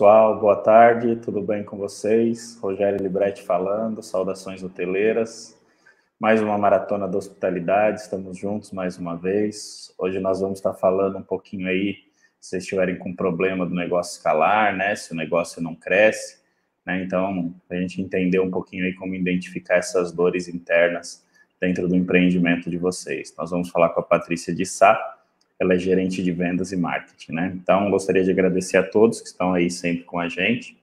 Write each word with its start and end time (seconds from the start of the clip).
Pessoal, 0.00 0.40
boa 0.40 0.56
tarde, 0.56 1.16
tudo 1.16 1.42
bem 1.42 1.62
com 1.62 1.76
vocês? 1.76 2.58
Rogério 2.58 2.98
Libretti 2.98 3.42
falando, 3.42 4.02
saudações 4.02 4.62
hoteleiras. 4.62 5.60
Mais 6.18 6.40
uma 6.40 6.56
maratona 6.56 7.06
da 7.06 7.18
hospitalidade, 7.18 8.00
estamos 8.00 8.38
juntos 8.38 8.72
mais 8.72 8.96
uma 8.96 9.14
vez. 9.14 9.94
Hoje 9.98 10.18
nós 10.18 10.40
vamos 10.40 10.58
estar 10.58 10.72
falando 10.72 11.18
um 11.18 11.22
pouquinho 11.22 11.68
aí, 11.68 11.96
se 12.40 12.48
vocês 12.48 12.62
estiverem 12.62 12.96
com 12.96 13.14
problema 13.14 13.66
do 13.66 13.74
negócio 13.74 14.16
escalar, 14.16 14.74
né? 14.74 14.96
Se 14.96 15.12
o 15.12 15.14
negócio 15.14 15.62
não 15.62 15.74
cresce, 15.74 16.38
né? 16.86 17.02
Então, 17.02 17.54
a 17.68 17.74
gente 17.74 18.00
entender 18.00 18.40
um 18.40 18.50
pouquinho 18.50 18.86
aí 18.86 18.94
como 18.94 19.14
identificar 19.14 19.76
essas 19.76 20.12
dores 20.12 20.48
internas 20.48 21.22
dentro 21.60 21.86
do 21.86 21.94
empreendimento 21.94 22.70
de 22.70 22.78
vocês. 22.78 23.34
Nós 23.36 23.50
vamos 23.50 23.68
falar 23.68 23.90
com 23.90 24.00
a 24.00 24.02
Patrícia 24.02 24.54
de 24.54 24.64
Sá, 24.64 25.19
ela 25.60 25.74
é 25.74 25.78
gerente 25.78 26.22
de 26.22 26.32
vendas 26.32 26.72
e 26.72 26.76
marketing, 26.76 27.32
né? 27.32 27.52
Então, 27.54 27.90
gostaria 27.90 28.24
de 28.24 28.30
agradecer 28.30 28.78
a 28.78 28.82
todos 28.82 29.20
que 29.20 29.28
estão 29.28 29.52
aí 29.52 29.70
sempre 29.70 30.04
com 30.04 30.18
a 30.18 30.26
gente. 30.26 30.80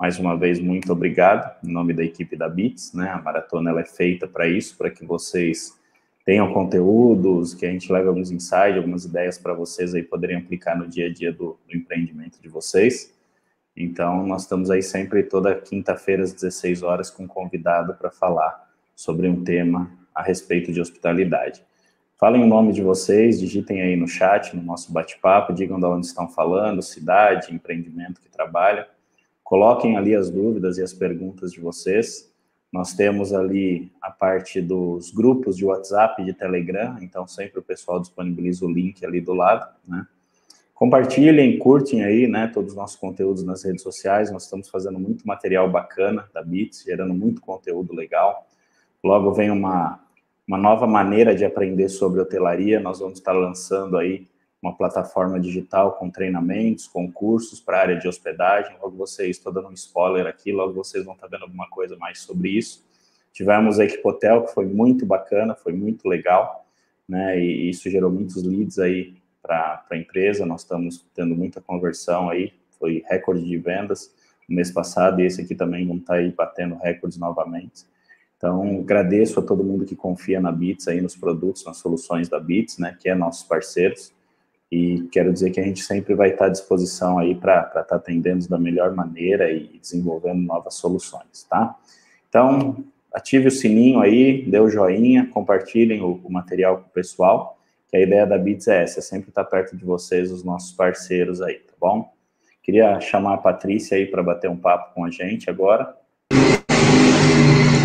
Mais 0.00 0.18
uma 0.18 0.34
vez, 0.34 0.58
muito 0.58 0.90
obrigado, 0.90 1.54
em 1.62 1.70
nome 1.70 1.92
da 1.92 2.02
equipe 2.02 2.34
da 2.34 2.48
Bits, 2.48 2.94
né? 2.94 3.10
A 3.10 3.20
maratona 3.20 3.68
ela 3.68 3.82
é 3.82 3.84
feita 3.84 4.26
para 4.26 4.48
isso, 4.48 4.78
para 4.78 4.90
que 4.90 5.04
vocês 5.04 5.78
tenham 6.24 6.52
conteúdos, 6.54 7.52
que 7.52 7.66
a 7.66 7.70
gente 7.70 7.92
leve 7.92 8.08
alguns 8.08 8.30
insights, 8.30 8.76
algumas 8.76 9.04
ideias 9.04 9.36
para 9.36 9.52
vocês 9.52 9.94
aí 9.94 10.02
poderem 10.02 10.36
aplicar 10.36 10.76
no 10.78 10.88
dia 10.88 11.06
a 11.06 11.12
dia 11.12 11.30
do, 11.30 11.58
do 11.68 11.76
empreendimento 11.76 12.40
de 12.40 12.48
vocês. 12.48 13.14
Então, 13.76 14.26
nós 14.26 14.42
estamos 14.42 14.70
aí 14.70 14.82
sempre 14.82 15.22
toda 15.22 15.54
quinta-feira 15.54 16.22
às 16.22 16.32
16 16.32 16.82
horas 16.82 17.10
com 17.10 17.24
um 17.24 17.28
convidado 17.28 17.94
para 17.94 18.10
falar 18.10 18.68
sobre 18.96 19.28
um 19.28 19.44
tema 19.44 19.90
a 20.14 20.22
respeito 20.22 20.72
de 20.72 20.80
hospitalidade. 20.80 21.62
Falem 22.18 22.42
o 22.42 22.46
nome 22.48 22.72
de 22.72 22.82
vocês, 22.82 23.38
digitem 23.38 23.80
aí 23.80 23.94
no 23.94 24.08
chat, 24.08 24.56
no 24.56 24.60
nosso 24.60 24.92
bate-papo, 24.92 25.52
digam 25.52 25.78
de 25.78 25.86
onde 25.86 26.06
estão 26.06 26.28
falando, 26.28 26.82
cidade, 26.82 27.54
empreendimento 27.54 28.20
que 28.20 28.28
trabalham. 28.28 28.84
Coloquem 29.44 29.96
ali 29.96 30.16
as 30.16 30.28
dúvidas 30.28 30.78
e 30.78 30.82
as 30.82 30.92
perguntas 30.92 31.52
de 31.52 31.60
vocês. 31.60 32.28
Nós 32.72 32.92
temos 32.92 33.32
ali 33.32 33.92
a 34.02 34.10
parte 34.10 34.60
dos 34.60 35.12
grupos 35.12 35.56
de 35.56 35.64
WhatsApp 35.64 36.20
e 36.20 36.24
de 36.24 36.32
Telegram, 36.32 36.96
então 37.00 37.24
sempre 37.28 37.60
o 37.60 37.62
pessoal 37.62 38.00
disponibiliza 38.00 38.66
o 38.66 38.68
link 38.68 39.06
ali 39.06 39.20
do 39.20 39.32
lado, 39.32 39.72
né? 39.86 40.04
Compartilhem, 40.74 41.56
curtem 41.58 42.04
aí, 42.04 42.26
né, 42.26 42.48
todos 42.52 42.72
os 42.72 42.76
nossos 42.76 42.96
conteúdos 42.96 43.44
nas 43.44 43.64
redes 43.64 43.82
sociais. 43.82 44.30
Nós 44.32 44.44
estamos 44.44 44.68
fazendo 44.68 44.98
muito 44.98 45.26
material 45.26 45.70
bacana 45.70 46.28
da 46.34 46.42
Bits, 46.42 46.82
gerando 46.84 47.14
muito 47.14 47.40
conteúdo 47.40 47.94
legal. 47.94 48.46
Logo 49.02 49.32
vem 49.32 49.50
uma 49.50 50.00
uma 50.48 50.56
nova 50.56 50.86
maneira 50.86 51.34
de 51.34 51.44
aprender 51.44 51.90
sobre 51.90 52.22
hotelaria. 52.22 52.80
Nós 52.80 53.00
vamos 53.00 53.18
estar 53.18 53.32
lançando 53.32 53.98
aí 53.98 54.26
uma 54.62 54.74
plataforma 54.74 55.38
digital 55.38 55.92
com 55.92 56.10
treinamentos, 56.10 56.88
com 56.88 57.12
cursos 57.12 57.60
para 57.60 57.76
a 57.76 57.80
área 57.82 57.98
de 57.98 58.08
hospedagem. 58.08 58.74
Logo 58.82 58.96
vocês, 58.96 59.36
estou 59.36 59.52
dando 59.52 59.68
um 59.68 59.74
spoiler 59.74 60.26
aqui, 60.26 60.50
logo 60.50 60.72
vocês 60.72 61.04
vão 61.04 61.12
estar 61.12 61.28
vendo 61.28 61.42
alguma 61.42 61.68
coisa 61.68 61.98
mais 61.98 62.20
sobre 62.20 62.48
isso. 62.48 62.82
Tivemos 63.30 63.78
a 63.78 63.84
Equipotel, 63.84 64.46
que 64.46 64.54
foi 64.54 64.64
muito 64.64 65.04
bacana, 65.04 65.54
foi 65.54 65.74
muito 65.74 66.08
legal, 66.08 66.66
né? 67.06 67.38
E 67.38 67.68
isso 67.68 67.90
gerou 67.90 68.10
muitos 68.10 68.42
leads 68.42 68.78
aí 68.78 69.14
para 69.42 69.84
a 69.90 69.96
empresa. 69.96 70.46
Nós 70.46 70.62
estamos 70.62 71.04
tendo 71.14 71.36
muita 71.36 71.60
conversão 71.60 72.30
aí, 72.30 72.54
foi 72.78 73.04
recorde 73.06 73.44
de 73.44 73.58
vendas 73.58 74.12
no 74.48 74.56
mês 74.56 74.70
passado, 74.70 75.20
e 75.20 75.26
esse 75.26 75.42
aqui 75.42 75.54
também 75.54 75.86
vão 75.86 75.98
estar 75.98 76.14
aí 76.14 76.32
batendo 76.32 76.74
recordes 76.76 77.18
novamente. 77.18 77.84
Então, 78.38 78.80
agradeço 78.80 79.40
a 79.40 79.42
todo 79.42 79.64
mundo 79.64 79.84
que 79.84 79.96
confia 79.96 80.40
na 80.40 80.52
Bits 80.52 80.86
aí, 80.86 81.00
nos 81.00 81.16
produtos, 81.16 81.64
nas 81.64 81.76
soluções 81.78 82.28
da 82.28 82.38
Bits, 82.38 82.78
né, 82.78 82.96
que 82.98 83.08
é 83.08 83.14
nossos 83.14 83.42
parceiros, 83.42 84.12
e 84.70 85.08
quero 85.10 85.32
dizer 85.32 85.50
que 85.50 85.58
a 85.58 85.62
gente 85.64 85.82
sempre 85.82 86.14
vai 86.14 86.30
estar 86.30 86.46
à 86.46 86.48
disposição 86.48 87.18
aí 87.18 87.34
para 87.34 87.62
estar 87.62 87.82
tá 87.82 87.96
atendendo 87.96 88.48
da 88.48 88.58
melhor 88.58 88.94
maneira 88.94 89.50
e 89.50 89.78
desenvolvendo 89.80 90.40
novas 90.40 90.74
soluções, 90.74 91.46
tá? 91.50 91.74
Então, 92.28 92.84
ative 93.12 93.48
o 93.48 93.50
sininho 93.50 94.00
aí, 94.00 94.44
dê 94.48 94.60
o 94.60 94.68
joinha, 94.68 95.26
compartilhem 95.26 96.00
o, 96.02 96.20
o 96.22 96.30
material 96.30 96.78
com 96.78 96.86
o 96.86 96.92
pessoal, 96.92 97.58
que 97.88 97.96
a 97.96 98.00
ideia 98.00 98.26
da 98.26 98.38
Bits 98.38 98.68
é 98.68 98.82
essa, 98.82 99.00
é 99.00 99.02
sempre 99.02 99.30
estar 99.30 99.44
perto 99.44 99.76
de 99.76 99.84
vocês, 99.84 100.30
os 100.30 100.44
nossos 100.44 100.72
parceiros 100.72 101.40
aí, 101.42 101.54
tá 101.54 101.72
bom? 101.80 102.12
Queria 102.62 103.00
chamar 103.00 103.34
a 103.34 103.38
Patrícia 103.38 103.96
aí 103.96 104.06
para 104.06 104.22
bater 104.22 104.48
um 104.48 104.56
papo 104.56 104.94
com 104.94 105.04
a 105.04 105.10
gente 105.10 105.48
agora. 105.48 105.96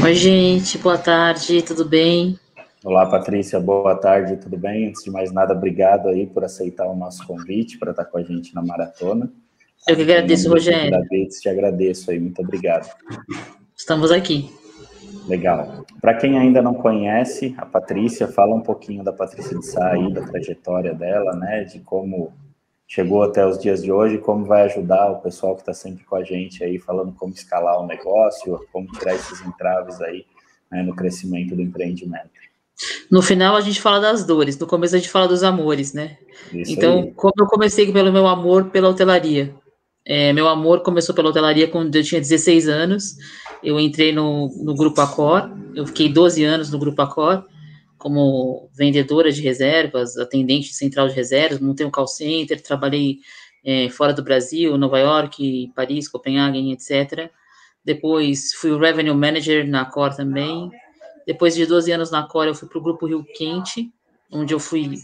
Oi, 0.04 0.16
gente, 0.16 0.78
boa 0.80 0.98
tarde, 0.98 1.62
tudo 1.62 1.86
bem? 1.86 2.38
Olá, 2.84 3.06
Patrícia, 3.06 3.58
boa 3.58 3.96
tarde, 3.96 4.36
tudo 4.36 4.58
bem? 4.58 4.90
Antes 4.90 5.02
de 5.02 5.10
mais 5.10 5.32
nada, 5.32 5.54
obrigado 5.54 6.10
aí 6.10 6.28
por 6.28 6.44
aceitar 6.44 6.86
o 6.88 6.96
nosso 6.96 7.26
convite 7.26 7.80
para 7.80 7.92
estar 7.92 8.04
com 8.04 8.18
a 8.18 8.22
gente 8.22 8.54
na 8.54 8.62
maratona. 8.62 9.32
Eu 9.88 9.96
que 9.96 10.02
agradeço, 10.02 10.50
Rogério. 10.50 10.92
te 11.40 11.48
agradeço 11.48 12.12
aí, 12.12 12.20
muito 12.20 12.42
obrigado. 12.42 12.90
Estamos 13.78 14.12
aqui. 14.12 14.52
Legal. 15.26 15.86
Para 16.02 16.16
quem 16.16 16.38
ainda 16.38 16.62
não 16.62 16.74
conhece, 16.74 17.56
a 17.58 17.66
Patrícia, 17.66 18.28
fala 18.28 18.54
um 18.54 18.62
pouquinho 18.62 19.06
da 19.06 19.14
Patrícia 19.14 19.58
de 19.58 19.66
Sá 19.66 19.92
aí, 19.92 20.12
da 20.12 20.24
trajetória 20.24 20.94
dela, 20.94 21.34
né, 21.34 21.64
de 21.64 21.80
como 21.80 22.34
chegou 22.94 23.24
até 23.24 23.44
os 23.44 23.58
dias 23.58 23.82
de 23.82 23.92
hoje, 23.92 24.20
como 24.20 24.46
vai 24.46 24.62
ajudar 24.66 25.10
o 25.10 25.20
pessoal 25.20 25.56
que 25.56 25.62
está 25.62 25.74
sempre 25.74 26.06
com 26.06 26.16
a 26.16 26.24
gente 26.24 26.64
aí, 26.64 26.78
falando 26.78 27.12
como 27.14 27.34
escalar 27.34 27.82
o 27.82 27.88
negócio, 27.88 28.64
como 28.72 28.86
tirar 28.92 29.16
esses 29.16 29.42
entraves 29.42 30.00
aí 30.00 30.24
né, 30.72 30.84
no 30.84 30.96
crescimento 30.96 31.56
do 31.56 31.62
empreendimento. 31.64 32.30
No 33.10 33.24
final 33.24 33.56
a 33.56 33.62
gente 33.62 33.82
fala 33.82 34.00
das 34.00 34.24
dores, 34.24 34.60
no 34.60 34.68
começo 34.68 34.96
a 34.96 35.00
gente 35.00 35.10
fala 35.10 35.28
dos 35.28 35.42
amores, 35.42 35.92
né? 35.92 36.18
Isso 36.54 36.74
então, 36.74 37.00
aí. 37.00 37.12
como 37.14 37.34
eu 37.40 37.48
comecei 37.48 37.92
pelo 37.92 38.14
meu 38.14 38.28
amor 38.28 38.66
pela 38.66 38.90
hotelaria. 38.90 39.56
É, 40.06 40.32
meu 40.32 40.48
amor 40.48 40.82
começou 40.84 41.16
pela 41.16 41.30
hotelaria 41.30 41.68
quando 41.68 41.96
eu 41.96 42.04
tinha 42.04 42.22
16 42.22 42.68
anos. 42.68 43.16
Eu 43.64 43.80
entrei 43.80 44.14
no, 44.14 44.50
no 44.64 44.76
Grupo 44.76 45.02
Accor, 45.02 45.50
eu 45.74 45.88
fiquei 45.88 46.10
12 46.10 46.44
anos 46.44 46.70
no 46.70 46.78
Grupo 46.78 47.02
Accor, 47.02 47.44
como 48.04 48.70
vendedora 48.74 49.32
de 49.32 49.42
reservas, 49.42 50.18
atendente 50.18 50.74
central 50.74 51.08
de 51.08 51.16
reservas, 51.16 51.62
montei 51.62 51.86
um 51.86 51.90
call 51.90 52.06
center, 52.06 52.62
trabalhei 52.62 53.20
é, 53.64 53.88
fora 53.88 54.14
do 54.14 54.22
Brasil, 54.22 54.78
Nova 54.78 55.00
York, 55.00 55.72
Paris, 55.74 56.10
Copenhague, 56.10 56.74
etc. 56.74 57.32
Depois 57.84 58.54
fui 58.56 58.72
o 58.72 58.78
Revenue 58.78 59.16
Manager 59.16 59.66
na 59.66 59.86
Cor 59.86 60.14
também. 60.14 60.70
Depois 61.26 61.56
de 61.56 61.66
12 61.66 61.94
anos 61.94 62.12
na 62.12 62.24
Cor, 62.24 62.46
eu 62.46 62.54
fui 62.54 62.68
para 62.68 62.78
o 62.78 62.82
Grupo 62.82 63.06
Rio 63.08 63.24
Quente, 63.24 63.90
onde 64.30 64.54
eu 64.54 64.60
fui 64.60 64.98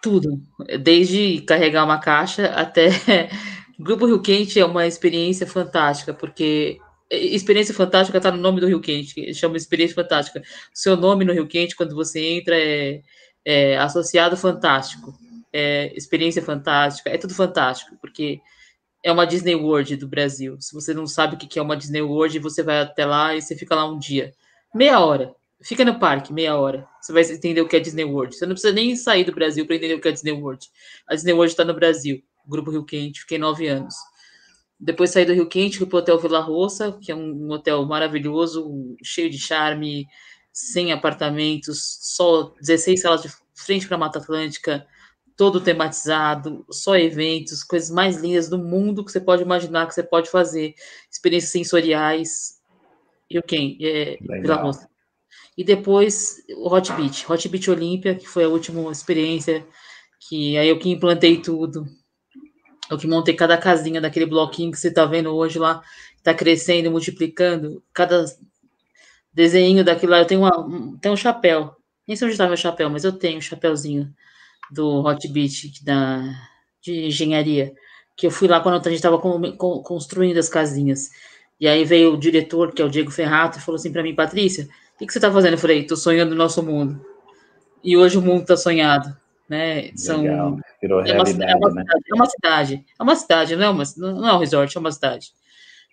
tudo, 0.00 0.40
desde 0.80 1.42
carregar 1.42 1.84
uma 1.84 1.98
caixa 1.98 2.46
até. 2.46 2.88
Grupo 3.78 4.06
Rio 4.06 4.22
Quente 4.22 4.58
é 4.58 4.64
uma 4.64 4.86
experiência 4.86 5.46
fantástica, 5.46 6.14
porque 6.14 6.78
Experiência 7.16 7.74
Fantástica 7.74 8.18
está 8.18 8.30
no 8.30 8.38
nome 8.38 8.60
do 8.60 8.66
Rio 8.66 8.80
Quente, 8.80 9.32
chama 9.34 9.56
Experiência 9.56 9.94
Fantástica. 9.94 10.42
Seu 10.72 10.96
nome 10.96 11.24
no 11.24 11.32
Rio 11.32 11.46
Quente, 11.46 11.76
quando 11.76 11.94
você 11.94 12.20
entra, 12.20 12.56
é, 12.56 13.02
é 13.44 13.76
associado 13.78 14.36
fantástico. 14.36 15.14
É, 15.52 15.92
experiência 15.96 16.42
fantástica, 16.42 17.10
é 17.10 17.16
tudo 17.16 17.32
fantástico, 17.32 17.96
porque 18.00 18.40
é 19.04 19.12
uma 19.12 19.24
Disney 19.24 19.54
World 19.54 19.96
do 19.96 20.08
Brasil. 20.08 20.56
Se 20.60 20.74
você 20.74 20.92
não 20.92 21.06
sabe 21.06 21.36
o 21.36 21.38
que 21.38 21.58
é 21.58 21.62
uma 21.62 21.76
Disney 21.76 22.02
World, 22.02 22.38
você 22.40 22.62
vai 22.62 22.80
até 22.80 23.06
lá 23.06 23.36
e 23.36 23.42
você 23.42 23.54
fica 23.54 23.74
lá 23.74 23.88
um 23.88 23.98
dia. 23.98 24.32
Meia 24.74 24.98
hora. 24.98 25.32
Fica 25.62 25.84
no 25.84 25.98
parque, 25.98 26.32
meia 26.32 26.56
hora. 26.56 26.88
Você 27.00 27.12
vai 27.12 27.22
entender 27.22 27.60
o 27.60 27.68
que 27.68 27.76
é 27.76 27.80
Disney 27.80 28.04
World. 28.04 28.34
Você 28.34 28.44
não 28.46 28.54
precisa 28.54 28.72
nem 28.72 28.96
sair 28.96 29.24
do 29.24 29.32
Brasil 29.32 29.64
para 29.66 29.76
entender 29.76 29.94
o 29.94 30.00
que 30.00 30.08
é 30.08 30.12
Disney 30.12 30.32
World. 30.32 30.66
A 31.06 31.14
Disney 31.14 31.32
World 31.32 31.52
está 31.52 31.64
no 31.64 31.74
Brasil. 31.74 32.22
Grupo 32.46 32.70
Rio 32.70 32.84
Quente, 32.84 33.20
fiquei 33.20 33.38
nove 33.38 33.68
anos. 33.68 33.94
Depois 34.78 35.10
saí 35.10 35.24
do 35.24 35.32
Rio 35.32 35.48
Quente, 35.48 35.78
fui 35.78 35.86
para 35.86 35.96
o 35.96 36.00
Hotel 36.00 36.18
Vila 36.18 36.40
Roça, 36.40 36.98
que 37.00 37.12
é 37.12 37.14
um 37.14 37.50
hotel 37.50 37.84
maravilhoso, 37.86 38.96
cheio 39.02 39.30
de 39.30 39.38
charme, 39.38 40.06
sem 40.52 40.92
apartamentos, 40.92 41.98
só 42.02 42.52
16 42.60 43.00
salas 43.00 43.22
de 43.22 43.28
frente 43.54 43.86
para 43.86 43.96
a 43.96 44.00
Mata 44.00 44.18
Atlântica, 44.18 44.86
todo 45.36 45.60
tematizado, 45.60 46.64
só 46.70 46.96
eventos, 46.96 47.64
coisas 47.64 47.90
mais 47.90 48.18
lindas 48.18 48.48
do 48.48 48.58
mundo 48.58 49.04
que 49.04 49.10
você 49.10 49.20
pode 49.20 49.42
imaginar 49.42 49.86
que 49.86 49.94
você 49.94 50.02
pode 50.02 50.30
fazer, 50.30 50.74
experiências 51.10 51.52
sensoriais. 51.52 52.60
Rio 53.30 53.42
Quente, 53.42 53.84
é, 53.84 54.18
Vila 54.20 54.56
Roça. 54.56 54.88
E 55.56 55.64
depois 55.64 56.44
o 56.56 56.72
Hot 56.72 56.92
Beach, 56.92 57.30
Hot 57.30 57.48
Beach 57.48 57.70
Olímpia, 57.70 58.14
que 58.14 58.28
foi 58.28 58.44
a 58.44 58.48
última 58.48 58.90
experiência 58.90 59.66
que 60.28 60.56
aí 60.56 60.68
eu 60.68 60.78
que 60.78 60.90
implantei 60.90 61.40
tudo 61.40 61.86
eu 62.90 62.98
que 62.98 63.06
montei 63.06 63.34
cada 63.34 63.56
casinha 63.56 64.00
daquele 64.00 64.26
bloquinho 64.26 64.70
que 64.70 64.78
você 64.78 64.88
está 64.88 65.04
vendo 65.04 65.34
hoje 65.34 65.58
lá, 65.58 65.82
está 66.16 66.34
crescendo, 66.34 66.90
multiplicando. 66.90 67.82
Cada 67.92 68.24
desenho 69.32 69.84
daquilo 69.84 70.12
lá, 70.12 70.18
eu 70.20 70.26
tenho, 70.26 70.40
uma, 70.40 70.98
tenho 71.00 71.14
um 71.14 71.16
chapéu. 71.16 71.74
Nem 72.06 72.16
sei 72.16 72.26
onde 72.26 72.34
está 72.34 72.46
meu 72.46 72.56
chapéu, 72.56 72.90
mas 72.90 73.04
eu 73.04 73.12
tenho 73.12 73.38
um 73.38 73.40
chapéuzinho 73.40 74.12
do 74.70 75.02
Hot 75.04 75.26
Beach 75.28 75.82
da, 75.84 76.22
de 76.82 77.06
engenharia. 77.06 77.72
Que 78.16 78.26
eu 78.26 78.30
fui 78.30 78.46
lá 78.46 78.60
quando 78.60 78.76
a 78.76 78.90
gente 78.90 78.94
estava 78.94 79.18
construindo 79.18 80.38
as 80.38 80.48
casinhas. 80.48 81.10
E 81.58 81.66
aí 81.66 81.84
veio 81.84 82.14
o 82.14 82.18
diretor, 82.18 82.72
que 82.72 82.82
é 82.82 82.84
o 82.84 82.90
Diego 82.90 83.10
Ferrato, 83.10 83.58
e 83.58 83.60
falou 83.60 83.76
assim 83.76 83.92
para 83.92 84.02
mim, 84.02 84.14
Patrícia, 84.14 84.64
o 84.94 84.98
que, 84.98 85.06
que 85.06 85.12
você 85.12 85.18
está 85.18 85.32
fazendo? 85.32 85.54
Eu 85.54 85.58
falei, 85.58 85.80
estou 85.80 85.96
sonhando 85.96 86.32
o 86.32 86.36
nosso 86.36 86.62
mundo. 86.62 87.04
E 87.82 87.96
hoje 87.96 88.18
o 88.18 88.22
mundo 88.22 88.42
está 88.42 88.56
sonhado. 88.56 89.16
Né? 89.48 89.90
São, 89.96 90.22
Legal. 90.22 90.58
Virou 90.80 91.00
é 91.00 91.12
realidade, 91.12 91.52
é 91.52 91.56
uma, 91.56 91.70
né? 91.70 91.84
É 91.86 92.14
uma 92.14 92.26
cidade, 92.26 92.84
é 92.98 93.02
uma 93.02 93.16
cidade, 93.16 93.56
não 93.56 93.64
é, 93.64 93.70
uma, 93.70 93.84
não 93.96 94.28
é 94.28 94.32
um 94.34 94.38
resort, 94.38 94.76
é 94.76 94.80
uma 94.80 94.92
cidade. 94.92 95.32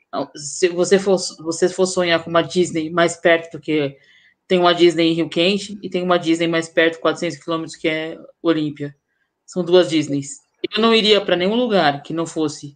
Então, 0.07 0.29
se 0.35 0.67
você 0.69 0.99
for, 0.99 1.17
você 1.39 1.69
for 1.69 1.85
sonhar 1.85 2.23
com 2.23 2.29
uma 2.29 2.41
Disney 2.41 2.89
mais 2.89 3.15
perto, 3.15 3.51
porque 3.51 3.97
tem 4.47 4.59
uma 4.59 4.73
Disney 4.73 5.09
em 5.09 5.13
Rio 5.13 5.29
Quente 5.29 5.79
e 5.81 5.89
tem 5.89 6.03
uma 6.03 6.19
Disney 6.19 6.47
mais 6.47 6.67
perto, 6.67 6.99
400 6.99 7.37
quilômetros, 7.37 7.75
que 7.75 7.87
é 7.87 8.17
Olímpia. 8.41 8.95
São 9.45 9.63
duas 9.63 9.89
Disneys. 9.89 10.39
Eu 10.75 10.81
não 10.81 10.93
iria 10.93 11.21
para 11.21 11.35
nenhum 11.35 11.55
lugar 11.55 12.03
que 12.03 12.13
não 12.13 12.25
fosse 12.25 12.75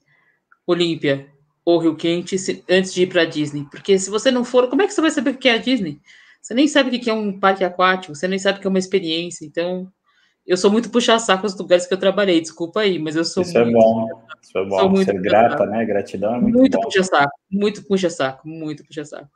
Olímpia 0.66 1.30
ou 1.64 1.80
Rio 1.80 1.96
Quente 1.96 2.38
se, 2.38 2.64
antes 2.70 2.94
de 2.94 3.04
ir 3.04 3.08
para 3.08 3.26
Disney, 3.26 3.66
porque 3.70 3.98
se 3.98 4.10
você 4.10 4.30
não 4.32 4.46
for, 4.46 4.70
como 4.70 4.84
é 4.84 4.88
que 4.88 4.94
você 4.94 5.02
vai 5.02 5.12
saber 5.12 5.32
o 5.32 5.38
que 5.38 5.50
é 5.50 5.54
a 5.54 5.58
Disney? 5.58 6.00
Você 6.42 6.54
nem 6.54 6.68
sabe 6.68 6.96
o 6.96 7.00
que 7.02 7.10
é 7.10 7.14
um 7.14 7.40
parque 7.40 7.64
aquático, 7.64 8.14
você 8.14 8.28
nem 8.28 8.38
sabe 8.38 8.60
o 8.60 8.62
que 8.62 8.68
é 8.68 8.70
uma 8.70 8.80
experiência. 8.80 9.46
Então, 9.46 9.92
eu 10.46 10.58
sou 10.58 10.72
muito 10.72 10.92
puxa-saco 10.92 11.42
nos 11.42 11.58
lugares 11.58 11.88
que 11.88 11.94
eu 11.94 11.98
trabalhei, 11.98 12.40
desculpa 12.40 12.82
aí, 12.82 13.00
mas 13.00 13.16
eu 13.16 13.26
sou 13.26 13.42
Isso 13.42 13.58
é 13.58 13.64
muito, 13.66 13.78
é 13.78 13.82
bom, 13.82 14.22
isso 14.40 14.58
é 14.58 14.66
bom. 14.66 14.80
Sou 14.80 14.90
muito 14.90 15.12
Ser 15.12 15.20
grata, 15.20 15.66
né? 15.66 15.84
Gratidão 15.84 16.36
é 16.36 16.40
muito, 16.40 16.58
muito 16.60 16.80
puxa-saco, 16.80 17.40
muito 17.52 17.84
puxa-saco, 17.84 18.48
muito 18.48 18.86
puxa-saco. 18.86 19.28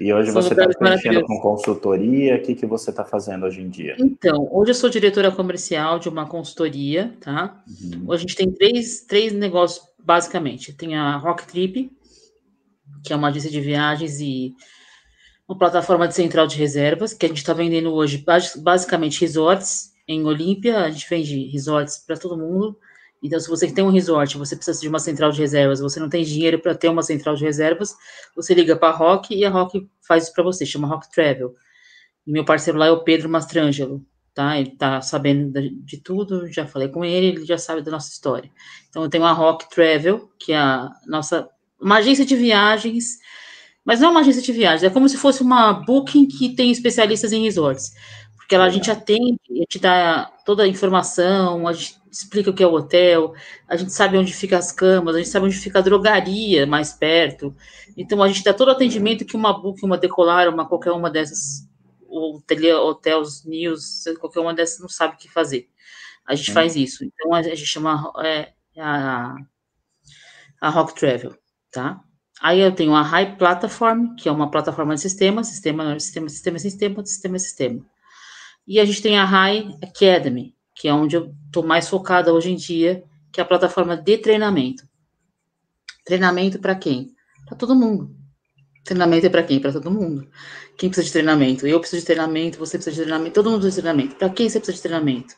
E 0.00 0.12
hoje 0.12 0.32
você 0.32 0.52
está 0.52 0.66
mexendo 0.80 1.22
com 1.24 1.40
consultoria, 1.40 2.36
o 2.36 2.42
que, 2.42 2.56
que 2.56 2.66
você 2.66 2.90
está 2.90 3.04
fazendo 3.04 3.46
hoje 3.46 3.62
em 3.62 3.68
dia? 3.68 3.94
Então, 3.98 4.48
hoje 4.50 4.72
eu 4.72 4.74
sou 4.74 4.90
diretora 4.90 5.30
comercial 5.30 5.98
de 6.00 6.08
uma 6.08 6.26
consultoria, 6.26 7.16
tá? 7.20 7.62
Uhum. 7.68 8.04
Hoje 8.08 8.24
a 8.24 8.26
gente 8.26 8.36
tem 8.36 8.50
três, 8.50 9.02
três 9.02 9.32
negócios, 9.32 9.86
basicamente. 10.02 10.72
Tem 10.72 10.96
a 10.96 11.16
Rock 11.16 11.46
Trip, 11.46 11.90
que 13.04 13.12
é 13.12 13.16
uma 13.16 13.28
agência 13.28 13.50
de 13.50 13.60
viagens 13.60 14.20
e 14.20 14.54
uma 15.48 15.56
plataforma 15.56 16.08
de 16.08 16.14
central 16.14 16.48
de 16.48 16.58
reservas, 16.58 17.14
que 17.14 17.24
a 17.24 17.28
gente 17.28 17.38
está 17.38 17.52
vendendo 17.52 17.92
hoje 17.92 18.24
basicamente 18.56 19.20
resorts 19.20 19.95
em 20.06 20.24
Olímpia, 20.24 20.80
a 20.80 20.90
gente 20.90 21.08
vende 21.08 21.48
resorts 21.48 21.98
para 21.98 22.16
todo 22.16 22.36
mundo. 22.36 22.78
Então, 23.22 23.40
se 23.40 23.48
você 23.48 23.70
tem 23.72 23.82
um 23.82 23.90
resort, 23.90 24.36
você 24.36 24.54
precisa 24.54 24.80
de 24.80 24.88
uma 24.88 24.98
central 24.98 25.32
de 25.32 25.40
reservas, 25.40 25.80
você 25.80 25.98
não 25.98 26.08
tem 26.08 26.22
dinheiro 26.22 26.58
para 26.60 26.74
ter 26.74 26.88
uma 26.88 27.02
central 27.02 27.34
de 27.34 27.44
reservas, 27.44 27.94
você 28.34 28.54
liga 28.54 28.76
para 28.76 28.88
a 28.88 28.96
Rock 28.96 29.34
e 29.34 29.44
a 29.44 29.50
Rock 29.50 29.88
faz 30.06 30.24
isso 30.24 30.32
para 30.32 30.44
você, 30.44 30.64
chama 30.64 30.86
Rock 30.86 31.10
Travel. 31.10 31.54
E 32.26 32.30
meu 32.30 32.44
parceiro 32.44 32.78
lá 32.78 32.86
é 32.86 32.90
o 32.90 33.02
Pedro 33.02 33.28
Mastrangelo, 33.28 34.04
tá? 34.34 34.58
Ele 34.58 34.70
tá 34.76 35.00
sabendo 35.00 35.52
de 35.84 35.96
tudo, 35.96 36.46
já 36.52 36.66
falei 36.66 36.88
com 36.88 37.04
ele, 37.04 37.28
ele 37.28 37.44
já 37.46 37.58
sabe 37.58 37.82
da 37.82 37.90
nossa 37.90 38.10
história. 38.10 38.50
Então, 38.88 39.02
eu 39.02 39.08
tenho 39.08 39.24
a 39.24 39.32
Rock 39.32 39.68
Travel, 39.70 40.30
que 40.38 40.52
é 40.52 40.58
a 40.58 40.90
nossa 41.06 41.48
uma 41.80 41.96
agência 41.96 42.24
de 42.24 42.36
viagens, 42.36 43.18
mas 43.84 44.00
não 44.00 44.08
é 44.08 44.10
uma 44.10 44.20
agência 44.20 44.42
de 44.42 44.52
viagens, 44.52 44.82
é 44.82 44.90
como 44.90 45.08
se 45.08 45.16
fosse 45.16 45.42
uma 45.42 45.72
booking 45.72 46.26
que 46.26 46.54
tem 46.54 46.70
especialistas 46.70 47.32
em 47.32 47.42
resorts. 47.42 47.92
Porque 48.46 48.56
lá 48.56 48.66
a 48.66 48.70
gente 48.70 48.88
atende, 48.88 49.40
a 49.50 49.54
gente 49.54 49.80
dá 49.80 50.26
toda 50.44 50.62
a 50.62 50.68
informação, 50.68 51.66
a 51.66 51.72
gente 51.72 52.00
explica 52.08 52.48
o 52.48 52.54
que 52.54 52.62
é 52.62 52.66
o 52.66 52.74
hotel, 52.74 53.34
a 53.66 53.74
gente 53.74 53.92
sabe 53.92 54.16
onde 54.16 54.32
fica 54.32 54.56
as 54.56 54.70
camas, 54.70 55.16
a 55.16 55.18
gente 55.18 55.30
sabe 55.30 55.46
onde 55.46 55.56
fica 55.56 55.80
a 55.80 55.82
drogaria 55.82 56.64
mais 56.64 56.92
perto. 56.92 57.52
Então 57.96 58.22
a 58.22 58.28
gente 58.28 58.44
dá 58.44 58.54
todo 58.54 58.68
o 58.68 58.70
atendimento 58.70 59.24
que 59.24 59.34
uma 59.34 59.52
book, 59.52 59.84
uma 59.84 59.98
decolar, 59.98 60.48
uma 60.48 60.64
qualquer 60.64 60.92
uma 60.92 61.10
dessas, 61.10 61.68
ou 62.06 62.40
hotels, 62.84 63.44
news, 63.44 64.04
qualquer 64.20 64.38
uma 64.38 64.54
dessas 64.54 64.78
não 64.78 64.88
sabe 64.88 65.16
o 65.16 65.18
que 65.18 65.28
fazer. 65.28 65.68
A 66.24 66.36
gente 66.36 66.52
hum. 66.52 66.54
faz 66.54 66.76
isso. 66.76 67.04
Então 67.04 67.34
a 67.34 67.42
gente 67.42 67.66
chama 67.66 68.12
é, 68.22 68.52
a, 68.78 69.34
a 70.60 70.70
Rock 70.70 70.94
Travel, 70.94 71.36
tá? 71.72 72.00
Aí 72.40 72.60
eu 72.60 72.72
tenho 72.72 72.94
a 72.94 73.02
High 73.02 73.38
Platform, 73.38 74.14
que 74.14 74.28
é 74.28 74.32
uma 74.32 74.52
plataforma 74.52 74.94
de 74.94 75.00
sistema, 75.00 75.42
sistema, 75.42 75.98
sistema, 75.98 76.28
sistema, 76.28 76.58
sistema, 76.60 77.04
sistema, 77.04 77.38
sistema. 77.40 77.95
E 78.66 78.80
a 78.80 78.84
gente 78.84 79.00
tem 79.00 79.18
a 79.18 79.24
High 79.24 79.78
Academy, 79.82 80.54
que 80.74 80.88
é 80.88 80.92
onde 80.92 81.16
eu 81.16 81.32
estou 81.46 81.62
mais 81.62 81.88
focada 81.88 82.32
hoje 82.32 82.50
em 82.50 82.56
dia, 82.56 83.04
que 83.30 83.40
é 83.40 83.42
a 83.42 83.46
plataforma 83.46 83.96
de 83.96 84.18
treinamento. 84.18 84.84
Treinamento 86.04 86.58
para 86.58 86.74
quem? 86.74 87.14
Para 87.46 87.56
todo 87.56 87.74
mundo. 87.74 88.14
Treinamento 88.84 89.26
é 89.26 89.28
para 89.28 89.42
quem? 89.42 89.60
Para 89.60 89.72
todo 89.72 89.90
mundo. 89.90 90.28
Quem 90.76 90.88
precisa 90.88 91.06
de 91.06 91.12
treinamento? 91.12 91.66
Eu 91.66 91.80
preciso 91.80 92.00
de 92.00 92.06
treinamento, 92.06 92.58
você 92.58 92.76
precisa 92.76 92.96
de 92.96 93.02
treinamento, 93.02 93.34
todo 93.34 93.50
mundo 93.50 93.60
precisa 93.62 93.80
de 93.80 93.82
treinamento. 93.82 94.16
Para 94.16 94.30
quem 94.30 94.48
você 94.48 94.58
precisa 94.58 94.76
de 94.76 94.82
treinamento? 94.82 95.34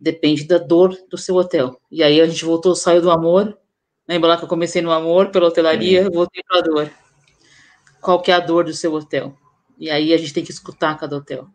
Depende 0.00 0.44
da 0.44 0.58
dor 0.58 0.96
do 1.10 1.18
seu 1.18 1.36
hotel. 1.36 1.80
E 1.90 2.02
aí 2.02 2.20
a 2.20 2.26
gente 2.26 2.44
voltou, 2.44 2.74
saiu 2.74 3.02
do 3.02 3.10
amor. 3.10 3.58
Lembra 4.08 4.30
lá 4.30 4.36
que 4.36 4.44
eu 4.44 4.48
comecei 4.48 4.82
no 4.82 4.90
amor, 4.90 5.30
pela 5.30 5.46
hotelaria, 5.46 6.08
voltei 6.10 6.42
para 6.42 6.58
a 6.58 6.62
dor. 6.62 6.90
Qual 8.00 8.20
que 8.20 8.30
é 8.30 8.34
a 8.34 8.40
dor 8.40 8.64
do 8.64 8.72
seu 8.72 8.92
hotel? 8.94 9.36
E 9.78 9.90
aí 9.90 10.12
a 10.12 10.16
gente 10.16 10.32
tem 10.32 10.44
que 10.44 10.50
escutar 10.50 10.98
cada 10.98 11.16
hotel. 11.16 11.48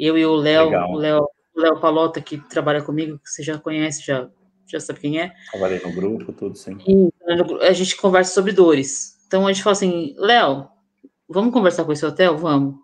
Eu 0.00 0.16
e 0.16 0.24
o 0.24 0.34
Léo, 0.34 0.70
o 0.70 0.96
Léo, 0.96 1.28
Léo 1.54 1.78
Palota, 1.78 2.22
que 2.22 2.38
trabalha 2.48 2.82
comigo, 2.82 3.18
que 3.18 3.28
você 3.28 3.42
já 3.42 3.58
conhece, 3.58 4.02
já, 4.02 4.30
já 4.66 4.80
sabe 4.80 4.98
quem 4.98 5.20
é. 5.20 5.34
Trabalhei 5.50 5.78
no 5.78 5.92
grupo, 5.92 6.32
tudo 6.32 6.56
sim. 6.56 6.78
E 6.88 7.12
a 7.60 7.72
gente 7.74 7.94
conversa 7.96 8.32
sobre 8.32 8.52
dores. 8.52 9.18
Então 9.26 9.46
a 9.46 9.52
gente 9.52 9.62
fala 9.62 9.72
assim, 9.72 10.14
Léo, 10.16 10.68
vamos 11.28 11.52
conversar 11.52 11.84
com 11.84 11.92
esse 11.92 12.06
hotel? 12.06 12.38
Vamos. 12.38 12.76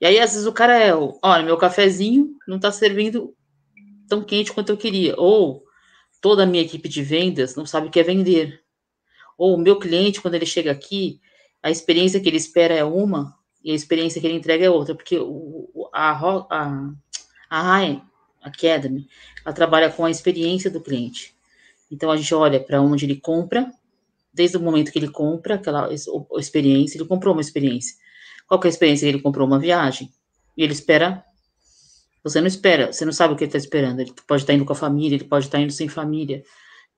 E 0.00 0.06
aí, 0.06 0.18
às 0.18 0.32
vezes, 0.32 0.46
o 0.46 0.52
cara 0.52 0.78
é, 0.78 0.94
olha, 0.94 1.44
meu 1.44 1.58
cafezinho 1.58 2.30
não 2.48 2.56
está 2.56 2.72
servindo 2.72 3.34
tão 4.08 4.24
quente 4.24 4.50
quanto 4.50 4.70
eu 4.70 4.78
queria. 4.78 5.14
Ou 5.18 5.62
toda 6.22 6.44
a 6.44 6.46
minha 6.46 6.62
equipe 6.62 6.88
de 6.88 7.02
vendas 7.02 7.54
não 7.54 7.66
sabe 7.66 7.88
o 7.88 7.90
que 7.90 8.00
é 8.00 8.02
vender. 8.02 8.62
Ou 9.36 9.54
o 9.54 9.58
meu 9.58 9.78
cliente, 9.78 10.22
quando 10.22 10.34
ele 10.34 10.46
chega 10.46 10.70
aqui, 10.72 11.20
a 11.62 11.70
experiência 11.70 12.18
que 12.18 12.28
ele 12.28 12.38
espera 12.38 12.74
é 12.74 12.82
uma, 12.82 13.35
e 13.66 13.72
a 13.72 13.74
experiência 13.74 14.20
que 14.20 14.26
ele 14.28 14.36
entrega 14.36 14.64
é 14.64 14.70
outra, 14.70 14.94
porque 14.94 15.18
o, 15.18 15.90
a, 15.92 16.12
a, 16.12 16.92
a 17.50 18.00
Academy, 18.40 19.08
ela 19.44 19.52
trabalha 19.52 19.90
com 19.90 20.04
a 20.04 20.10
experiência 20.10 20.70
do 20.70 20.80
cliente. 20.80 21.34
Então, 21.90 22.12
a 22.12 22.16
gente 22.16 22.32
olha 22.32 22.60
para 22.60 22.80
onde 22.80 23.04
ele 23.04 23.16
compra, 23.16 23.68
desde 24.32 24.56
o 24.56 24.60
momento 24.60 24.92
que 24.92 24.98
ele 25.00 25.10
compra 25.10 25.56
aquela 25.56 25.92
experiência, 26.38 26.96
ele 26.96 27.06
comprou 27.06 27.34
uma 27.34 27.40
experiência. 27.40 27.96
Qual 28.46 28.60
é 28.62 28.66
a 28.66 28.70
experiência? 28.70 29.08
Ele 29.08 29.20
comprou 29.20 29.44
uma 29.44 29.58
viagem, 29.58 30.12
e 30.56 30.62
ele 30.62 30.72
espera 30.72 31.24
você 32.22 32.40
não 32.40 32.46
espera, 32.46 32.92
você 32.92 33.04
não 33.04 33.12
sabe 33.12 33.34
o 33.34 33.36
que 33.36 33.44
ele 33.44 33.48
está 33.48 33.58
esperando. 33.58 34.00
Ele 34.00 34.12
pode 34.26 34.42
estar 34.42 34.52
tá 34.52 34.56
indo 34.56 34.64
com 34.64 34.72
a 34.72 34.76
família, 34.76 35.16
ele 35.16 35.24
pode 35.24 35.46
estar 35.46 35.58
tá 35.58 35.62
indo 35.62 35.72
sem 35.72 35.88
família. 35.88 36.44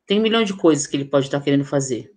Tem 0.07 0.19
um 0.19 0.23
milhão 0.23 0.43
de 0.43 0.55
coisas 0.55 0.87
que 0.87 0.97
ele 0.97 1.05
pode 1.07 1.27
estar 1.27 1.39
tá 1.39 1.45
querendo 1.45 1.65
fazer. 1.65 2.13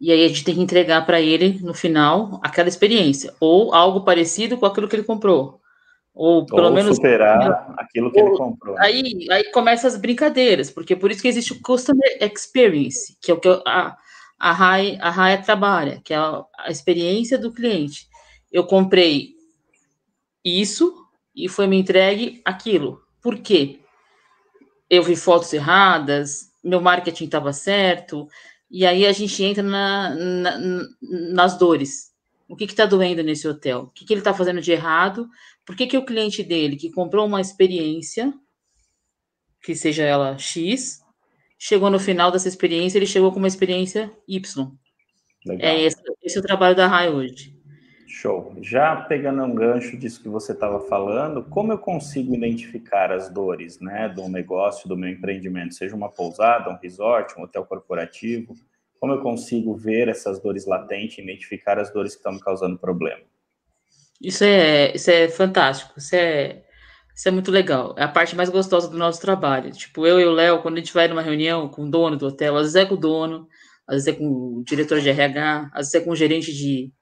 E 0.00 0.12
aí 0.12 0.24
a 0.24 0.28
gente 0.28 0.44
tem 0.44 0.54
que 0.54 0.60
entregar 0.60 1.04
para 1.06 1.20
ele, 1.20 1.58
no 1.62 1.72
final, 1.72 2.38
aquela 2.42 2.68
experiência. 2.68 3.32
Ou 3.40 3.74
algo 3.74 4.02
parecido 4.02 4.58
com 4.58 4.66
aquilo 4.66 4.88
que 4.88 4.96
ele 4.96 5.04
comprou. 5.04 5.60
Ou 6.14 6.46
pelo 6.46 6.68
ou 6.68 6.72
menos. 6.72 6.96
superar 6.96 7.74
aquilo 7.78 8.10
que 8.10 8.20
ou, 8.20 8.28
ele 8.28 8.36
comprou. 8.36 8.76
Aí, 8.78 9.26
aí 9.30 9.44
começam 9.52 9.88
as 9.88 9.96
brincadeiras, 9.96 10.70
porque 10.70 10.94
é 10.94 10.96
por 10.96 11.10
isso 11.10 11.22
que 11.22 11.28
existe 11.28 11.52
o 11.52 11.62
Customer 11.62 12.18
Experience, 12.20 13.16
que 13.20 13.30
é 13.30 13.34
o 13.34 13.40
que 13.40 13.48
a, 13.66 13.96
a 14.38 14.52
RAI, 14.52 14.98
a 15.00 15.10
RAI 15.10 15.42
trabalha, 15.42 16.00
que 16.02 16.14
é 16.14 16.16
a, 16.16 16.44
a 16.58 16.70
experiência 16.70 17.38
do 17.38 17.52
cliente. 17.52 18.08
Eu 18.50 18.64
comprei 18.64 19.34
isso 20.44 21.06
e 21.34 21.48
foi 21.48 21.66
me 21.66 21.78
entregue 21.78 22.40
aquilo. 22.44 23.02
Por 23.20 23.38
quê? 23.38 23.80
Eu 24.88 25.02
vi 25.02 25.16
fotos 25.16 25.52
erradas, 25.52 26.50
meu 26.62 26.80
marketing 26.80 27.24
estava 27.24 27.52
certo, 27.52 28.26
e 28.70 28.84
aí 28.84 29.06
a 29.06 29.12
gente 29.12 29.42
entra 29.42 29.62
na, 29.62 30.14
na, 30.14 30.58
nas 31.32 31.58
dores. 31.58 32.14
O 32.48 32.54
que 32.54 32.64
está 32.64 32.86
doendo 32.86 33.22
nesse 33.22 33.46
hotel? 33.46 33.82
O 33.82 33.90
que, 33.90 34.04
que 34.04 34.12
ele 34.12 34.20
está 34.20 34.32
fazendo 34.32 34.60
de 34.60 34.72
errado? 34.72 35.28
Por 35.64 35.76
que, 35.76 35.86
que 35.86 35.98
o 35.98 36.04
cliente 36.04 36.42
dele, 36.42 36.76
que 36.76 36.90
comprou 36.90 37.26
uma 37.26 37.40
experiência, 37.40 38.32
que 39.62 39.74
seja 39.74 40.04
ela 40.04 40.38
X, 40.38 41.00
chegou 41.58 41.90
no 41.90 41.98
final 41.98 42.30
dessa 42.30 42.48
experiência, 42.48 42.98
ele 42.98 43.06
chegou 43.06 43.32
com 43.32 43.38
uma 43.38 43.48
experiência 43.48 44.12
Y. 44.28 44.70
Legal. 45.44 45.68
É 45.68 45.80
esse, 45.82 45.96
esse 46.22 46.36
é 46.36 46.40
o 46.40 46.42
trabalho 46.42 46.76
da 46.76 46.86
RAI 46.86 47.10
hoje. 47.10 47.55
Show. 48.06 48.54
Já 48.62 48.96
pegando 48.96 49.42
um 49.42 49.54
gancho 49.54 49.96
disso 49.96 50.22
que 50.22 50.28
você 50.28 50.52
estava 50.52 50.80
falando, 50.80 51.42
como 51.42 51.72
eu 51.72 51.78
consigo 51.78 52.34
identificar 52.34 53.10
as 53.10 53.28
dores, 53.28 53.80
né, 53.80 54.08
do 54.08 54.28
negócio, 54.28 54.88
do 54.88 54.96
meu 54.96 55.10
empreendimento, 55.10 55.74
seja 55.74 55.96
uma 55.96 56.08
pousada, 56.08 56.70
um 56.70 56.78
resort, 56.80 57.38
um 57.38 57.42
hotel 57.42 57.64
corporativo, 57.64 58.54
como 59.00 59.12
eu 59.12 59.20
consigo 59.20 59.74
ver 59.74 60.08
essas 60.08 60.40
dores 60.40 60.66
latentes, 60.66 61.18
identificar 61.18 61.78
as 61.78 61.92
dores 61.92 62.12
que 62.12 62.18
estão 62.18 62.32
me 62.32 62.40
causando 62.40 62.78
problema? 62.78 63.22
Isso 64.22 64.44
é, 64.44 64.94
isso 64.94 65.10
é 65.10 65.28
fantástico, 65.28 65.98
isso 65.98 66.14
é, 66.14 66.64
isso 67.14 67.28
é 67.28 67.30
muito 67.30 67.50
legal. 67.50 67.94
É 67.98 68.04
a 68.04 68.08
parte 68.08 68.34
mais 68.34 68.48
gostosa 68.48 68.88
do 68.88 68.96
nosso 68.96 69.20
trabalho. 69.20 69.70
Tipo, 69.70 70.06
eu 70.06 70.20
e 70.20 70.24
o 70.24 70.32
Léo, 70.32 70.62
quando 70.62 70.74
a 70.74 70.78
gente 70.78 70.94
vai 70.94 71.08
numa 71.08 71.22
reunião 71.22 71.68
com 71.68 71.84
o 71.84 71.90
dono 71.90 72.16
do 72.16 72.26
hotel, 72.26 72.56
às 72.56 72.62
vezes 72.62 72.76
é 72.76 72.86
com 72.86 72.94
o 72.94 72.98
dono, 72.98 73.46
às 73.86 73.96
vezes 73.96 74.08
é 74.08 74.12
com 74.12 74.26
o 74.26 74.64
diretor 74.64 75.00
de 75.00 75.08
RH, 75.10 75.70
às 75.72 75.86
vezes 75.86 75.94
é 75.94 76.00
com 76.00 76.10
o 76.10 76.16
gerente 76.16 76.52
de 76.52 76.92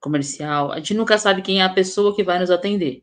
comercial, 0.00 0.72
a 0.72 0.76
gente 0.76 0.94
nunca 0.94 1.18
sabe 1.18 1.42
quem 1.42 1.60
é 1.60 1.64
a 1.64 1.72
pessoa 1.72 2.14
que 2.14 2.22
vai 2.22 2.38
nos 2.38 2.50
atender. 2.50 3.02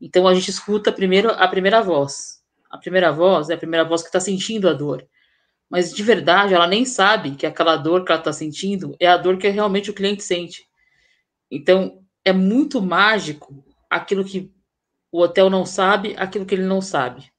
Então 0.00 0.26
a 0.26 0.34
gente 0.34 0.50
escuta 0.50 0.92
primeiro 0.92 1.30
a 1.30 1.48
primeira 1.48 1.82
voz. 1.82 2.42
A 2.70 2.78
primeira 2.78 3.12
voz 3.12 3.50
é 3.50 3.54
a 3.54 3.58
primeira 3.58 3.84
voz 3.84 4.02
que 4.02 4.08
está 4.08 4.20
sentindo 4.20 4.68
a 4.68 4.72
dor. 4.72 5.06
Mas 5.70 5.92
de 5.92 6.02
verdade, 6.02 6.54
ela 6.54 6.66
nem 6.66 6.84
sabe 6.84 7.36
que 7.36 7.46
aquela 7.46 7.76
dor 7.76 8.04
que 8.04 8.12
ela 8.12 8.20
está 8.20 8.32
sentindo 8.32 8.94
é 9.00 9.06
a 9.06 9.16
dor 9.16 9.38
que 9.38 9.48
realmente 9.48 9.90
o 9.90 9.94
cliente 9.94 10.22
sente. 10.22 10.66
Então 11.50 12.00
é 12.24 12.32
muito 12.32 12.80
mágico 12.80 13.64
aquilo 13.88 14.24
que 14.24 14.52
o 15.10 15.20
hotel 15.20 15.48
não 15.48 15.64
sabe 15.64 16.14
aquilo 16.18 16.44
que 16.44 16.54
ele 16.54 16.64
não 16.64 16.80
sabe. 16.80 17.32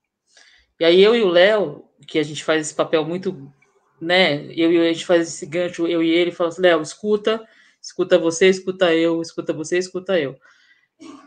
E 0.79 0.85
aí 0.85 1.01
eu 1.01 1.15
e 1.15 1.21
o 1.21 1.29
Léo, 1.29 1.83
que 2.07 2.19
a 2.19 2.23
gente 2.23 2.43
faz 2.43 2.61
esse 2.61 2.75
papel 2.75 3.05
muito, 3.05 3.51
né? 3.99 4.45
Eu 4.53 4.71
e 4.71 4.79
a 4.79 4.93
gente 4.93 5.05
faz 5.05 5.27
esse 5.27 5.45
gancho, 5.45 5.87
eu 5.87 6.01
e 6.01 6.09
ele, 6.09 6.31
fala 6.31 6.49
assim, 6.49 6.61
Léo, 6.61 6.81
escuta, 6.81 7.45
escuta 7.85 8.17
você, 8.17 8.49
escuta 8.49 8.93
eu, 8.93 9.21
escuta 9.21 9.53
você, 9.53 9.77
escuta 9.77 10.19
eu. 10.19 10.35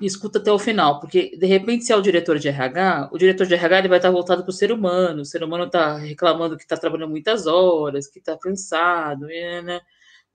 E 0.00 0.06
escuta 0.06 0.38
até 0.38 0.50
o 0.50 0.58
final, 0.58 0.98
porque 0.98 1.36
de 1.36 1.46
repente, 1.46 1.84
se 1.84 1.92
é 1.92 1.96
o 1.96 2.00
diretor 2.00 2.38
de 2.38 2.48
RH, 2.48 3.10
o 3.12 3.18
diretor 3.18 3.46
de 3.46 3.54
RH 3.54 3.78
ele 3.78 3.88
vai 3.88 3.98
estar 3.98 4.10
voltado 4.10 4.42
para 4.42 4.50
o 4.50 4.52
ser 4.52 4.72
humano, 4.72 5.22
o 5.22 5.24
ser 5.24 5.44
humano 5.44 5.64
está 5.64 5.96
reclamando 5.96 6.56
que 6.56 6.62
está 6.62 6.76
trabalhando 6.76 7.10
muitas 7.10 7.46
horas, 7.46 8.08
que 8.08 8.18
está 8.18 8.36
cansado, 8.36 9.26
né? 9.26 9.80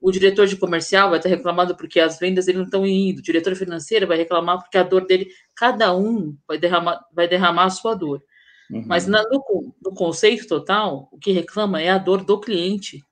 O 0.00 0.10
diretor 0.12 0.46
de 0.46 0.56
comercial 0.56 1.10
vai 1.10 1.18
estar 1.18 1.28
reclamando 1.28 1.76
porque 1.76 1.98
as 2.00 2.18
vendas 2.18 2.46
dele 2.46 2.58
não 2.58 2.64
estão 2.64 2.86
indo, 2.86 3.18
o 3.18 3.22
diretor 3.22 3.54
financeiro 3.56 4.06
vai 4.06 4.16
reclamar 4.16 4.58
porque 4.62 4.78
a 4.78 4.82
dor 4.82 5.06
dele, 5.06 5.28
cada 5.56 5.94
um 5.96 6.36
vai 6.46 6.58
derramar, 6.58 7.00
vai 7.12 7.28
derramar 7.28 7.64
a 7.64 7.70
sua 7.70 7.94
dor. 7.94 8.22
Uhum. 8.70 8.84
Mas 8.86 9.06
na, 9.06 9.22
no, 9.24 9.74
no 9.82 9.94
conceito 9.94 10.46
total, 10.46 11.08
o 11.12 11.18
que 11.18 11.32
reclama 11.32 11.82
é 11.82 11.90
a 11.90 11.98
dor 11.98 12.24
do 12.24 12.40
cliente. 12.40 13.02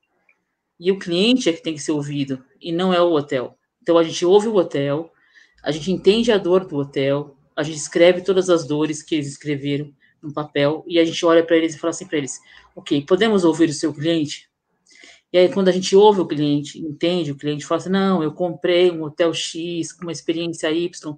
E 0.82 0.90
o 0.90 0.98
cliente 0.98 1.48
é 1.48 1.52
que 1.52 1.62
tem 1.62 1.74
que 1.74 1.80
ser 1.80 1.92
ouvido, 1.92 2.44
e 2.60 2.72
não 2.72 2.92
é 2.92 3.00
o 3.00 3.12
hotel. 3.12 3.56
Então 3.80 3.96
a 3.96 4.02
gente 4.02 4.24
ouve 4.24 4.48
o 4.48 4.56
hotel, 4.56 5.12
a 5.62 5.70
gente 5.70 5.92
entende 5.92 6.32
a 6.32 6.38
dor 6.38 6.66
do 6.66 6.76
hotel, 6.76 7.36
a 7.54 7.62
gente 7.62 7.76
escreve 7.76 8.22
todas 8.22 8.50
as 8.50 8.66
dores 8.66 9.02
que 9.02 9.14
eles 9.14 9.28
escreveram 9.28 9.92
no 10.20 10.32
papel, 10.32 10.84
e 10.88 10.98
a 10.98 11.04
gente 11.04 11.24
olha 11.24 11.44
para 11.44 11.56
eles 11.56 11.74
e 11.74 11.78
fala 11.78 11.90
assim 11.90 12.06
para 12.06 12.18
eles: 12.18 12.40
ok, 12.74 13.02
podemos 13.02 13.44
ouvir 13.44 13.68
o 13.68 13.72
seu 13.72 13.92
cliente? 13.92 14.50
E 15.32 15.38
aí, 15.38 15.48
quando 15.48 15.68
a 15.68 15.72
gente 15.72 15.94
ouve 15.94 16.20
o 16.20 16.26
cliente, 16.26 16.78
entende 16.78 17.30
o 17.30 17.36
cliente, 17.36 17.64
fala 17.64 17.80
assim: 17.80 17.90
não, 17.90 18.22
eu 18.22 18.32
comprei 18.32 18.90
um 18.90 19.04
hotel 19.04 19.32
X 19.32 19.92
com 19.92 20.02
uma 20.02 20.12
experiência 20.12 20.70
Y. 20.70 21.16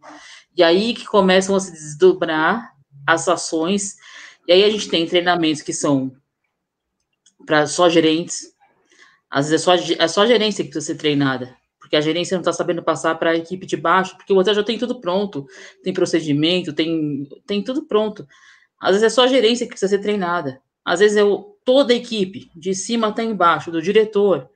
E 0.57 0.63
aí 0.63 0.95
que 0.95 1.07
começam 1.07 1.57
a 1.57 1.61
se 1.61 1.73
desdobrar 1.73 2.75
as 3.07 3.29
ações 3.29 3.97
e 4.47 4.53
aí 4.53 4.63
a 4.63 4.71
gente 4.71 4.89
tem 4.89 5.07
treinamentos 5.07 5.63
que 5.63 5.73
são 5.73 6.15
para 7.47 7.67
só 7.67 7.89
gerentes. 7.89 8.54
Às 9.31 9.49
vezes 9.49 9.67
é 9.67 9.79
só, 9.79 9.95
é 9.99 10.09
só 10.09 10.23
a 10.23 10.27
gerência 10.27 10.65
que 10.65 10.71
precisa 10.71 10.93
ser 10.93 10.99
treinada, 10.99 11.57
porque 11.81 11.97
a 11.97 12.01
gerência 12.01 12.35
não 12.35 12.41
está 12.41 12.53
sabendo 12.53 12.83
passar 12.83 13.15
para 13.17 13.31
a 13.31 13.37
equipe 13.37 13.67
de 13.67 13.77
baixo, 13.77 14.17
porque 14.17 14.33
o 14.33 14.37
hotel 14.37 14.55
já 14.55 14.63
tem 14.63 14.79
tudo 14.79 15.01
pronto, 15.01 15.47
tem 15.83 15.93
procedimento, 15.93 16.73
tem, 16.73 17.29
tem 17.47 17.63
tudo 17.63 17.83
pronto. 17.87 18.27
Às 18.81 18.93
vezes 18.93 19.05
é 19.05 19.11
só 19.11 19.25
a 19.25 19.29
gerência 19.29 19.67
que 19.67 19.71
precisa 19.71 19.91
ser 19.91 20.03
treinada. 20.03 20.61
Às 20.85 21.01
vezes 21.01 21.17
é 21.17 21.25
o, 21.25 21.57
toda 21.65 21.93
a 21.93 21.97
equipe, 21.97 22.51
de 22.55 22.75
cima 22.75 23.09
até 23.09 23.25
embaixo, 23.25 23.71
do 23.71 23.81
diretor. 23.81 24.49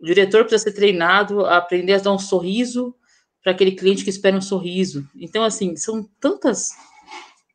O 0.00 0.04
diretor 0.06 0.44
precisa 0.44 0.64
ser 0.64 0.72
treinado 0.72 1.44
a 1.44 1.58
aprender 1.58 1.94
a 1.94 1.98
dar 1.98 2.12
um 2.12 2.18
sorriso 2.18 2.94
para 3.42 3.52
aquele 3.52 3.72
cliente 3.72 4.02
que 4.02 4.10
espera 4.10 4.36
um 4.36 4.42
sorriso. 4.42 5.08
Então, 5.14 5.44
assim, 5.44 5.76
são 5.76 6.02
tantas 6.20 6.70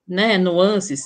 né, 0.08 0.38
nuances 0.38 1.04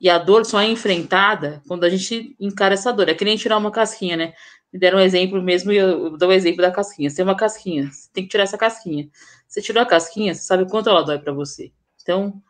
e 0.00 0.08
a 0.08 0.18
dor 0.18 0.44
só 0.44 0.60
é 0.60 0.66
enfrentada 0.68 1.62
quando 1.66 1.84
a 1.84 1.90
gente 1.90 2.36
encara 2.38 2.74
essa 2.74 2.92
dor. 2.92 3.08
É 3.08 3.14
que 3.14 3.24
nem 3.24 3.36
tirar 3.36 3.58
uma 3.58 3.70
casquinha, 3.70 4.16
né? 4.16 4.34
Me 4.72 4.78
deram 4.78 4.98
um 4.98 5.00
exemplo 5.00 5.42
mesmo 5.42 5.72
eu 5.72 6.16
dou 6.16 6.28
o 6.28 6.32
um 6.32 6.34
exemplo 6.34 6.62
da 6.62 6.70
casquinha. 6.70 7.08
Você 7.08 7.16
tem 7.16 7.24
uma 7.24 7.36
casquinha, 7.36 7.90
você 7.90 8.08
tem 8.12 8.24
que 8.24 8.30
tirar 8.30 8.44
essa 8.44 8.58
casquinha. 8.58 9.08
Você 9.46 9.62
tirou 9.62 9.82
a 9.82 9.86
casquinha, 9.86 10.34
você 10.34 10.42
sabe 10.42 10.68
quanto 10.68 10.90
ela 10.90 11.02
dói 11.02 11.18
para 11.18 11.32
você. 11.32 11.72
Então, 12.02 12.42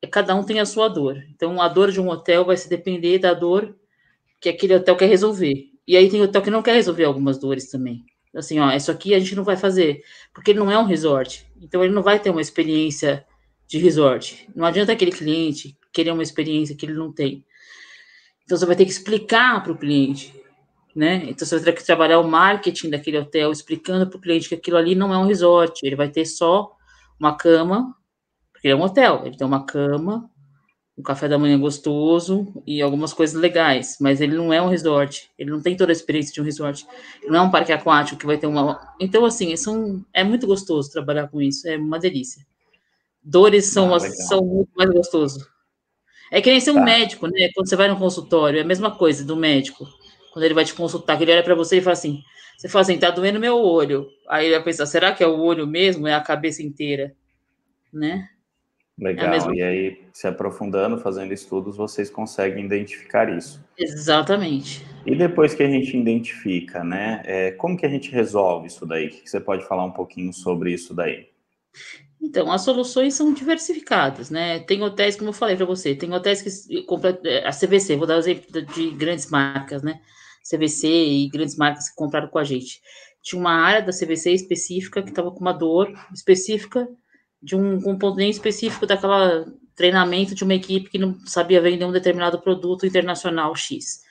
é, 0.00 0.06
cada 0.06 0.34
um 0.34 0.44
tem 0.44 0.60
a 0.60 0.66
sua 0.66 0.88
dor. 0.88 1.22
Então, 1.30 1.60
a 1.60 1.68
dor 1.68 1.90
de 1.90 2.00
um 2.00 2.08
hotel 2.08 2.44
vai 2.44 2.56
se 2.56 2.68
depender 2.68 3.18
da 3.18 3.34
dor 3.34 3.76
que 4.40 4.48
aquele 4.48 4.74
hotel 4.74 4.96
quer 4.96 5.08
resolver. 5.08 5.70
E 5.86 5.96
aí 5.96 6.08
tem 6.10 6.22
hotel 6.22 6.42
que 6.42 6.50
não 6.50 6.62
quer 6.62 6.74
resolver 6.74 7.04
algumas 7.04 7.38
dores 7.38 7.70
também. 7.70 8.04
Assim, 8.34 8.58
ó, 8.60 8.70
isso 8.72 8.90
aqui 8.90 9.14
a 9.14 9.18
gente 9.18 9.34
não 9.34 9.44
vai 9.44 9.56
fazer, 9.56 10.02
porque 10.32 10.52
ele 10.52 10.58
não 10.58 10.70
é 10.70 10.78
um 10.78 10.84
resort. 10.84 11.46
Então, 11.60 11.82
ele 11.82 11.92
não 11.92 12.02
vai 12.02 12.18
ter 12.18 12.30
uma 12.30 12.40
experiência 12.40 13.26
de 13.66 13.78
resort. 13.78 14.48
Não 14.56 14.64
adianta 14.64 14.92
aquele 14.92 15.12
cliente 15.12 15.76
querer 15.92 16.12
uma 16.12 16.22
experiência 16.22 16.74
que 16.74 16.86
ele 16.86 16.94
não 16.94 17.12
tem. 17.12 17.44
Então 18.44 18.56
você 18.56 18.64
vai 18.64 18.74
ter 18.74 18.86
que 18.86 18.90
explicar 18.90 19.62
para 19.62 19.72
o 19.72 19.76
cliente, 19.76 20.32
né? 20.98 21.26
Então 21.28 21.46
você 21.46 21.54
vai 21.54 21.64
ter 21.66 21.72
que 21.74 21.86
trabalhar 21.86 22.18
o 22.18 22.28
marketing 22.28 22.90
daquele 22.90 23.18
hotel, 23.18 23.52
explicando 23.52 24.10
para 24.10 24.18
o 24.18 24.20
cliente 24.20 24.48
que 24.48 24.56
aquilo 24.56 24.76
ali 24.76 24.96
não 24.96 25.14
é 25.14 25.16
um 25.16 25.28
resort, 25.28 25.86
ele 25.86 25.94
vai 25.94 26.08
ter 26.08 26.26
só 26.26 26.76
uma 27.20 27.36
cama, 27.36 27.94
porque 28.52 28.66
é 28.66 28.74
um 28.74 28.82
hotel, 28.82 29.22
ele 29.24 29.36
tem 29.36 29.46
uma 29.46 29.64
cama, 29.64 30.28
um 30.98 31.02
café 31.02 31.28
da 31.28 31.38
manhã 31.38 31.56
gostoso 31.56 32.52
e 32.66 32.82
algumas 32.82 33.12
coisas 33.12 33.40
legais, 33.40 33.96
mas 34.00 34.20
ele 34.20 34.36
não 34.36 34.52
é 34.52 34.60
um 34.60 34.68
resort, 34.68 35.30
ele 35.38 35.52
não 35.52 35.62
tem 35.62 35.76
toda 35.76 35.92
a 35.92 35.94
experiência 35.94 36.34
de 36.34 36.40
um 36.40 36.44
resort, 36.44 36.84
ele 37.22 37.30
não 37.30 37.38
é 37.38 37.42
um 37.42 37.50
parque 37.52 37.72
aquático 37.72 38.18
que 38.18 38.26
vai 38.26 38.36
ter 38.36 38.48
uma. 38.48 38.80
Então, 38.98 39.24
assim, 39.24 39.54
são, 39.56 40.04
é 40.12 40.24
muito 40.24 40.48
gostoso 40.48 40.90
trabalhar 40.90 41.28
com 41.28 41.40
isso, 41.40 41.68
é 41.68 41.76
uma 41.76 42.00
delícia. 42.00 42.44
Dores 43.22 43.66
são, 43.66 43.94
ah, 43.94 44.00
são 44.00 44.44
muito 44.44 44.70
mais 44.76 44.90
gostoso. 44.90 45.46
É 46.32 46.42
que 46.42 46.50
nem 46.50 46.60
ser 46.60 46.72
um 46.72 46.74
tá. 46.74 46.84
médico, 46.84 47.28
né? 47.28 47.50
Quando 47.54 47.68
você 47.68 47.76
vai 47.76 47.86
no 47.86 47.96
consultório, 47.96 48.58
é 48.58 48.62
a 48.62 48.66
mesma 48.66 48.90
coisa 48.90 49.24
do 49.24 49.36
médico. 49.36 49.86
Quando 50.38 50.44
ele 50.44 50.54
vai 50.54 50.64
te 50.64 50.72
consultar, 50.72 51.16
que 51.16 51.24
ele 51.24 51.32
olha 51.32 51.42
para 51.42 51.56
você 51.56 51.78
e 51.78 51.80
fala 51.80 51.94
assim: 51.94 52.22
você 52.56 52.68
fala 52.68 52.82
assim, 52.82 52.96
tá 52.96 53.10
doendo 53.10 53.40
meu 53.40 53.56
olho. 53.56 54.06
Aí 54.28 54.46
ele 54.46 54.54
vai 54.54 54.64
pensar, 54.66 54.86
será 54.86 55.12
que 55.12 55.24
é 55.24 55.26
o 55.26 55.36
olho 55.36 55.66
mesmo? 55.66 56.06
É 56.06 56.14
a 56.14 56.20
cabeça 56.20 56.62
inteira? 56.62 57.12
Né? 57.92 58.28
Legal. 58.96 59.34
É 59.34 59.54
e 59.56 59.62
aí, 59.62 60.02
se 60.12 60.28
aprofundando, 60.28 60.96
fazendo 60.98 61.34
estudos, 61.34 61.76
vocês 61.76 62.08
conseguem 62.08 62.64
identificar 62.64 63.36
isso. 63.36 63.60
Exatamente. 63.76 64.86
E 65.04 65.16
depois 65.16 65.54
que 65.54 65.62
a 65.64 65.68
gente 65.68 65.96
identifica, 65.96 66.84
né? 66.84 67.20
É, 67.24 67.50
como 67.50 67.76
que 67.76 67.84
a 67.84 67.88
gente 67.88 68.12
resolve 68.12 68.68
isso 68.68 68.86
daí? 68.86 69.08
O 69.08 69.10
que 69.10 69.28
você 69.28 69.40
pode 69.40 69.66
falar 69.66 69.84
um 69.84 69.92
pouquinho 69.92 70.32
sobre 70.32 70.72
isso 70.72 70.94
daí? 70.94 71.26
Então, 72.20 72.50
as 72.50 72.62
soluções 72.62 73.14
são 73.14 73.32
diversificadas, 73.32 74.30
né? 74.30 74.60
Tem 74.60 74.82
hotéis, 74.82 75.16
como 75.16 75.30
eu 75.30 75.34
falei 75.34 75.56
para 75.56 75.66
você, 75.66 75.96
tem 75.96 76.12
hotéis 76.12 76.42
que 76.42 76.84
é, 77.24 77.46
a 77.46 77.50
CVC, 77.50 77.96
vou 77.96 78.06
dar 78.06 78.16
o 78.16 78.20
exemplo 78.20 78.62
de 78.62 78.90
grandes 78.90 79.30
marcas, 79.30 79.82
né? 79.82 80.00
CVC 80.50 80.88
e 80.88 81.28
grandes 81.28 81.56
marcas 81.56 81.88
que 81.88 81.96
compraram 81.96 82.28
com 82.28 82.38
a 82.38 82.44
gente. 82.44 82.80
Tinha 83.22 83.40
uma 83.40 83.52
área 83.52 83.82
da 83.82 83.92
CVC 83.92 84.32
específica 84.32 85.02
que 85.02 85.10
estava 85.10 85.30
com 85.30 85.40
uma 85.40 85.52
dor 85.52 85.92
específica 86.14 86.88
de 87.42 87.54
um 87.56 87.80
componente 87.80 88.36
específico 88.36 88.86
daquela 88.86 89.46
treinamento 89.78 90.34
de 90.34 90.42
uma 90.42 90.54
equipe 90.54 90.90
que 90.90 90.98
não 90.98 91.16
sabia 91.24 91.60
vender 91.60 91.84
um 91.84 91.92
determinado 91.92 92.40
produto 92.40 92.84
internacional 92.84 93.54
X. 93.54 94.02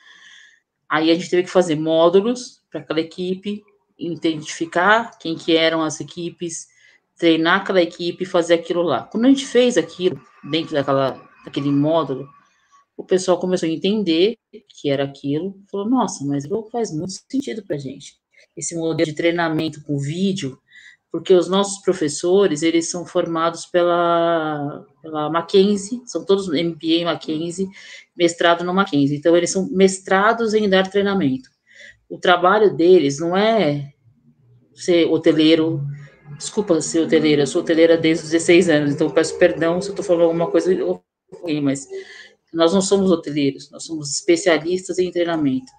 Aí 0.89 1.11
a 1.11 1.13
gente 1.13 1.29
teve 1.29 1.43
que 1.43 1.49
fazer 1.49 1.75
módulos 1.75 2.63
para 2.71 2.79
aquela 2.79 3.01
equipe, 3.01 3.61
identificar 3.99 5.17
quem 5.19 5.35
que 5.35 5.57
eram 5.57 5.83
as 5.83 5.99
equipes, 5.99 6.67
treinar 7.17 7.61
aquela 7.61 7.81
equipe 7.81 8.23
e 8.23 8.27
fazer 8.27 8.53
aquilo 8.53 8.81
lá. 8.81 9.03
Quando 9.03 9.25
a 9.25 9.27
gente 9.27 9.45
fez 9.45 9.77
aquilo 9.77 10.21
dentro 10.49 10.73
daquela, 10.73 11.21
daquele 11.43 11.69
módulo, 11.69 12.29
o 12.97 13.03
pessoal 13.03 13.39
começou 13.39 13.69
a 13.69 13.71
entender 13.71 14.37
que 14.67 14.89
era 14.89 15.03
aquilo, 15.03 15.55
falou, 15.71 15.87
nossa, 15.87 16.25
mas 16.25 16.45
faz 16.71 16.91
muito 16.91 17.13
sentido 17.31 17.63
para 17.63 17.75
a 17.75 17.79
gente. 17.79 18.15
Esse 18.55 18.75
modelo 18.75 19.07
de 19.07 19.15
treinamento 19.15 19.83
com 19.83 19.99
vídeo, 19.99 20.59
porque 21.11 21.33
os 21.33 21.47
nossos 21.47 21.79
professores, 21.83 22.63
eles 22.63 22.89
são 22.89 23.05
formados 23.05 23.67
pela, 23.67 24.83
pela 25.01 25.29
Mackenzie, 25.29 26.01
são 26.05 26.25
todos 26.25 26.47
MBA 26.47 27.05
Mackenzie, 27.05 27.69
mestrado 28.15 28.63
no 28.63 28.73
Mackenzie, 28.73 29.17
então 29.17 29.37
eles 29.37 29.51
são 29.51 29.69
mestrados 29.69 30.55
em 30.55 30.67
dar 30.67 30.89
treinamento. 30.89 31.49
O 32.09 32.17
trabalho 32.17 32.75
deles 32.75 33.19
não 33.19 33.37
é 33.37 33.93
ser 34.73 35.05
hoteleiro, 35.05 35.81
Desculpa 36.35 36.79
ser 36.81 37.01
hoteleira, 37.01 37.43
eu 37.43 37.47
sou 37.47 37.61
hoteleira 37.61 37.97
desde 37.97 38.25
os 38.25 38.31
16 38.31 38.69
anos, 38.69 38.93
então 38.93 39.09
peço 39.09 39.37
perdão 39.37 39.81
se 39.81 39.87
eu 39.87 39.93
estou 39.93 40.05
falando 40.05 40.23
alguma 40.23 40.51
coisa 40.51 40.75
mas 41.61 41.87
nós 42.53 42.73
não 42.73 42.81
somos 42.81 43.11
hoteleiros, 43.11 43.69
nós 43.71 43.83
somos 43.83 44.11
especialistas 44.11 44.97
em 44.99 45.11
treinamento. 45.11 45.71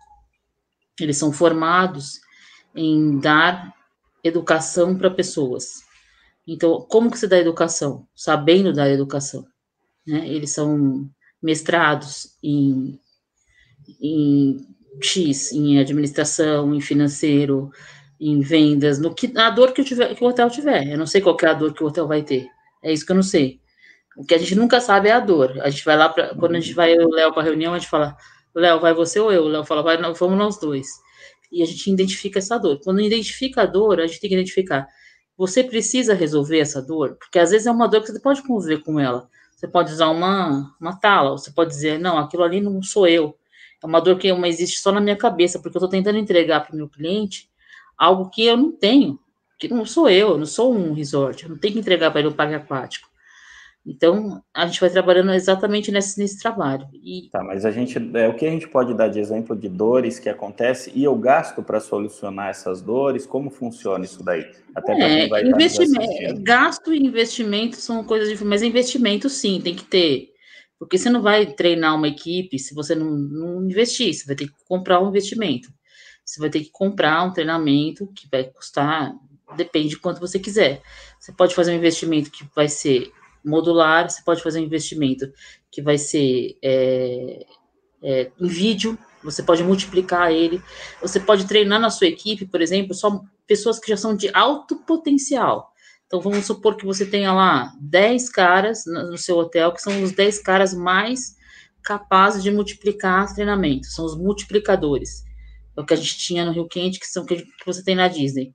Eles 1.01 1.17
são 1.17 1.33
formados 1.33 2.21
em 2.75 3.19
dar 3.19 3.75
educação 4.23 4.97
para 4.97 5.11
pessoas. 5.11 5.83
Então, 6.47 6.81
como 6.89 7.11
que 7.11 7.19
se 7.19 7.29
dá 7.29 7.39
educação? 7.39 8.07
Sabendo 8.15 8.73
dar 8.73 8.91
educação. 8.91 9.47
Né? 10.07 10.29
Eles 10.29 10.51
são 10.51 11.09
mestrados 11.43 12.37
em, 12.43 12.99
em 14.01 14.67
X, 15.01 15.53
em 15.53 15.79
administração, 15.79 16.75
em 16.75 16.81
financeiro, 16.81 17.71
em 18.21 18.41
vendas, 18.41 18.99
no 18.99 19.15
que 19.15 19.33
a 19.37 19.51
dor 19.51 19.73
que, 19.73 19.85
tiver, 19.85 20.15
que 20.15 20.25
o 20.25 20.27
hotel 20.27 20.51
tiver. 20.51 20.89
Eu 20.89 20.99
não 20.99 21.07
sei 21.07 21.21
qual 21.21 21.37
é 21.43 21.47
a 21.47 21.55
dor 21.55 21.73
que 21.73 21.83
o 21.83 21.87
hotel 21.87 22.09
vai 22.09 22.23
ter. 22.23 22.49
É 22.83 22.93
isso 22.93 23.07
que 23.07 23.13
eu 23.13 23.17
não 23.17 23.23
sei. 23.23 23.61
O 24.19 24.25
que 24.25 24.35
a 24.35 24.39
gente 24.39 24.55
nunca 24.55 24.81
sabe 24.81 25.09
é 25.09 25.13
a 25.13 25.21
dor. 25.21 25.59
A 25.63 25.71
gente 25.71 25.85
vai 25.85 25.97
lá 25.97 26.09
para 26.09 26.35
quando 26.35 26.57
a 26.57 26.61
gente 26.61 26.75
vai 26.75 26.95
o 26.99 27.09
Léo 27.09 27.33
para 27.33 27.43
reunião, 27.43 27.75
a 27.75 27.79
gente 27.79 27.89
fala: 27.89 28.17
"Léo, 28.55 28.81
vai 28.81 28.93
você 28.93 29.21
ou 29.21 29.33
eu?" 29.33 29.45
O 29.45 29.49
Léo 29.49 29.65
fala: 29.65 29.83
"Vai, 29.83 29.97
vamos 29.97 30.39
nós 30.39 30.59
dois". 30.59 30.89
E 31.53 31.63
a 31.63 31.67
gente 31.67 31.91
identifica 31.91 32.39
essa 32.39 32.59
dor. 32.59 32.81
Quando 32.85 33.01
identifica 33.01 33.63
a 33.63 33.67
dor, 33.67 34.01
a 34.01 34.07
gente 34.07 34.21
tem 34.21 34.29
que 34.29 34.37
identificar 34.37 34.87
você 35.39 35.63
precisa 35.63 36.15
resolver 36.15 36.59
essa 36.59 36.83
dor, 36.83 37.15
porque 37.15 37.39
às 37.39 37.53
vezes 37.53 37.69
é 37.69 37.71
uma 37.71 37.87
dor 37.87 38.01
que 38.01 38.09
você 38.09 38.19
pode 38.19 38.43
conviver 38.43 38.83
com 38.83 38.99
ela. 38.99 39.31
Você 39.55 39.69
pode 39.69 39.93
usar 39.93 40.09
uma, 40.09 40.75
uma 40.81 40.99
tala, 40.99 41.31
você 41.31 41.53
pode 41.53 41.71
dizer, 41.71 41.99
não, 41.99 42.19
aquilo 42.19 42.43
ali 42.43 42.61
não 42.61 42.83
sou 42.83 43.07
eu. 43.07 43.39
É 43.81 43.87
uma 43.87 44.01
dor 44.01 44.19
que 44.19 44.27
existe 44.29 44.81
só 44.81 44.91
na 44.91 45.01
minha 45.01 45.17
cabeça, 45.17 45.61
porque 45.61 45.77
eu 45.77 45.79
estou 45.79 45.89
tentando 45.89 46.19
entregar 46.19 46.67
para 46.67 46.75
o 46.75 46.77
meu 46.77 46.89
cliente 46.89 47.49
algo 47.97 48.29
que 48.31 48.45
eu 48.47 48.57
não 48.57 48.73
tenho, 48.73 49.19
que 49.59 49.69
não 49.69 49.87
sou 49.87 50.11
eu, 50.11 50.31
eu 50.31 50.39
não 50.39 50.47
sou 50.47 50.75
um 50.75 50.93
resort, 50.93 51.45
eu 51.45 51.51
não 51.51 51.59
tenho 51.59 51.75
que 51.75 51.81
entregar 51.81 52.11
para 52.11 52.21
ele 52.21 52.29
um 52.29 52.33
parque 52.33 52.55
aquático. 52.55 53.09
Então, 53.91 54.43
a 54.53 54.67
gente 54.67 54.81
vai 54.81 54.91
trabalhando 54.91 55.33
exatamente 55.33 55.91
nesse, 55.91 56.21
nesse 56.21 56.39
trabalho. 56.39 56.87
E... 56.93 57.31
Tá, 57.31 57.43
mas 57.43 57.65
a 57.65 57.71
gente, 57.71 57.99
é, 58.15 58.29
o 58.29 58.35
que 58.35 58.45
a 58.45 58.51
gente 58.51 58.69
pode 58.69 58.93
dar 58.93 59.09
de 59.09 59.19
exemplo 59.19 59.57
de 59.57 59.67
dores 59.67 60.19
que 60.19 60.29
acontece 60.29 60.93
e 60.95 61.03
eu 61.03 61.17
gasto 61.17 61.63
para 61.63 61.81
solucionar 61.81 62.51
essas 62.51 62.83
dores? 62.83 63.25
Como 63.25 63.49
funciona 63.49 64.05
isso 64.05 64.23
daí? 64.23 64.47
Até 64.75 65.23
é, 65.25 65.29
vai 65.29 65.43
investimento, 65.43 66.43
gasto 66.43 66.93
e 66.93 66.99
investimento 66.99 67.77
são 67.77 68.05
coisas 68.05 68.29
diferentes, 68.29 68.61
mas 68.61 68.63
investimento 68.63 69.31
sim, 69.31 69.59
tem 69.59 69.75
que 69.75 69.85
ter. 69.85 70.33
Porque 70.79 70.99
você 70.99 71.09
não 71.09 71.23
vai 71.23 71.47
treinar 71.47 71.97
uma 71.97 72.09
equipe 72.09 72.59
se 72.59 72.75
você 72.75 72.95
não, 72.95 73.11
não 73.11 73.65
investir, 73.65 74.13
você 74.13 74.27
vai 74.27 74.37
ter 74.37 74.49
que 74.49 74.55
comprar 74.69 75.01
um 75.01 75.09
investimento. 75.09 75.71
Você 76.27 76.39
vai 76.39 76.51
ter 76.51 76.61
que 76.61 76.71
comprar 76.71 77.25
um 77.25 77.33
treinamento 77.33 78.07
que 78.15 78.29
vai 78.31 78.45
custar, 78.45 79.15
depende 79.57 79.89
de 79.89 79.99
quanto 79.99 80.21
você 80.21 80.39
quiser. 80.39 80.83
Você 81.19 81.33
pode 81.33 81.55
fazer 81.55 81.73
um 81.73 81.77
investimento 81.77 82.31
que 82.31 82.45
vai 82.55 82.69
ser 82.69 83.11
modular, 83.49 84.09
você 84.09 84.23
pode 84.23 84.43
fazer 84.43 84.61
um 84.61 84.65
investimento 84.65 85.31
que 85.71 85.83
vai 85.83 85.99
ser 85.99 86.57
é, 86.63 87.47
é, 88.03 88.31
em 88.39 88.47
vídeo, 88.47 88.99
você 89.23 89.43
pode 89.43 89.65
multiplicar 89.65 90.33
ele, 90.33 90.63
você 91.01 91.19
pode 91.19 91.47
treinar 91.47 91.81
na 91.81 91.91
sua 91.91 92.07
equipe, 92.07 92.47
por 92.47 92.61
exemplo, 92.61 92.95
só 92.95 93.21
pessoas 93.47 93.79
que 93.79 93.89
já 93.89 93.97
são 93.97 94.15
de 94.15 94.31
alto 94.33 94.77
potencial. 94.85 95.73
Então, 96.07 96.21
vamos 96.21 96.47
supor 96.47 96.77
que 96.77 96.87
você 96.87 97.05
tenha 97.05 97.33
lá 97.33 97.73
10 97.81 98.31
caras 98.31 98.85
no 98.87 99.19
seu 99.19 99.37
hotel, 99.37 99.73
que 99.73 99.83
são 99.83 100.03
os 100.03 100.13
10 100.13 100.39
caras 100.39 100.73
mais 100.73 101.37
capazes 101.83 102.43
de 102.43 102.51
multiplicar 102.51 103.33
treinamento, 103.35 103.87
são 103.87 104.05
os 104.05 104.17
multiplicadores. 104.17 105.25
É 105.77 105.81
o 105.81 105.85
que 105.85 105.95
a 105.95 105.97
gente 105.97 106.19
tinha 106.19 106.45
no 106.45 106.53
Rio 106.53 106.67
Quente, 106.67 106.99
que 106.99 107.07
são 107.07 107.25
que 107.25 107.47
você 107.65 107.85
tem 107.85 107.95
na 107.95 108.09
Disney. 108.09 108.55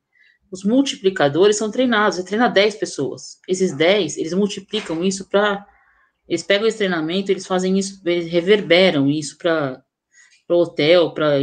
Os 0.54 0.64
multiplicadores 0.64 1.58
são 1.58 1.72
treinados, 1.72 2.18
você 2.18 2.26
treina 2.26 2.48
10 2.48 2.76
pessoas. 2.76 3.40
Esses 3.48 3.74
10, 3.76 4.18
eles 4.18 4.36
multiplicam 4.36 5.04
isso 5.04 5.28
para. 5.28 5.66
Eles 6.30 6.44
pegam 6.44 6.68
esse 6.68 6.78
treinamento, 6.78 7.32
eles 7.32 7.48
fazem 7.48 7.80
isso, 7.80 8.00
eles 8.06 8.32
reverberam 8.32 9.10
isso 9.10 9.36
para 9.40 9.84
o 10.48 10.54
hotel, 10.54 11.12
para 11.12 11.40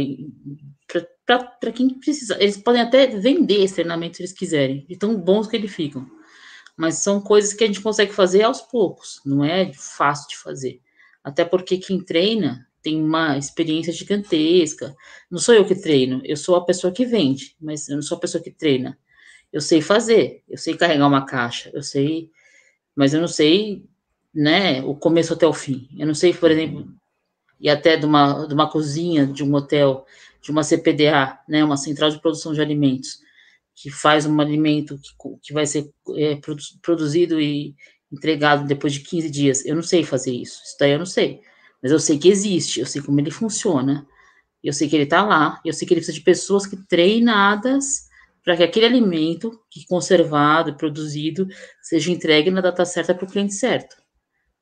quem 1.75 1.89
precisa. 1.99 2.41
Eles 2.41 2.55
podem 2.55 2.81
até 2.81 3.07
vender 3.07 3.61
esse 3.61 3.75
treinamento 3.75 4.15
se 4.15 4.23
eles 4.23 4.31
quiserem, 4.31 4.85
de 4.87 4.97
tão 4.97 5.13
bons 5.17 5.45
que 5.45 5.57
eles 5.57 5.75
ficam. 5.75 6.09
Mas 6.77 6.99
são 6.99 7.19
coisas 7.19 7.51
que 7.53 7.65
a 7.65 7.67
gente 7.67 7.81
consegue 7.81 8.13
fazer 8.13 8.43
aos 8.43 8.61
poucos, 8.61 9.19
não 9.25 9.43
é 9.43 9.73
fácil 9.73 10.29
de 10.29 10.37
fazer. 10.37 10.79
Até 11.21 11.43
porque 11.43 11.77
quem 11.77 11.99
treina 11.99 12.65
tem 12.81 13.01
uma 13.01 13.37
experiência 13.37 13.93
gigantesca. 13.93 14.95
Não 15.29 15.39
sou 15.39 15.53
eu 15.55 15.65
que 15.65 15.75
treino, 15.75 16.21
eu 16.23 16.35
sou 16.35 16.55
a 16.55 16.65
pessoa 16.65 16.91
que 16.91 17.05
vende, 17.05 17.55
mas 17.59 17.87
eu 17.87 17.95
não 17.95 18.01
sou 18.01 18.17
a 18.17 18.21
pessoa 18.21 18.43
que 18.43 18.51
treina. 18.51 18.97
Eu 19.51 19.61
sei 19.61 19.81
fazer, 19.81 20.43
eu 20.49 20.57
sei 20.57 20.75
carregar 20.75 21.07
uma 21.07 21.25
caixa, 21.25 21.69
eu 21.73 21.83
sei, 21.83 22.29
mas 22.95 23.13
eu 23.13 23.21
não 23.21 23.27
sei, 23.27 23.85
né, 24.33 24.81
o 24.83 24.95
começo 24.95 25.33
até 25.33 25.45
o 25.45 25.53
fim. 25.53 25.89
Eu 25.97 26.07
não 26.07 26.15
sei, 26.15 26.33
por 26.33 26.49
exemplo, 26.49 26.87
e 27.59 27.69
até 27.69 27.97
de 27.97 28.05
uma, 28.05 28.47
de 28.47 28.53
uma 28.53 28.69
cozinha 28.69 29.27
de 29.27 29.43
um 29.43 29.53
hotel, 29.53 30.05
de 30.41 30.51
uma 30.51 30.63
CPDA, 30.63 31.39
né, 31.47 31.63
uma 31.63 31.77
central 31.77 32.09
de 32.09 32.19
produção 32.19 32.53
de 32.53 32.61
alimentos, 32.61 33.19
que 33.75 33.89
faz 33.89 34.25
um 34.25 34.39
alimento 34.39 34.97
que, 34.97 35.13
que 35.43 35.53
vai 35.53 35.65
ser 35.65 35.91
é, 36.15 36.39
produzido 36.81 37.39
e 37.39 37.75
entregado 38.11 38.67
depois 38.67 38.93
de 38.93 39.01
15 39.01 39.29
dias. 39.29 39.65
Eu 39.65 39.75
não 39.75 39.83
sei 39.83 40.03
fazer 40.03 40.31
isso, 40.31 40.61
isso 40.63 40.75
daí 40.79 40.91
eu 40.91 40.99
não 40.99 41.05
sei 41.05 41.41
mas 41.81 41.91
eu 41.91 41.99
sei 41.99 42.17
que 42.17 42.29
existe, 42.29 42.79
eu 42.79 42.85
sei 42.85 43.01
como 43.01 43.19
ele 43.19 43.31
funciona, 43.31 44.05
eu 44.63 44.71
sei 44.71 44.87
que 44.87 44.95
ele 44.95 45.03
está 45.05 45.23
lá, 45.23 45.59
eu 45.65 45.73
sei 45.73 45.87
que 45.87 45.93
ele 45.93 46.01
precisa 46.01 46.17
de 46.17 46.23
pessoas 46.23 46.67
que 46.67 46.77
treinadas 46.77 48.09
para 48.43 48.57
que 48.57 48.63
aquele 48.63 48.85
alimento 48.85 49.59
que 49.69 49.85
conservado 49.85 50.69
e 50.69 50.77
produzido 50.77 51.47
seja 51.81 52.11
entregue 52.11 52.51
na 52.51 52.61
data 52.61 52.85
certa 52.85 53.13
para 53.13 53.25
o 53.25 53.29
cliente 53.29 53.53
certo. 53.53 53.95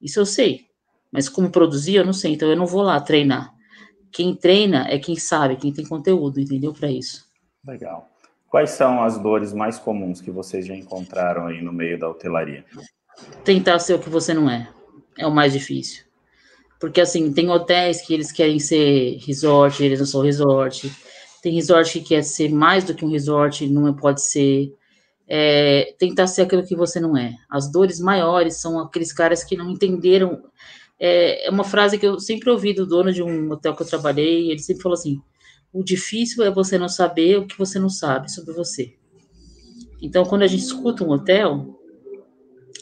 Isso 0.01 0.19
eu 0.19 0.25
sei. 0.25 0.67
Mas 1.12 1.27
como 1.27 1.49
produzir, 1.49 1.95
eu 1.95 2.05
não 2.05 2.13
sei, 2.13 2.34
então 2.34 2.49
eu 2.49 2.55
não 2.55 2.65
vou 2.65 2.82
lá 2.82 2.99
treinar. 3.01 3.53
Quem 4.12 4.36
treina 4.36 4.88
é 4.89 4.97
quem 4.97 5.15
sabe, 5.15 5.55
quem 5.55 5.73
tem 5.73 5.86
conteúdo, 5.86 6.39
entendeu? 6.39 6.73
Para 6.73 6.91
isso. 6.91 7.25
Legal. 7.65 8.10
Quais 8.47 8.71
são 8.71 9.03
as 9.03 9.17
dores 9.17 9.53
mais 9.53 9.77
comuns 9.77 10.21
que 10.21 10.32
vocês 10.32 10.65
já 10.65 10.75
encontraram 10.75 11.47
aí 11.47 11.62
no 11.62 11.71
meio 11.71 11.99
da 11.99 12.10
hotelaria? 12.10 12.65
Tentar 13.43 13.79
ser 13.79 13.93
o 13.93 13.99
que 13.99 14.10
você 14.10 14.34
não 14.34 14.49
é. 14.49 14.67
É 15.17 15.27
o 15.27 15.32
mais 15.32 15.53
difícil. 15.53 16.08
Porque, 16.79 17.01
assim, 17.01 17.31
tem 17.33 17.49
hotéis 17.49 18.01
que 18.01 18.13
eles 18.13 18.31
querem 18.31 18.57
ser 18.57 19.17
resort, 19.17 19.83
eles 19.83 19.99
não 19.99 20.05
são 20.05 20.21
resort. 20.21 20.89
Tem 21.43 21.53
resort 21.53 21.99
que 21.99 22.09
quer 22.09 22.23
ser 22.23 22.49
mais 22.49 22.85
do 22.85 22.95
que 22.95 23.03
um 23.03 23.11
resort, 23.11 23.67
não 23.67 23.93
pode 23.93 24.21
ser. 24.21 24.73
É, 25.31 25.93
tentar 25.99 26.25
ser 26.25 26.43
aquilo 26.43 26.65
que 26.65 26.75
você 26.75 26.99
não 26.99 27.15
é. 27.15 27.35
As 27.49 27.71
dores 27.71 27.99
maiores 27.99 28.55
são 28.55 28.79
aqueles 28.79 29.13
caras 29.13 29.43
que 29.43 29.57
não 29.57 29.69
entenderam. 29.69 30.41
É, 30.99 31.47
é 31.47 31.49
uma 31.51 31.63
frase 31.63 31.99
que 31.99 32.07
eu 32.07 32.19
sempre 32.19 32.49
ouvi 32.49 32.73
do 32.73 32.85
dono 32.85 33.11
de 33.13 33.21
um 33.21 33.51
hotel 33.51 33.75
que 33.75 33.83
eu 33.83 33.87
trabalhei, 33.87 34.49
ele 34.49 34.59
sempre 34.59 34.81
falou 34.81 34.97
assim: 34.97 35.21
o 35.71 35.83
difícil 35.83 36.43
é 36.43 36.49
você 36.49 36.77
não 36.79 36.89
saber 36.89 37.37
o 37.37 37.45
que 37.45 37.57
você 37.57 37.77
não 37.77 37.89
sabe 37.89 38.31
sobre 38.31 38.53
você. 38.53 38.95
Então, 40.01 40.25
quando 40.25 40.43
a 40.43 40.47
gente 40.47 40.63
escuta 40.63 41.03
um 41.03 41.11
hotel, 41.11 41.79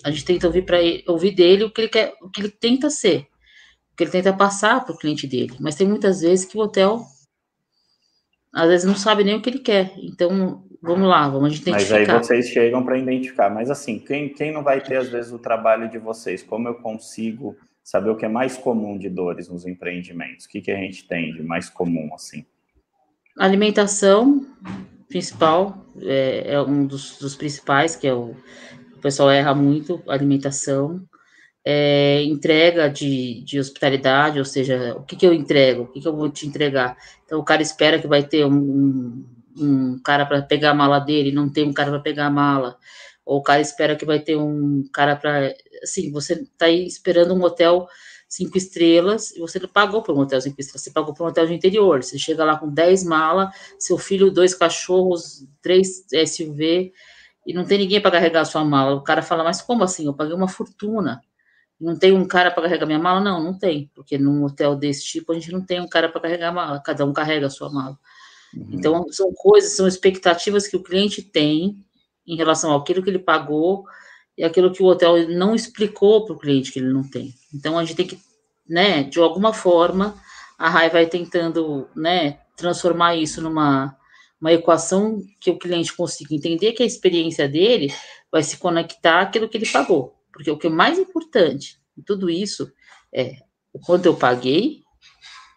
a 0.03 0.11
gente 0.11 0.23
tenta 0.23 0.47
ouvir 0.47 0.63
para 0.63 0.77
ouvir 1.07 1.31
dele 1.31 1.65
o 1.65 1.71
que 1.71 1.81
ele 1.81 1.89
quer, 1.89 2.13
o 2.21 2.29
que 2.29 2.41
ele 2.41 2.49
tenta 2.49 2.89
ser 2.89 3.27
que 3.97 4.03
ele 4.03 4.11
tenta 4.11 4.31
passar 4.31 4.85
para 4.85 4.93
o 4.93 4.97
cliente 4.97 5.25
dele. 5.25 5.55
Mas 5.59 5.75
tem 5.75 5.87
muitas 5.87 6.21
vezes 6.21 6.45
que 6.45 6.55
o 6.55 6.61
hotel, 6.61 7.03
às 8.53 8.69
vezes, 8.69 8.85
não 8.85 8.95
sabe 8.95 9.23
nem 9.23 9.35
o 9.35 9.41
que 9.41 9.49
ele 9.49 9.59
quer. 9.59 9.91
Então, 9.97 10.63
vamos 10.79 11.09
lá, 11.09 11.27
vamos 11.27 11.59
identificar. 11.59 11.99
Mas 11.99 12.09
aí 12.09 12.19
vocês 12.19 12.47
chegam 12.49 12.85
para 12.85 12.99
identificar. 12.99 13.49
Mas 13.49 13.71
assim, 13.71 13.97
quem, 13.97 14.29
quem 14.29 14.53
não 14.53 14.63
vai 14.63 14.81
ter, 14.81 14.97
às 14.97 15.09
vezes, 15.09 15.31
o 15.33 15.39
trabalho 15.39 15.89
de 15.89 15.97
vocês? 15.97 16.43
Como 16.43 16.67
eu 16.67 16.75
consigo 16.75 17.57
saber 17.83 18.11
o 18.11 18.15
que 18.15 18.25
é 18.25 18.29
mais 18.29 18.55
comum 18.55 18.99
de 18.99 19.09
dores 19.09 19.49
nos 19.49 19.65
empreendimentos? 19.65 20.45
O 20.45 20.49
que, 20.49 20.61
que 20.61 20.71
a 20.71 20.77
gente 20.77 21.07
tem 21.07 21.33
de 21.33 21.41
mais 21.41 21.67
comum, 21.67 22.13
assim? 22.13 22.45
Alimentação, 23.39 24.45
principal, 25.09 25.85
é, 26.01 26.53
é 26.53 26.61
um 26.61 26.85
dos, 26.85 27.17
dos 27.17 27.35
principais, 27.35 27.95
que 27.95 28.07
é 28.07 28.13
o, 28.13 28.35
o 28.95 28.99
pessoal 29.01 29.31
erra 29.31 29.55
muito, 29.55 30.03
alimentação 30.07 31.03
é, 31.69 32.23
entrega 32.23 32.89
de, 32.89 33.41
de 33.41 33.59
hospitalidade, 33.59 34.39
ou 34.39 34.45
seja, 34.45 34.95
o 34.95 35.03
que, 35.03 35.17
que 35.17 35.27
eu 35.27 35.33
entrego, 35.33 35.83
o 35.83 35.87
que, 35.87 35.99
que 35.99 36.07
eu 36.07 36.15
vou 36.15 36.29
te 36.29 36.47
entregar. 36.47 36.95
Então, 37.25 37.39
o 37.39 37.43
cara 37.43 37.61
espera 37.61 37.99
que 37.99 38.07
vai 38.07 38.23
ter 38.23 38.45
um, 38.45 39.25
um, 39.57 39.99
cara 39.99 40.25
para 40.25 40.41
pegar 40.41 40.71
a 40.71 40.73
mala 40.73 40.97
dele, 40.97 41.29
não 41.29 41.49
tem 41.49 41.67
um 41.67 41.73
cara 41.73 41.89
para 41.89 41.99
pegar 41.99 42.27
a 42.27 42.31
mala, 42.31 42.77
ou 43.25 43.39
o 43.39 43.43
cara 43.43 43.59
espera 43.59 43.97
que 43.97 44.05
vai 44.05 44.17
ter 44.17 44.37
um 44.37 44.87
cara 44.93 45.17
para. 45.17 45.53
Assim, 45.83 46.09
você 46.09 46.35
está 46.35 46.69
esperando 46.69 47.33
um 47.33 47.43
hotel 47.43 47.85
cinco 48.29 48.57
estrelas 48.57 49.31
e 49.31 49.39
você 49.41 49.59
não 49.59 49.67
pagou 49.67 50.01
por 50.01 50.15
um 50.15 50.21
hotel 50.21 50.39
cinco 50.39 50.61
estrelas, 50.61 50.83
você 50.83 50.91
pagou 50.91 51.13
por 51.13 51.25
um 51.25 51.27
hotel 51.27 51.47
de 51.47 51.53
interior. 51.53 52.01
Você 52.01 52.17
chega 52.17 52.45
lá 52.45 52.57
com 52.57 52.69
10 52.69 53.03
malas, 53.03 53.49
seu 53.77 53.97
filho, 53.97 54.31
dois 54.31 54.53
cachorros, 54.53 55.45
três 55.61 56.05
SUV, 56.27 56.93
e 57.45 57.53
não 57.53 57.65
tem 57.65 57.77
ninguém 57.77 57.99
para 57.99 58.11
carregar 58.11 58.41
a 58.41 58.45
sua 58.45 58.63
mala. 58.63 58.95
O 58.95 59.03
cara 59.03 59.21
fala, 59.21 59.43
mas 59.43 59.61
como 59.61 59.83
assim? 59.83 60.05
Eu 60.05 60.13
paguei 60.13 60.33
uma 60.33 60.47
fortuna. 60.47 61.21
Não 61.79 61.97
tem 61.97 62.11
um 62.11 62.27
cara 62.27 62.49
para 62.49 62.63
carregar 62.63 62.85
minha 62.85 62.99
mala? 62.99 63.19
Não, 63.19 63.43
não 63.43 63.57
tem, 63.57 63.91
porque 63.93 64.17
num 64.17 64.43
hotel 64.43 64.75
desse 64.75 65.05
tipo 65.05 65.31
a 65.31 65.35
gente 65.35 65.51
não 65.51 65.61
tem 65.61 65.79
um 65.79 65.87
cara 65.87 66.09
para 66.09 66.21
carregar 66.21 66.49
a 66.49 66.51
mala, 66.51 66.79
cada 66.79 67.05
um 67.05 67.13
carrega 67.13 67.47
a 67.47 67.49
sua 67.49 67.69
mala. 67.69 67.97
Uhum. 68.55 68.67
Então, 68.71 69.05
são 69.11 69.31
coisas, 69.33 69.75
são 69.75 69.87
expectativas 69.87 70.67
que 70.67 70.75
o 70.75 70.83
cliente 70.83 71.21
tem 71.21 71.83
em 72.25 72.35
relação 72.35 72.75
àquilo 72.75 73.03
que 73.03 73.09
ele 73.09 73.19
pagou 73.19 73.85
e 74.37 74.43
aquilo 74.43 74.71
que 74.71 74.81
o 74.81 74.87
hotel 74.87 75.29
não 75.29 75.53
explicou 75.53 76.25
para 76.25 76.35
o 76.35 76.39
cliente 76.39 76.71
que 76.71 76.79
ele 76.79 76.91
não 76.91 77.07
tem. 77.07 77.33
Então, 77.53 77.77
a 77.77 77.83
gente 77.83 77.95
tem 77.95 78.07
que, 78.07 78.19
né, 78.67 79.03
de 79.03 79.19
alguma 79.19 79.53
forma, 79.53 80.15
a 80.57 80.69
RAI 80.69 80.89
vai 80.89 81.05
tentando, 81.05 81.87
né, 81.95 82.39
transformar 82.55 83.15
isso 83.15 83.41
numa 83.41 83.95
uma 84.39 84.53
equação 84.53 85.19
que 85.39 85.49
o 85.49 85.57
cliente 85.57 85.95
consiga 85.95 86.35
entender 86.35 86.73
que 86.73 86.83
a 86.83 86.85
experiência 86.85 87.49
dele 87.49 87.91
vai 88.31 88.43
se 88.43 88.57
conectar 88.57 89.21
àquilo 89.21 89.49
que 89.49 89.57
ele 89.57 89.67
pagou. 89.67 90.16
Porque 90.37 90.51
o 90.51 90.57
que 90.57 90.67
é 90.67 90.69
mais 90.69 90.99
importante 90.99 91.81
em 91.97 92.03
tudo 92.03 92.29
isso 92.29 92.71
é 93.11 93.37
o 93.73 93.79
quanto 93.79 94.05
eu 94.05 94.15
paguei, 94.15 94.83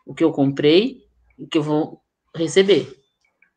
o 0.06 0.14
que 0.14 0.24
eu 0.24 0.32
comprei, 0.32 1.04
o 1.38 1.46
que 1.46 1.58
eu 1.58 1.62
vou 1.62 2.00
receber. 2.34 2.90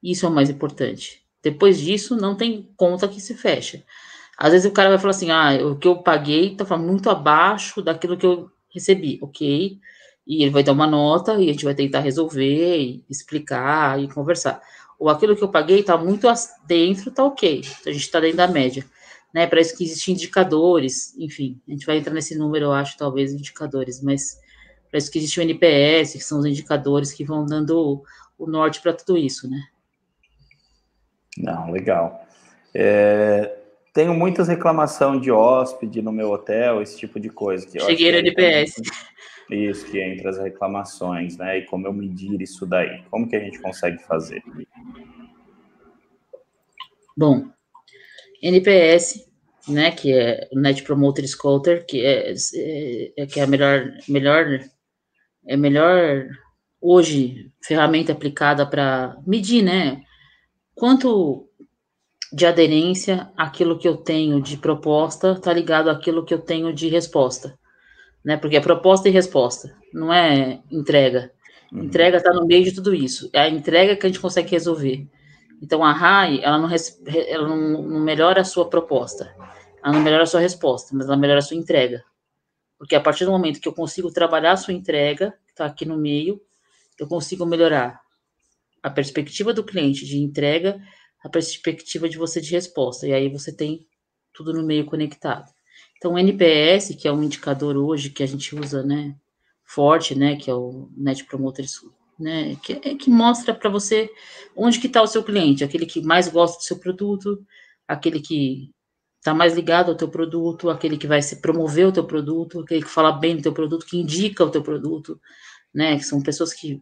Isso 0.04 0.26
é 0.26 0.30
o 0.30 0.34
mais 0.34 0.50
importante. 0.50 1.24
Depois 1.42 1.80
disso, 1.80 2.18
não 2.18 2.36
tem 2.36 2.70
conta 2.76 3.08
que 3.08 3.22
se 3.22 3.36
fecha. 3.36 3.86
Às 4.38 4.52
vezes 4.52 4.70
o 4.70 4.74
cara 4.74 4.90
vai 4.90 4.98
falar 4.98 5.12
assim: 5.12 5.32
ah, 5.32 5.66
o 5.66 5.78
que 5.78 5.88
eu 5.88 5.96
paguei 6.04 6.52
está 6.52 6.78
muito 6.78 7.10
abaixo 7.10 7.82
daquilo 7.82 8.18
que 8.18 8.26
eu 8.26 8.52
recebi, 8.70 9.18
ok? 9.22 9.80
E 10.28 10.44
ele 10.44 10.52
vai 10.52 10.62
dar 10.62 10.74
uma 10.74 10.88
nota 10.88 11.36
e 11.42 11.50
a 11.50 11.54
gente 11.54 11.64
vai 11.64 11.74
tentar 11.74 12.02
resolver, 12.02 12.82
e 12.82 13.06
explicar 13.10 13.98
e 14.04 14.12
conversar. 14.12 14.62
Ou 15.00 15.08
aquilo 15.08 15.38
que 15.38 15.44
eu 15.44 15.50
paguei 15.50 15.80
está 15.80 15.98
muito 15.98 16.28
dentro, 16.68 17.10
está 17.10 17.24
ok. 17.24 17.60
Então 17.60 17.92
a 17.92 17.94
gente 17.94 18.04
está 18.04 18.20
dentro 18.20 18.38
da 18.38 18.48
média 18.50 18.86
né? 19.34 19.48
Para 19.48 19.60
isso 19.60 19.76
que 19.76 19.84
existem 19.84 20.14
indicadores, 20.14 21.18
enfim, 21.18 21.60
a 21.68 21.72
gente 21.72 21.86
vai 21.86 21.98
entrar 21.98 22.14
nesse 22.14 22.38
número, 22.38 22.66
eu 22.66 22.72
acho, 22.72 22.98
talvez, 22.98 23.34
indicadores, 23.34 24.02
mas 24.02 24.40
para 24.90 25.00
isso 25.00 25.12
que 25.12 25.18
existe 25.18 25.40
o 25.40 25.44
NPS, 25.44 26.14
que 26.14 26.24
são 26.24 26.40
os 26.40 26.46
indicadores 26.46 27.12
que 27.12 27.26
vão 27.26 27.46
dando 27.46 27.78
o, 27.78 28.04
o 28.38 28.48
norte 28.48 28.82
para 28.82 28.94
tudo 28.94 29.18
isso, 29.18 29.50
né? 29.50 29.60
Não, 31.38 31.72
legal. 31.72 32.24
É, 32.76 33.58
tenho 33.92 34.14
muitas 34.14 34.48
reclamações 34.48 35.22
de 35.22 35.32
hóspede 35.32 36.02
no 36.02 36.12
meu 36.12 36.32
hotel, 36.32 36.82
esse 36.82 36.98
tipo 36.98 37.20
de 37.20 37.30
coisa. 37.30 37.66
Que 37.66 37.80
Cheguei 37.80 38.12
no 38.12 38.20
NPS. 38.20 38.82
Isso, 39.50 39.86
que 39.86 40.02
entra 40.02 40.30
as 40.30 40.38
reclamações, 40.38 41.38
né? 41.38 41.60
E 41.60 41.66
como 41.66 41.86
eu 41.86 41.94
medir 41.94 42.42
isso 42.42 42.66
daí? 42.66 43.04
Como 43.10 43.28
que 43.28 43.36
a 43.36 43.40
gente 43.40 43.60
consegue 43.60 44.02
fazer? 44.04 44.42
Bom, 47.16 47.53
NPS, 48.44 49.26
né, 49.70 49.92
que 49.92 50.12
é 50.12 50.50
o 50.52 50.60
Net 50.60 50.84
Promoter 50.84 51.26
Scorer, 51.26 51.86
que 51.86 52.06
é, 52.06 52.34
é, 52.34 53.14
é, 53.18 53.26
que 53.26 53.40
é 53.40 53.44
a 53.44 53.48
melhor, 53.48 53.90
melhor, 54.10 54.60
é 55.48 55.56
melhor 55.56 56.28
hoje 56.82 57.50
ferramenta 57.66 58.12
aplicada 58.12 58.66
para 58.66 59.16
medir, 59.26 59.64
né, 59.64 60.04
quanto 60.76 61.48
de 62.34 62.46
aderência 62.46 63.32
aquilo 63.38 63.78
que 63.78 63.88
eu 63.88 63.96
tenho 63.96 64.42
de 64.42 64.58
proposta 64.58 65.34
está 65.34 65.54
ligado 65.54 65.90
àquilo 65.90 66.26
que 66.26 66.34
eu 66.34 66.40
tenho 66.40 66.74
de 66.74 66.90
resposta, 66.90 67.58
né, 68.26 68.36
porque 68.36 68.58
é 68.58 68.62
proposta 68.62 69.08
e 69.08 69.12
resposta, 69.12 69.74
não 69.94 70.14
é 70.14 70.62
entrega. 70.70 71.32
Uhum. 71.72 71.86
Entrega 71.86 72.18
está 72.18 72.34
no 72.34 72.46
meio 72.46 72.64
de 72.64 72.74
tudo 72.74 72.94
isso. 72.94 73.30
É 73.34 73.42
a 73.42 73.50
entrega 73.50 73.96
que 73.96 74.06
a 74.06 74.10
gente 74.10 74.20
consegue 74.20 74.52
resolver. 74.52 75.08
Então, 75.64 75.82
a 75.82 75.94
RAI, 75.94 76.42
ela 76.44 76.58
não, 76.58 76.70
ela 77.08 77.48
não, 77.48 77.82
não 77.84 78.00
melhora 78.02 78.42
a 78.42 78.44
sua 78.44 78.70
proposta, 78.70 79.34
ela 79.82 79.94
não 79.94 80.02
melhora 80.02 80.24
a 80.24 80.26
sua 80.26 80.42
resposta, 80.42 80.94
mas 80.94 81.08
ela 81.08 81.16
melhora 81.16 81.40
a 81.40 81.42
sua 81.42 81.56
entrega. 81.56 82.04
Porque 82.78 82.96
a 82.96 83.00
partir 83.00 83.24
do 83.24 83.32
momento 83.32 83.62
que 83.62 83.68
eu 83.70 83.72
consigo 83.72 84.12
trabalhar 84.12 84.52
a 84.52 84.58
sua 84.58 84.74
entrega, 84.74 85.32
que 85.46 85.54
está 85.54 85.66
aqui 85.66 85.86
no 85.86 85.98
meio, 85.98 86.42
eu 87.00 87.08
consigo 87.08 87.46
melhorar 87.46 88.02
a 88.84 88.90
perspectiva 88.90 89.54
do 89.54 89.64
cliente 89.64 90.06
de 90.06 90.18
entrega, 90.18 90.82
a 91.24 91.30
perspectiva 91.30 92.10
de 92.10 92.18
você 92.18 92.42
de 92.42 92.52
resposta. 92.52 93.08
E 93.08 93.14
aí 93.14 93.30
você 93.30 93.56
tem 93.56 93.88
tudo 94.34 94.52
no 94.52 94.64
meio 94.64 94.84
conectado. 94.84 95.50
Então, 95.96 96.16
o 96.16 96.20
NPS, 96.20 96.94
que 97.00 97.08
é 97.08 97.12
um 97.14 97.24
indicador 97.24 97.78
hoje 97.78 98.10
que 98.10 98.22
a 98.22 98.28
gente 98.28 98.54
usa, 98.54 98.84
né, 98.84 99.16
forte, 99.64 100.14
né, 100.14 100.36
que 100.36 100.52
é 100.52 100.54
o 100.54 100.90
Net 100.98 101.24
Promoter 101.24 101.66
né? 102.24 102.56
Que, 102.64 102.74
é, 102.74 102.96
que 102.96 103.10
mostra 103.10 103.54
para 103.54 103.70
você 103.70 104.10
onde 104.56 104.80
que 104.80 104.88
está 104.88 105.02
o 105.02 105.08
seu 105.08 105.24
cliente, 105.24 105.64
aquele 105.64 105.86
que 105.86 106.02
mais 106.02 106.28
gosta 106.28 106.58
do 106.58 106.64
seu 106.64 106.80
produto, 106.80 107.46
aquele 107.88 108.22
que 108.22 108.72
está 109.18 109.34
mais 109.34 109.54
ligado 109.54 109.92
ao 109.92 109.98
teu 109.98 110.08
produto, 110.08 110.70
aquele 110.70 110.98
que 110.98 111.08
vai 111.08 111.22
se 111.22 111.42
promover 111.42 111.88
o 111.88 111.92
teu 111.92 112.06
produto, 112.06 112.62
aquele 112.62 112.84
que 112.84 112.90
fala 112.90 113.12
bem 113.12 113.36
do 113.36 113.44
teu 113.44 113.54
produto, 113.54 113.86
que 113.86 113.98
indica 113.98 114.44
o 114.44 114.50
teu 114.50 114.64
produto, 114.64 115.20
né? 115.74 115.98
Que 115.98 116.04
são 116.04 116.22
pessoas 116.22 116.54
que 116.54 116.82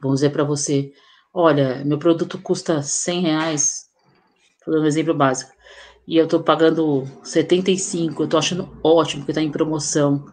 vão 0.00 0.14
dizer 0.14 0.30
para 0.30 0.44
você, 0.44 0.92
olha, 1.32 1.84
meu 1.84 1.98
produto 1.98 2.38
custa 2.38 2.82
100 2.82 3.20
reais, 3.22 3.86
vou 4.64 4.74
dar 4.74 4.82
um 4.82 4.86
exemplo 4.86 5.14
básico, 5.14 5.52
e 6.06 6.16
eu 6.16 6.24
estou 6.24 6.42
pagando 6.42 7.04
75, 7.24 8.22
eu 8.22 8.24
estou 8.26 8.38
achando 8.38 8.78
ótimo 8.82 9.22
porque 9.22 9.32
está 9.32 9.42
em 9.42 9.50
promoção. 9.50 10.26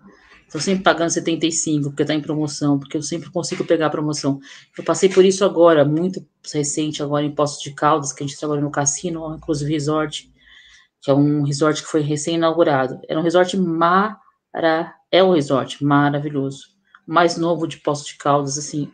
Estou 0.54 0.62
sempre 0.62 0.84
pagando 0.84 1.10
75 1.10 1.90
porque 1.90 2.04
está 2.04 2.14
em 2.14 2.22
promoção, 2.22 2.78
porque 2.78 2.96
eu 2.96 3.02
sempre 3.02 3.32
consigo 3.32 3.66
pegar 3.66 3.88
a 3.88 3.90
promoção. 3.90 4.40
Eu 4.78 4.84
passei 4.84 5.10
por 5.10 5.26
isso 5.26 5.44
agora, 5.44 5.84
muito 5.84 6.24
recente, 6.54 7.02
agora 7.02 7.26
em 7.26 7.34
Poços 7.34 7.60
de 7.60 7.74
Caldas, 7.74 8.14
que 8.14 8.24
a 8.24 8.28
gente 8.28 8.38
trabalha 8.38 8.62
no 8.62 8.70
cassino, 8.70 9.34
inclusive 9.34 9.74
resort, 9.74 10.32
que 11.02 11.10
é 11.10 11.14
um 11.16 11.42
resort 11.42 11.82
que 11.82 11.88
foi 11.88 12.02
recém-inaugurado. 12.02 13.02
Era 13.10 13.20
um 13.20 13.24
resort 13.24 13.58
mara, 13.58 14.94
é 15.12 15.24
um 15.24 15.32
resort 15.32 15.84
maravilhoso, 15.84 16.68
mais 17.08 17.36
novo 17.36 17.66
de 17.66 17.78
Poços 17.78 18.06
de 18.06 18.18
Caldas, 18.18 18.56
assim, 18.56 18.94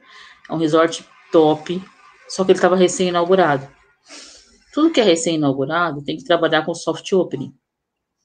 é 0.50 0.54
um 0.54 0.58
resort 0.58 1.06
top, 1.30 1.84
só 2.30 2.45
que 2.45 2.52
ele 2.52 2.58
estava 2.58 2.78
recém-inaugurado. 2.78 3.67
Tudo 4.74 4.93
que 4.93 5.02
é 5.02 5.04
recém-inaugurado 5.04 6.02
tem 6.06 6.15
que 6.15 6.24
trabalhar 6.24 6.65
com 6.65 6.74
soft 6.74 7.12
opening, 7.12 7.54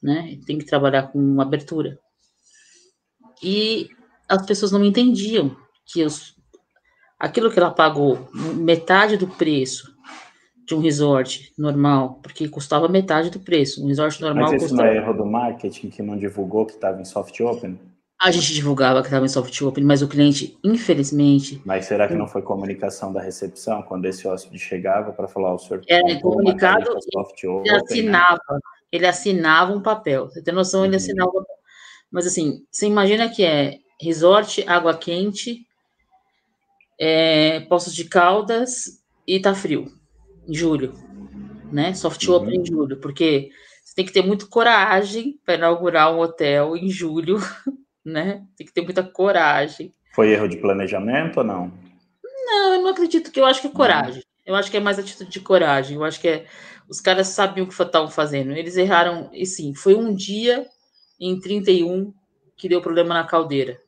né? 0.01 0.39
Tem 0.47 0.57
que 0.57 0.65
trabalhar 0.65 1.09
com 1.09 1.41
abertura. 1.41 1.99
E 3.45 3.91
as 4.29 4.45
pessoas 4.47 4.73
não 4.73 4.83
entendiam 4.83 5.55
que 5.85 6.03
os, 6.03 6.35
aquilo 7.19 7.51
que 7.51 7.59
ela 7.59 7.71
pagou, 7.71 8.27
metade 8.33 9.19
do 9.19 9.29
preço 9.29 9.95
de 10.67 10.75
um 10.75 10.81
resort 10.81 11.53
normal, 11.59 12.21
porque 12.23 12.49
custava 12.49 12.89
metade 12.89 13.29
do 13.29 13.39
preço. 13.39 13.85
Um 13.85 13.89
resort 13.89 14.19
normal 14.21 14.45
Mas 14.45 14.63
isso 14.63 14.71
custava... 14.71 14.89
não 14.89 14.95
é 14.95 14.97
erro 14.97 15.13
do 15.13 15.27
marketing 15.27 15.91
que 15.91 16.03
não 16.03 16.17
divulgou 16.17 16.65
que 16.65 16.73
estava 16.73 16.99
em 17.01 17.05
soft 17.05 17.39
open? 17.41 17.79
A 18.19 18.31
gente 18.31 18.55
divulgava 18.55 19.03
que 19.03 19.09
estava 19.09 19.27
em 19.27 19.29
soft 19.29 19.61
open, 19.61 19.85
mas 19.85 20.01
o 20.01 20.09
cliente, 20.09 20.57
infelizmente. 20.65 21.61
Mas 21.67 21.85
será 21.85 22.09
que 22.09 22.15
não 22.15 22.27
foi 22.27 22.41
comunicação 22.41 23.13
da 23.13 23.21
recepção 23.21 23.83
quando 23.83 24.07
esse 24.07 24.27
hóspede 24.27 24.59
chegava 24.59 25.13
para 25.13 25.29
falar 25.29 25.53
o 25.53 25.59
senhor? 25.59 25.83
Era 25.87 26.19
comunicado. 26.21 26.87
Soft 27.13 27.45
open, 27.45 27.63
ele 27.67 27.77
assinava, 27.77 28.41
né? 28.51 28.59
ele 28.91 29.07
assinava 29.07 29.73
um 29.75 29.83
papel. 29.83 30.31
Você 30.31 30.43
tem 30.43 30.55
noção? 30.55 30.81
Uhum. 30.81 30.87
Ele 30.87 30.97
assinava 30.97 31.29
um 31.29 31.35
papel. 31.35 31.54
Mas 32.15 32.29
assim, 32.29 32.65
você 32.71 32.87
imagina 32.87 33.29
que 33.29 33.43
é 33.43 33.79
resort, 34.01 34.65
água 34.69 34.97
quente, 34.97 35.67
é, 36.97 37.59
Poços 37.69 37.93
de 37.93 38.05
Caldas 38.05 39.03
e 39.27 39.41
tá 39.41 39.53
frio, 39.53 39.91
em 40.47 40.55
julho, 40.55 40.95
né? 41.73 41.93
Soft 41.93 42.25
uhum. 42.29 42.37
open 42.37 42.61
em 42.61 42.65
julho, 42.65 43.01
porque 43.01 43.51
você 43.85 43.97
tem 43.97 44.05
que 44.05 44.13
ter 44.13 44.23
muito 44.23 44.49
coragem 44.49 45.41
para 45.45 45.57
inaugurar 45.57 46.15
um 46.15 46.21
hotel 46.21 46.77
em 46.77 46.89
julho, 46.89 47.39
né? 48.07 48.45
Tem 48.57 48.65
que 48.65 48.73
ter 48.73 48.83
muita 48.83 49.03
coragem. 49.03 49.93
Foi 50.15 50.31
erro 50.31 50.47
de 50.47 50.59
planejamento 50.59 51.39
ou 51.39 51.45
não? 51.45 51.73
Não, 52.23 52.75
eu 52.75 52.83
não 52.83 52.91
acredito 52.91 53.33
que 53.33 53.41
eu 53.41 53.45
acho 53.45 53.61
que 53.61 53.67
é 53.67 53.71
coragem. 53.71 54.23
Eu 54.47 54.55
acho 54.55 54.71
que 54.71 54.77
é 54.77 54.81
mais 54.81 55.01
atitude 55.01 55.31
de 55.33 55.41
coragem. 55.41 55.97
Eu 55.97 56.05
acho 56.05 56.21
que 56.21 56.29
é, 56.29 56.47
os 56.89 57.01
caras 57.01 57.27
sabiam 57.27 57.65
o 57.65 57.69
que 57.69 57.75
estavam 57.75 58.09
fazendo. 58.09 58.53
Eles 58.53 58.77
erraram, 58.77 59.31
e 59.33 59.45
sim, 59.45 59.75
foi 59.75 59.97
um 59.97 60.15
dia 60.15 60.65
em 61.21 61.39
31 61.39 62.13
que 62.57 62.69
deu 62.69 62.81
problema 62.81 63.15
na 63.15 63.25
caldeira. 63.25 63.81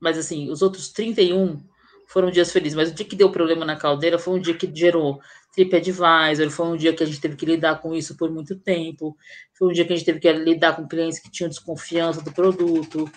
Mas 0.00 0.18
assim, 0.18 0.50
os 0.50 0.62
outros 0.62 0.88
31 0.88 1.60
foram 2.06 2.30
dias 2.30 2.52
felizes. 2.52 2.76
Mas 2.76 2.90
o 2.90 2.94
dia 2.94 3.06
que 3.06 3.16
deu 3.16 3.30
problema 3.30 3.64
na 3.64 3.76
caldeira 3.76 4.18
foi 4.18 4.34
um 4.34 4.40
dia 4.40 4.54
que 4.54 4.70
gerou 4.74 5.20
TripAdvisor, 5.54 6.50
foi 6.50 6.66
um 6.66 6.76
dia 6.76 6.92
que 6.92 7.02
a 7.02 7.06
gente 7.06 7.20
teve 7.20 7.36
que 7.36 7.46
lidar 7.46 7.80
com 7.80 7.94
isso 7.94 8.16
por 8.16 8.30
muito 8.30 8.56
tempo, 8.56 9.16
foi 9.52 9.68
um 9.68 9.72
dia 9.72 9.84
que 9.84 9.92
a 9.92 9.96
gente 9.96 10.06
teve 10.06 10.18
que 10.18 10.32
lidar 10.32 10.74
com 10.74 10.88
clientes 10.88 11.18
que 11.18 11.30
tinham 11.30 11.48
desconfiança 11.48 12.20
do 12.22 12.32
produto. 12.32 13.10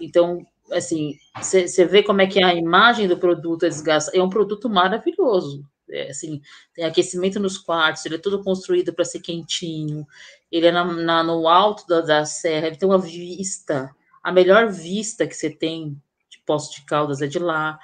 Então, 0.00 0.44
assim, 0.72 1.16
você 1.36 1.84
vê 1.84 2.02
como 2.02 2.20
é 2.20 2.26
que 2.26 2.42
a 2.42 2.54
imagem 2.54 3.06
do 3.06 3.16
produto 3.16 3.64
é 3.64 3.68
desgasta. 3.68 4.16
É 4.16 4.22
um 4.22 4.28
produto 4.28 4.68
maravilhoso. 4.68 5.64
É, 5.88 6.10
assim, 6.10 6.40
tem 6.74 6.84
aquecimento 6.84 7.38
nos 7.38 7.56
quartos, 7.56 8.04
ele 8.04 8.16
é 8.16 8.18
todo 8.18 8.42
construído 8.42 8.92
para 8.92 9.04
ser 9.04 9.20
quentinho, 9.20 10.04
ele 10.50 10.66
é 10.66 10.72
na, 10.72 10.84
na, 10.84 11.22
no 11.22 11.48
alto 11.48 11.86
da, 11.86 12.00
da 12.00 12.24
serra, 12.24 12.66
ele 12.66 12.76
tem 12.76 12.88
uma 12.88 12.98
vista, 12.98 13.90
a 14.22 14.32
melhor 14.32 14.68
vista 14.68 15.26
que 15.26 15.34
você 15.34 15.50
tem 15.50 16.00
de 16.30 16.38
Poço 16.46 16.74
de 16.74 16.84
Caldas 16.84 17.22
é 17.22 17.26
de 17.26 17.38
lá. 17.38 17.78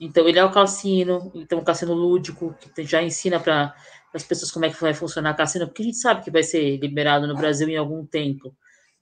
Então, 0.00 0.28
ele 0.28 0.38
é 0.38 0.44
o 0.44 0.52
cassino, 0.52 1.30
então 1.34 1.58
o 1.58 1.64
cassino 1.64 1.92
lúdico, 1.92 2.54
que 2.74 2.84
já 2.84 3.02
ensina 3.02 3.40
para 3.40 3.74
as 4.14 4.22
pessoas 4.22 4.50
como 4.50 4.64
é 4.64 4.70
que 4.70 4.80
vai 4.80 4.94
funcionar 4.94 5.32
o 5.32 5.36
cassino, 5.36 5.66
porque 5.66 5.82
a 5.82 5.86
gente 5.86 5.98
sabe 5.98 6.22
que 6.22 6.30
vai 6.30 6.42
ser 6.42 6.76
liberado 6.78 7.26
no 7.26 7.34
Brasil 7.34 7.68
em 7.68 7.76
algum 7.76 8.04
tempo. 8.06 8.54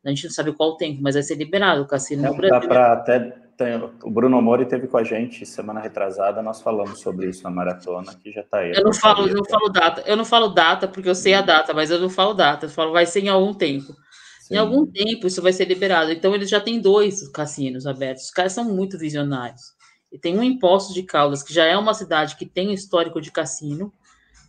A 0.05 0.09
gente 0.09 0.25
não 0.25 0.31
sabe 0.31 0.53
qual 0.53 0.77
tempo, 0.77 1.03
mas 1.03 1.15
vai 1.15 1.23
ser 1.23 1.35
liberado 1.35 1.83
o 1.83 1.87
cassino 1.87 2.25
é, 2.25 2.29
no 2.29 2.37
Brasil. 2.37 2.61
Dá 2.61 2.67
para 2.67 2.93
até 2.93 3.46
tem, 3.57 3.75
o 4.03 4.11
Bruno 4.11 4.41
Mori 4.43 4.67
teve 4.67 4.87
com 4.87 4.99
a 4.99 5.05
gente 5.05 5.47
semana 5.47 5.81
retrasada, 5.81 6.43
nós 6.43 6.61
falamos 6.61 7.01
sobre 7.01 7.29
isso 7.29 7.43
na 7.43 7.51
maratona, 7.51 8.15
que 8.15 8.31
já 8.31 8.43
está 8.43 8.59
aí. 8.59 8.73
Eu 8.73 8.85
não 8.85 8.93
falo, 8.93 9.27
não 9.27 9.45
falo 9.45 9.69
data. 9.71 10.03
Eu 10.07 10.17
não 10.17 10.25
falo 10.25 10.49
data 10.49 10.87
porque 10.87 11.09
eu 11.09 11.15
sei 11.15 11.35
a 11.35 11.41
data, 11.41 11.73
mas 11.73 11.91
eu 11.91 11.99
não 11.99 12.11
falo 12.11 12.35
data. 12.35 12.67
Eu 12.67 12.71
falo 12.71 12.93
vai 12.93 13.07
ser 13.07 13.21
em 13.21 13.29
algum 13.29 13.55
tempo. 13.55 13.95
Sim. 14.41 14.55
Em 14.55 14.59
algum 14.59 14.87
tempo 14.87 15.27
isso 15.27 15.41
vai 15.41 15.53
ser 15.53 15.65
liberado. 15.65 16.13
Então 16.13 16.35
eles 16.35 16.51
já 16.51 16.61
têm 16.61 16.81
dois 16.81 17.27
cassinos 17.29 17.87
abertos. 17.87 18.25
Os 18.25 18.31
caras 18.31 18.53
são 18.53 18.65
muito 18.65 18.99
visionários. 18.99 19.75
E 20.13 20.19
tem 20.19 20.39
um 20.39 20.43
em 20.43 20.59
Poços 20.59 20.95
de 20.95 21.03
Caldas, 21.03 21.43
que 21.43 21.53
já 21.53 21.65
é 21.65 21.77
uma 21.77 21.95
cidade 21.95 22.37
que 22.37 22.47
tem 22.47 22.69
um 22.69 22.73
histórico 22.73 23.21
de 23.21 23.33
cassino, 23.33 23.93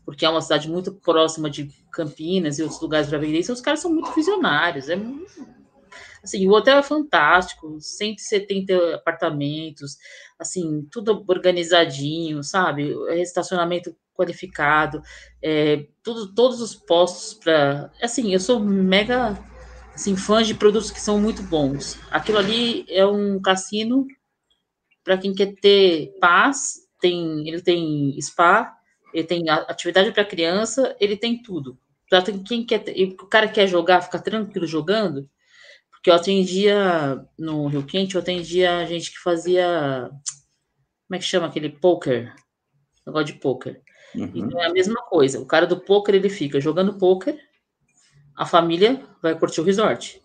porque 0.05 0.25
é 0.25 0.29
uma 0.29 0.41
cidade 0.41 0.69
muito 0.69 0.93
próxima 0.93 1.49
de 1.49 1.69
Campinas 1.91 2.59
e 2.59 2.61
outros 2.61 2.81
lugares 2.81 3.07
para 3.07 3.17
vender. 3.17 3.39
Então 3.39 3.55
os 3.55 3.61
caras 3.61 3.79
são 3.79 3.91
muito 3.91 4.11
visionários. 4.11 4.89
É 4.89 4.95
muito 4.95 5.56
Assim, 6.27 6.45
o 6.45 6.51
hotel 6.51 6.79
é 6.79 6.83
fantástico, 6.83 7.79
170 7.79 8.95
apartamentos, 8.95 9.97
assim, 10.37 10.85
tudo 10.91 11.23
organizadinho, 11.25 12.43
sabe? 12.43 12.93
Estacionamento 13.21 13.95
qualificado, 14.13 15.01
é, 15.41 15.87
tudo, 16.03 16.33
todos 16.33 16.59
os 16.59 16.75
postos 16.75 17.33
para. 17.33 17.89
Assim, 18.01 18.33
eu 18.33 18.41
sou 18.41 18.59
mega 18.59 19.41
assim, 19.95 20.17
fã 20.17 20.43
de 20.43 20.53
produtos 20.53 20.91
que 20.91 20.99
são 20.99 21.17
muito 21.17 21.41
bons. 21.43 21.97
Aquilo 22.11 22.39
ali 22.39 22.85
é 22.89 23.05
um 23.05 23.41
cassino 23.41 24.05
para 25.03 25.17
quem 25.17 25.33
quer 25.33 25.55
ter 25.55 26.13
paz, 26.19 26.73
tem, 26.99 27.47
ele 27.47 27.61
tem 27.61 28.19
spa, 28.21 28.75
ele 29.13 29.25
tem 29.25 29.49
atividade 29.49 30.11
para 30.11 30.25
criança, 30.25 30.93
ele 30.99 31.15
tem 31.15 31.41
tudo. 31.41 31.79
Para 32.09 32.21
quem 32.21 32.65
quer, 32.65 32.83
o 33.21 33.27
cara 33.27 33.47
quer 33.47 33.67
jogar, 33.67 34.01
ficar 34.01 34.19
tranquilo 34.19 34.67
jogando, 34.67 35.29
porque 35.97 36.09
eu 36.09 36.15
atendia 36.15 37.23
no 37.37 37.67
Rio 37.67 37.83
Quente, 37.83 38.15
eu 38.15 38.21
atendia 38.21 38.85
gente 38.85 39.11
que 39.11 39.19
fazia. 39.19 40.09
Como 41.07 41.15
é 41.15 41.19
que 41.19 41.25
chama 41.25 41.47
aquele 41.47 41.69
poker? 41.69 42.33
Negócio 43.05 43.27
de 43.27 43.33
poker. 43.33 43.81
Uhum. 44.15 44.31
Então 44.33 44.59
é 44.61 44.67
a 44.67 44.73
mesma 44.73 45.01
coisa. 45.03 45.39
O 45.39 45.45
cara 45.45 45.65
do 45.65 45.79
poker 45.79 46.15
ele 46.15 46.29
fica 46.29 46.59
jogando 46.59 46.97
poker 46.97 47.37
a 48.37 48.45
família 48.45 49.03
vai 49.21 49.37
curtir 49.37 49.59
o 49.61 49.63
resort. 49.63 50.21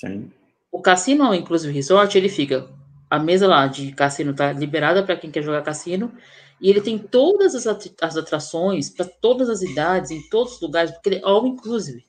Sim. 0.00 0.32
O 0.72 0.80
cassino, 0.80 1.34
inclusive 1.34 1.72
resort, 1.72 2.16
ele 2.16 2.30
fica 2.30 2.66
a 3.10 3.18
mesa 3.18 3.46
lá 3.46 3.66
de 3.66 3.92
cassino 3.92 4.32
tá 4.32 4.52
liberada 4.52 5.02
para 5.02 5.16
quem 5.16 5.30
quer 5.30 5.42
jogar 5.42 5.60
cassino 5.60 6.10
e 6.58 6.70
ele 6.70 6.80
tem 6.80 6.96
todas 6.96 7.54
as, 7.54 7.66
as 8.00 8.16
atrações 8.16 8.88
para 8.88 9.04
todas 9.04 9.50
as 9.50 9.60
idades, 9.60 10.10
em 10.10 10.22
todos 10.30 10.54
os 10.54 10.60
lugares, 10.62 10.90
porque 10.92 11.10
ele 11.10 11.16
é 11.16 11.22
all 11.22 11.46
inclusive 11.46 12.06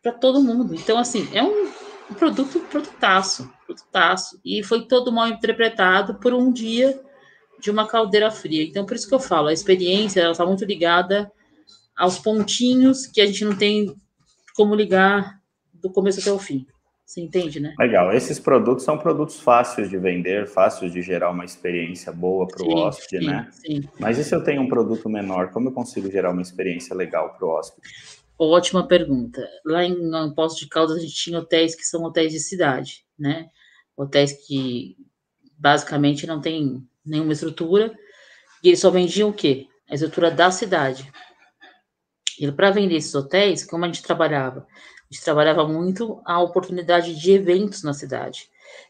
para 0.00 0.12
todo 0.12 0.40
mundo. 0.40 0.74
Então, 0.74 0.96
assim, 0.96 1.28
é 1.32 1.42
um 1.42 1.72
produto 2.12 2.60
produtaço, 2.60 3.50
produtaço. 3.66 4.40
E 4.44 4.62
foi 4.62 4.86
todo 4.86 5.12
mal 5.12 5.28
interpretado 5.28 6.14
por 6.16 6.32
um 6.32 6.52
dia 6.52 7.00
de 7.60 7.70
uma 7.70 7.86
caldeira 7.86 8.30
fria. 8.30 8.64
Então, 8.64 8.84
por 8.84 8.96
isso 8.96 9.08
que 9.08 9.14
eu 9.14 9.20
falo, 9.20 9.48
a 9.48 9.52
experiência 9.52 10.20
ela 10.20 10.32
está 10.32 10.44
muito 10.44 10.64
ligada 10.64 11.30
aos 11.96 12.18
pontinhos 12.18 13.06
que 13.06 13.20
a 13.20 13.26
gente 13.26 13.44
não 13.44 13.56
tem 13.56 13.94
como 14.56 14.74
ligar 14.74 15.40
do 15.72 15.90
começo 15.90 16.20
até 16.20 16.32
o 16.32 16.38
fim. 16.38 16.66
Você 17.04 17.20
entende, 17.20 17.60
né? 17.60 17.74
Legal. 17.78 18.10
Esses 18.12 18.40
produtos 18.40 18.84
são 18.84 18.96
produtos 18.96 19.38
fáceis 19.38 19.90
de 19.90 19.98
vender, 19.98 20.46
fáceis 20.46 20.90
de 20.90 21.02
gerar 21.02 21.30
uma 21.30 21.44
experiência 21.44 22.10
boa 22.10 22.46
para 22.46 22.64
o 22.64 22.74
hóspede, 22.74 23.22
sim, 23.22 23.30
né? 23.30 23.48
Sim. 23.50 23.82
Mas 24.00 24.18
e 24.18 24.24
se 24.24 24.34
eu 24.34 24.42
tenho 24.42 24.62
um 24.62 24.68
produto 24.68 25.10
menor, 25.10 25.50
como 25.50 25.68
eu 25.68 25.72
consigo 25.72 26.10
gerar 26.10 26.30
uma 26.30 26.40
experiência 26.40 26.96
legal 26.96 27.34
para 27.34 27.46
o 27.46 27.50
hóspede? 27.50 27.86
Ótima 28.38 28.86
pergunta. 28.86 29.48
Lá 29.64 29.84
em, 29.84 29.92
em 29.92 30.34
Poço 30.34 30.58
de 30.58 30.68
Caldas 30.68 30.96
a 30.96 31.00
gente 31.00 31.14
tinha 31.14 31.38
hotéis 31.38 31.74
que 31.74 31.84
são 31.84 32.02
hotéis 32.02 32.32
de 32.32 32.40
cidade, 32.40 33.04
né? 33.18 33.48
Hotéis 33.96 34.32
que 34.46 34.96
basicamente 35.58 36.26
não 36.26 36.40
tem 36.40 36.86
nenhuma 37.04 37.32
estrutura 37.32 37.96
e 38.62 38.68
eles 38.68 38.80
só 38.80 38.90
vendiam 38.90 39.28
o 39.28 39.32
quê? 39.32 39.66
A 39.88 39.94
estrutura 39.94 40.30
da 40.30 40.50
cidade. 40.50 41.12
E 42.38 42.50
para 42.50 42.70
vender 42.70 42.96
esses 42.96 43.14
hotéis, 43.14 43.64
como 43.64 43.84
a 43.84 43.88
gente 43.88 44.02
trabalhava? 44.02 44.60
A 44.60 45.14
gente 45.14 45.24
trabalhava 45.24 45.68
muito 45.68 46.20
a 46.24 46.40
oportunidade 46.40 47.14
de 47.14 47.32
eventos 47.32 47.82
na 47.82 47.92
cidade. 47.92 48.48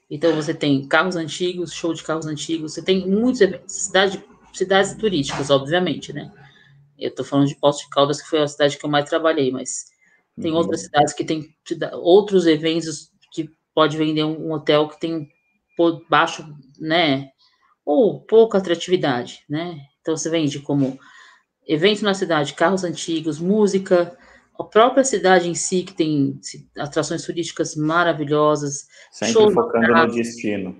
Então 0.08 0.34
você 0.34 0.54
tem 0.54 0.86
carros 0.86 1.16
antigos, 1.16 1.72
show 1.72 1.92
de 1.92 2.02
carros 2.02 2.26
antigos, 2.26 2.74
você 2.74 2.82
tem 2.82 3.06
muitos 3.06 3.40
eventos, 3.40 3.74
cidade, 3.74 4.24
cidades 4.52 4.94
turísticas, 4.94 5.50
obviamente, 5.50 6.12
né? 6.12 6.32
Eu 7.02 7.08
estou 7.08 7.24
falando 7.24 7.48
de 7.48 7.56
Poços 7.56 7.82
de 7.82 7.90
Caldas, 7.90 8.22
que 8.22 8.28
foi 8.28 8.42
a 8.42 8.48
cidade 8.48 8.78
que 8.78 8.84
eu 8.84 8.90
mais 8.90 9.08
trabalhei, 9.08 9.50
mas 9.50 9.86
tem 10.40 10.52
uhum. 10.52 10.58
outras 10.58 10.82
cidades 10.82 11.12
que 11.12 11.24
tem 11.24 11.54
outros 11.94 12.46
eventos 12.46 13.10
que 13.32 13.50
pode 13.74 13.96
vender 13.96 14.24
um 14.24 14.52
hotel 14.52 14.88
que 14.88 15.00
tem 15.00 15.28
baixo, 16.08 16.46
né? 16.78 17.30
Ou 17.84 18.20
pouca 18.20 18.58
atratividade, 18.58 19.44
né? 19.48 19.80
Então 20.00 20.16
você 20.16 20.30
vende 20.30 20.60
como 20.60 20.98
evento 21.66 22.04
na 22.04 22.14
cidade, 22.14 22.54
carros 22.54 22.84
antigos, 22.84 23.38
música, 23.38 24.16
a 24.58 24.64
própria 24.64 25.04
cidade 25.04 25.48
em 25.48 25.54
si, 25.54 25.82
que 25.82 25.92
tem 25.92 26.38
atrações 26.78 27.24
turísticas 27.24 27.74
maravilhosas. 27.74 28.86
Sempre 29.10 29.54
focando 29.54 29.88
no 29.88 30.06
destino. 30.12 30.76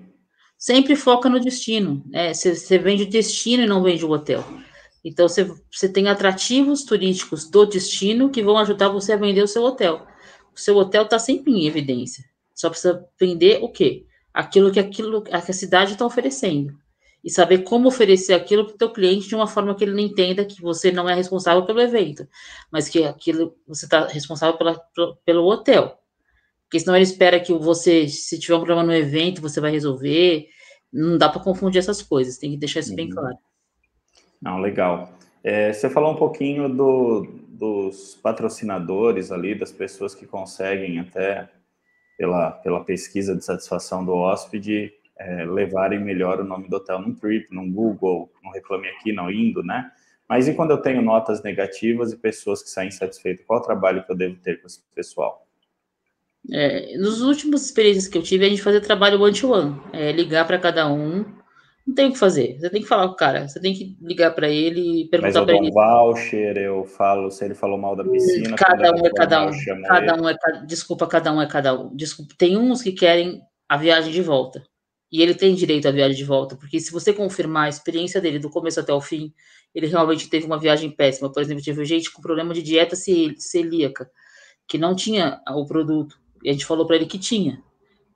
Sempre 0.57 0.95
foca 0.95 1.29
no 1.29 1.39
destino. 1.39 2.03
É, 2.13 2.33
você 2.33 2.77
vende 2.77 3.03
o 3.03 3.09
destino 3.09 3.63
e 3.63 3.67
não 3.67 3.83
vende 3.83 4.05
o 4.05 4.11
hotel. 4.11 4.43
Então, 5.03 5.27
você, 5.27 5.43
você 5.71 5.89
tem 5.89 6.07
atrativos 6.07 6.83
turísticos 6.83 7.49
do 7.49 7.65
destino 7.65 8.29
que 8.29 8.41
vão 8.41 8.57
ajudar 8.57 8.89
você 8.89 9.13
a 9.13 9.17
vender 9.17 9.43
o 9.43 9.47
seu 9.47 9.63
hotel. 9.63 10.07
O 10.55 10.59
seu 10.59 10.77
hotel 10.77 11.03
está 11.03 11.19
sempre 11.19 11.51
em 11.51 11.67
evidência. 11.67 12.23
Só 12.53 12.69
precisa 12.69 13.05
vender 13.19 13.59
o 13.61 13.69
quê? 13.69 14.05
Aquilo 14.33 14.71
que, 14.71 14.79
aquilo, 14.79 15.21
que 15.21 15.33
a 15.33 15.41
cidade 15.41 15.93
está 15.93 16.05
oferecendo 16.05 16.73
e 17.23 17.29
saber 17.29 17.59
como 17.59 17.87
oferecer 17.87 18.33
aquilo 18.33 18.65
para 18.65 18.75
o 18.75 18.77
teu 18.77 18.91
cliente 18.91 19.29
de 19.29 19.35
uma 19.35 19.47
forma 19.47 19.73
que 19.75 19.83
ele 19.83 19.93
não 19.93 19.99
entenda 19.99 20.43
que 20.43 20.61
você 20.61 20.91
não 20.91 21.09
é 21.09 21.15
responsável 21.15 21.65
pelo 21.65 21.79
evento, 21.79 22.27
mas 22.69 22.89
que 22.89 23.03
aquilo 23.03 23.55
você 23.65 23.85
está 23.85 24.07
responsável 24.07 24.57
pela, 24.57 24.77
pelo 25.25 25.45
hotel. 25.45 25.97
Porque 26.65 26.79
senão 26.79 26.95
ele 26.95 27.03
espera 27.03 27.39
que 27.39 27.53
você, 27.53 28.07
se 28.09 28.37
tiver 28.39 28.55
um 28.55 28.59
problema 28.59 28.83
no 28.83 28.93
evento, 28.93 29.41
você 29.41 29.61
vai 29.61 29.71
resolver. 29.71 30.47
Não 30.91 31.17
dá 31.17 31.29
para 31.29 31.41
confundir 31.41 31.79
essas 31.79 32.01
coisas, 32.01 32.37
tem 32.37 32.51
que 32.51 32.57
deixar 32.57 32.81
isso 32.81 32.89
uhum. 32.89 32.95
bem 32.95 33.09
claro. 33.09 33.37
Não, 34.43 34.59
legal. 34.59 35.17
É, 35.41 35.71
você 35.71 35.89
falou 35.89 36.11
um 36.11 36.17
pouquinho 36.17 36.67
do, 36.67 37.25
dos 37.47 38.19
patrocinadores 38.21 39.31
ali, 39.31 39.55
das 39.55 39.71
pessoas 39.71 40.13
que 40.13 40.25
conseguem 40.25 40.99
até 40.99 41.49
pela, 42.17 42.51
pela 42.51 42.83
pesquisa 42.83 43.33
de 43.35 43.43
satisfação 43.43 44.03
do 44.03 44.13
hóspede 44.13 44.91
é, 45.17 45.45
levarem 45.45 45.99
melhor 45.99 46.41
o 46.41 46.43
nome 46.43 46.67
do 46.67 46.75
hotel 46.75 46.99
num 46.99 47.15
Trip, 47.15 47.47
num 47.51 47.71
Google, 47.71 48.29
não 48.43 48.51
reclame 48.51 48.89
aqui, 48.89 49.13
não 49.13 49.31
indo, 49.31 49.63
né? 49.63 49.89
Mas 50.27 50.47
e 50.47 50.53
quando 50.53 50.71
eu 50.71 50.77
tenho 50.77 51.01
notas 51.01 51.41
negativas 51.41 52.11
e 52.11 52.17
pessoas 52.17 52.61
que 52.61 52.69
saem 52.69 52.89
insatisfeitas, 52.89 53.45
qual 53.45 53.59
o 53.59 53.63
trabalho 53.63 54.03
que 54.03 54.11
eu 54.11 54.15
devo 54.15 54.35
ter 54.37 54.59
com 54.59 54.67
esse 54.67 54.81
pessoal? 54.93 55.47
É, 56.51 56.97
nos 56.97 57.21
últimos 57.21 57.63
experiências 57.63 58.07
que 58.09 58.17
eu 58.17 58.23
tive, 58.23 58.45
a 58.45 58.49
gente 58.49 58.61
fazia 58.61 58.81
trabalho 58.81 59.21
one-to-one, 59.21 59.79
é, 59.93 60.11
ligar 60.11 60.45
para 60.45 60.59
cada 60.59 60.91
um, 60.91 61.23
não 61.85 61.93
tem 61.93 62.07
o 62.07 62.13
que 62.13 62.17
fazer. 62.17 62.57
Você 62.59 62.69
tem 62.69 62.81
que 62.81 62.87
falar 62.87 63.07
com 63.07 63.13
o 63.13 63.17
cara. 63.17 63.47
Você 63.47 63.59
tem 63.59 63.73
que 63.73 63.97
ligar 64.01 64.31
para 64.33 64.49
ele 64.49 65.01
e 65.01 65.09
perguntar 65.09 65.43
para 65.43 65.55
ele. 65.55 65.69
Um 65.69 65.71
voucher, 65.71 66.57
eu 66.57 66.85
falo 66.85 67.29
se 67.29 67.43
ele 67.43 67.53
falou 67.53 67.77
mal 67.77 67.95
da 67.95 68.03
piscina. 68.05 68.55
Cada 68.55 68.91
um 68.91 69.05
é 69.05 69.09
cada 69.13 69.45
um. 69.45 69.51
Cada 69.85 70.21
um 70.21 70.29
é 70.29 70.35
desculpa, 70.65 71.07
cada 71.07 71.33
um 71.33 71.41
é 71.41 71.47
cada 71.47 71.79
um. 71.79 71.93
Desculpa, 71.95 72.33
tem 72.37 72.57
uns 72.57 72.81
que 72.81 72.93
querem 72.93 73.41
a 73.67 73.75
viagem 73.75 74.11
de 74.11 74.21
volta. 74.21 74.63
E 75.11 75.21
ele 75.21 75.35
tem 75.35 75.53
direito 75.53 75.87
à 75.87 75.91
viagem 75.91 76.17
de 76.17 76.23
volta, 76.23 76.55
porque 76.55 76.79
se 76.79 76.91
você 76.91 77.13
confirmar 77.13 77.65
a 77.65 77.69
experiência 77.69 78.19
dele 78.19 78.39
do 78.39 78.49
começo 78.49 78.79
até 78.79 78.91
o 78.91 78.99
fim, 78.99 79.31
ele 79.75 79.85
realmente 79.85 80.27
teve 80.27 80.47
uma 80.47 80.57
viagem 80.57 80.89
péssima. 80.89 81.31
Por 81.31 81.39
exemplo, 81.39 81.63
teve 81.63 81.85
gente 81.85 82.11
com 82.11 82.19
problema 82.19 82.51
de 82.51 82.63
dieta 82.63 82.95
celíaca, 82.95 84.09
que 84.67 84.77
não 84.77 84.95
tinha 84.95 85.39
o 85.49 85.67
produto. 85.67 86.17
E 86.43 86.49
a 86.49 86.51
gente 86.51 86.65
falou 86.65 86.87
para 86.87 86.95
ele 86.95 87.05
que 87.05 87.19
tinha. 87.19 87.61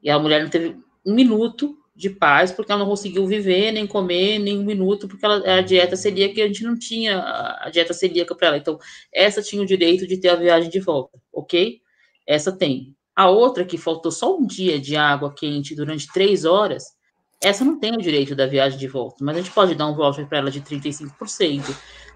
E 0.02 0.10
a 0.10 0.18
mulher 0.18 0.42
não 0.42 0.50
teve 0.50 0.76
um 1.06 1.14
minuto 1.14 1.78
de 1.98 2.12
paz, 2.12 2.52
porque 2.52 2.72
ela 2.72 2.82
não 2.82 2.90
conseguiu 2.90 3.26
viver, 3.26 3.72
nem 3.72 3.88
comer, 3.88 4.38
nem 4.38 4.60
um 4.60 4.64
minuto, 4.64 5.08
porque 5.08 5.26
ela, 5.26 5.58
a 5.58 5.62
dieta 5.62 5.96
celíaca, 5.96 6.44
a 6.44 6.48
gente 6.48 6.64
não 6.64 6.78
tinha 6.78 7.20
a 7.60 7.72
dieta 7.72 7.92
celíaca 7.92 8.36
para 8.36 8.50
ela. 8.50 8.58
Então, 8.58 8.78
essa 9.12 9.42
tinha 9.42 9.64
o 9.64 9.66
direito 9.66 10.06
de 10.06 10.18
ter 10.18 10.30
a 10.30 10.36
viagem 10.36 10.70
de 10.70 10.80
volta, 10.80 11.20
ok? 11.34 11.82
Essa 12.28 12.52
tem. 12.52 12.96
A 13.16 13.32
outra, 13.32 13.66
que 13.66 13.80
faltou 13.80 14.12
só 14.12 14.38
um 14.38 14.46
dia 14.46 14.80
de 14.80 14.96
água 14.96 15.34
quente 15.34 15.74
durante 15.74 16.12
três 16.14 16.46
horas, 16.46 16.84
essa 17.42 17.66
não 17.66 17.80
tem 17.80 17.96
o 17.96 18.02
direito 18.02 18.36
da 18.36 18.46
viagem 18.46 18.78
de 18.78 18.88
volta, 18.88 19.18
mas 19.22 19.36
a 19.36 19.42
gente 19.42 19.52
pode 19.52 19.74
dar 19.74 19.88
um 19.88 19.96
voucher 19.96 20.28
para 20.28 20.38
ela 20.38 20.52
de 20.52 20.62
35%, 20.62 21.64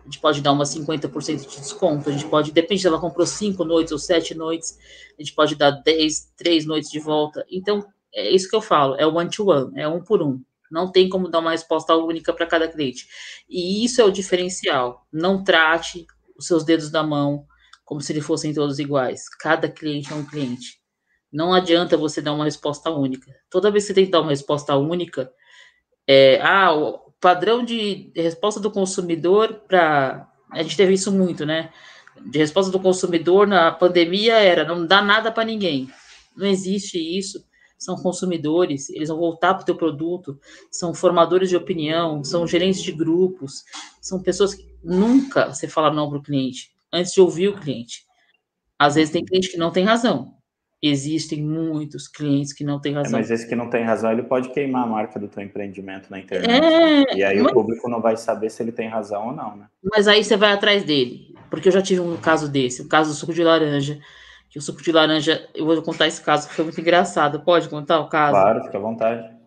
a 0.01 0.03
gente 0.03 0.19
pode 0.19 0.41
dar 0.41 0.51
uma 0.51 0.63
50% 0.63 1.47
de 1.47 1.59
desconto, 1.59 2.07
a 2.07 2.11
gente 2.11 2.27
pode, 2.27 2.51
depende 2.51 2.81
se 2.81 2.87
ela 2.87 2.99
comprou 2.99 3.25
cinco 3.25 3.63
noites 3.63 3.91
ou 3.91 3.97
sete 3.97 4.35
noites, 4.35 4.77
a 5.17 5.23
gente 5.23 5.33
pode 5.33 5.55
dar 5.55 5.71
10, 5.71 6.33
três 6.37 6.65
noites 6.67 6.91
de 6.91 6.99
volta. 6.99 7.43
Então, 7.51 7.83
é 8.13 8.29
isso 8.29 8.49
que 8.49 8.55
eu 8.55 8.61
falo, 8.61 8.95
é 8.95 9.05
o 9.05 9.13
one-to-one, 9.15 9.71
é 9.79 9.87
um 9.87 10.03
por 10.03 10.21
um. 10.21 10.41
Não 10.71 10.91
tem 10.91 11.09
como 11.09 11.27
dar 11.27 11.39
uma 11.39 11.51
resposta 11.51 11.95
única 11.95 12.31
para 12.31 12.45
cada 12.45 12.67
cliente. 12.67 13.07
E 13.49 13.83
isso 13.83 14.01
é 14.01 14.05
o 14.05 14.11
diferencial. 14.11 15.05
Não 15.11 15.43
trate 15.43 16.05
os 16.37 16.47
seus 16.47 16.63
dedos 16.63 16.89
da 16.89 17.03
mão 17.03 17.45
como 17.83 17.99
se 17.99 18.13
eles 18.13 18.25
fossem 18.25 18.53
todos 18.53 18.79
iguais. 18.79 19.27
Cada 19.37 19.69
cliente 19.69 20.13
é 20.13 20.15
um 20.15 20.25
cliente. 20.25 20.79
Não 21.31 21.53
adianta 21.53 21.97
você 21.97 22.21
dar 22.21 22.33
uma 22.33 22.45
resposta 22.45 22.89
única. 22.89 23.29
Toda 23.49 23.69
vez 23.69 23.83
que 23.83 23.87
você 23.89 23.93
tem 23.93 24.05
que 24.05 24.11
dar 24.11 24.21
uma 24.21 24.29
resposta 24.29 24.75
única, 24.77 25.29
é, 26.07 26.39
ah, 26.41 26.73
o 26.73 27.11
padrão 27.19 27.63
de 27.63 28.11
resposta 28.15 28.59
do 28.59 28.71
consumidor 28.71 29.61
para. 29.67 30.27
A 30.51 30.63
gente 30.63 30.75
teve 30.75 30.93
isso 30.93 31.11
muito, 31.11 31.45
né? 31.45 31.71
De 32.25 32.39
resposta 32.39 32.71
do 32.71 32.79
consumidor 32.79 33.47
na 33.47 33.71
pandemia 33.71 34.35
era 34.35 34.65
não 34.65 34.85
dá 34.85 35.01
nada 35.01 35.31
para 35.31 35.45
ninguém. 35.45 35.89
Não 36.35 36.47
existe 36.47 36.97
isso. 36.97 37.45
São 37.81 37.95
consumidores, 37.95 38.91
eles 38.91 39.09
vão 39.09 39.17
voltar 39.17 39.55
para 39.55 39.63
o 39.63 39.65
teu 39.65 39.75
produto, 39.75 40.39
são 40.69 40.93
formadores 40.93 41.49
de 41.49 41.57
opinião, 41.57 42.23
são 42.23 42.45
gerentes 42.45 42.83
de 42.83 42.91
grupos, 42.91 43.63
são 43.99 44.21
pessoas 44.21 44.53
que 44.53 44.67
nunca 44.83 45.51
você 45.51 45.67
fala 45.67 45.91
não 45.91 46.07
para 46.07 46.19
o 46.19 46.21
cliente, 46.21 46.69
antes 46.93 47.11
de 47.11 47.19
ouvir 47.19 47.47
o 47.47 47.59
cliente. 47.59 48.05
Às 48.77 48.93
vezes 48.93 49.11
tem 49.11 49.25
cliente 49.25 49.49
que 49.49 49.57
não 49.57 49.71
tem 49.71 49.83
razão, 49.83 50.35
existem 50.79 51.41
muitos 51.41 52.07
clientes 52.07 52.53
que 52.53 52.63
não 52.63 52.79
têm 52.79 52.93
razão. 52.93 53.17
É, 53.17 53.21
mas 53.23 53.31
esse 53.31 53.49
que 53.49 53.55
não 53.55 53.67
tem 53.67 53.83
razão, 53.83 54.11
ele 54.11 54.21
pode 54.21 54.49
queimar 54.49 54.83
a 54.83 54.87
marca 54.87 55.19
do 55.19 55.27
teu 55.27 55.41
empreendimento 55.41 56.11
na 56.11 56.19
internet. 56.19 56.47
Né? 56.47 57.03
É, 57.09 57.17
e 57.17 57.23
aí 57.23 57.41
mas... 57.41 57.51
o 57.51 57.55
público 57.55 57.89
não 57.89 57.99
vai 57.99 58.15
saber 58.15 58.51
se 58.51 58.61
ele 58.61 58.71
tem 58.71 58.87
razão 58.87 59.29
ou 59.29 59.33
não, 59.33 59.55
né? 59.55 59.65
Mas 59.91 60.07
aí 60.07 60.23
você 60.23 60.37
vai 60.37 60.51
atrás 60.51 60.83
dele. 60.83 61.33
Porque 61.49 61.67
eu 61.67 61.71
já 61.71 61.81
tive 61.81 61.99
um 61.99 62.15
caso 62.17 62.47
desse, 62.47 62.83
o 62.83 62.87
caso 62.87 63.09
do 63.09 63.15
suco 63.15 63.33
de 63.33 63.43
laranja. 63.43 63.99
Que 64.51 64.59
o 64.59 64.61
suco 64.61 64.83
de 64.83 64.91
laranja, 64.91 65.49
eu 65.55 65.65
vou 65.65 65.81
contar 65.81 66.07
esse 66.07 66.21
caso, 66.21 66.47
que 66.47 66.53
foi 66.53 66.65
muito 66.65 66.79
engraçado. 66.79 67.39
Pode 67.39 67.69
contar 67.69 68.01
o 68.01 68.09
caso? 68.09 68.33
Claro, 68.33 68.63
fica 68.65 68.77
à 68.77 68.81
vontade. 68.81 69.41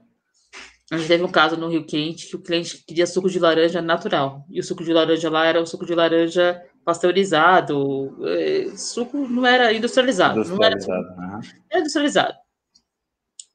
A 0.91 0.97
gente 0.97 1.09
teve 1.09 1.23
um 1.23 1.31
caso 1.31 1.57
no 1.57 1.69
Rio 1.69 1.85
Quente 1.85 2.27
que 2.27 2.37
o 2.37 2.43
cliente 2.43 2.83
queria 2.87 3.07
suco 3.07 3.29
de 3.29 3.39
laranja 3.39 3.83
natural. 3.83 4.47
E 4.51 4.61
o 4.61 4.65
suco 4.65 4.83
de 4.83 4.93
laranja 4.93 5.31
lá 5.31 5.45
era 5.45 5.61
o 5.61 5.67
suco 5.67 5.85
de 5.85 5.95
laranja 5.95 6.61
pasteurizado, 6.85 8.17
é, 8.29 8.77
suco 8.77 9.27
não 9.27 9.47
era 9.47 9.73
industrializado. 9.73 10.39
Industrializado, 10.39 11.17
não 11.17 11.25
era, 11.25 11.41
era 11.71 11.81
industrializado. 11.81 12.35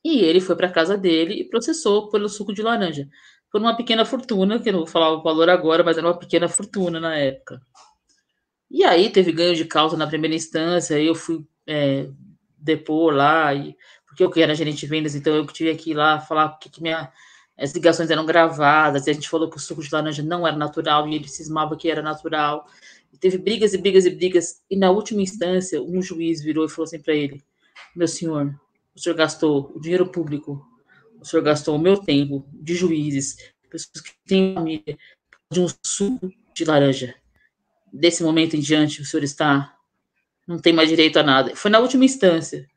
E 0.03 0.19
ele 0.19 0.41
foi 0.41 0.55
para 0.55 0.67
a 0.67 0.71
casa 0.71 0.97
dele 0.97 1.35
e 1.35 1.47
processou 1.47 2.09
pelo 2.09 2.29
suco 2.29 2.53
de 2.53 2.61
laranja. 2.61 3.07
Por 3.51 3.61
uma 3.61 3.75
pequena 3.75 4.05
fortuna, 4.05 4.59
que 4.59 4.69
eu 4.69 4.73
não 4.73 4.79
vou 4.79 4.87
falar 4.87 5.11
o 5.11 5.21
valor 5.21 5.49
agora, 5.49 5.83
mas 5.83 5.97
era 5.97 6.07
uma 6.07 6.17
pequena 6.17 6.47
fortuna 6.47 6.99
na 6.99 7.15
época. 7.15 7.61
E 8.69 8.83
aí 8.83 9.09
teve 9.09 9.31
ganho 9.31 9.55
de 9.55 9.65
causa 9.65 9.97
na 9.97 10.07
primeira 10.07 10.35
instância, 10.35 10.99
eu 11.01 11.15
fui 11.15 11.45
é, 11.65 12.07
depor 12.57 13.13
lá, 13.13 13.53
e, 13.53 13.75
porque 14.05 14.23
eu 14.23 14.29
que 14.29 14.41
era 14.41 14.53
gerente 14.53 14.79
de 14.79 14.87
vendas, 14.87 15.15
então 15.15 15.33
eu 15.33 15.45
tive 15.47 15.75
que 15.75 15.91
ir 15.91 15.95
lá 15.95 16.19
falar 16.19 16.57
que, 16.59 16.69
que 16.69 16.81
minha, 16.81 17.11
as 17.57 17.73
ligações 17.73 18.11
eram 18.11 18.25
gravadas, 18.25 19.07
e 19.07 19.09
a 19.09 19.13
gente 19.13 19.29
falou 19.29 19.49
que 19.49 19.57
o 19.57 19.59
suco 19.59 19.81
de 19.81 19.89
laranja 19.91 20.21
não 20.21 20.47
era 20.47 20.55
natural, 20.55 21.07
e 21.07 21.15
ele 21.15 21.27
cismava 21.27 21.75
que 21.75 21.89
era 21.89 22.01
natural. 22.01 22.67
E 23.11 23.17
teve 23.17 23.37
brigas 23.37 23.73
e 23.73 23.77
brigas 23.77 24.05
e 24.05 24.11
brigas, 24.11 24.61
e 24.69 24.75
na 24.75 24.91
última 24.91 25.21
instância, 25.21 25.81
um 25.81 26.01
juiz 26.01 26.41
virou 26.41 26.65
e 26.65 26.69
falou 26.69 26.83
assim 26.83 26.99
para 26.99 27.15
ele: 27.15 27.43
Meu 27.95 28.07
senhor, 28.07 28.53
o 28.95 28.99
senhor 28.99 29.15
gastou 29.15 29.71
o 29.75 29.79
dinheiro 29.79 30.11
público, 30.11 30.63
o 31.19 31.25
senhor 31.25 31.41
gastou 31.41 31.75
o 31.75 31.79
meu 31.79 31.97
tempo 31.97 32.45
de 32.53 32.75
juízes, 32.75 33.35
pessoas 33.69 34.01
que 34.01 34.11
têm 34.27 34.53
família, 34.53 34.97
de 35.51 35.59
um 35.59 35.67
suco 35.83 36.31
de 36.53 36.65
laranja. 36.65 37.15
Desse 37.91 38.23
momento 38.23 38.55
em 38.55 38.59
diante, 38.59 39.01
o 39.01 39.05
senhor 39.05 39.23
está. 39.23 39.75
não 40.47 40.59
tem 40.59 40.73
mais 40.73 40.89
direito 40.89 41.17
a 41.17 41.23
nada. 41.23 41.55
Foi 41.55 41.69
na 41.71 41.79
última 41.79 42.05
instância. 42.05 42.67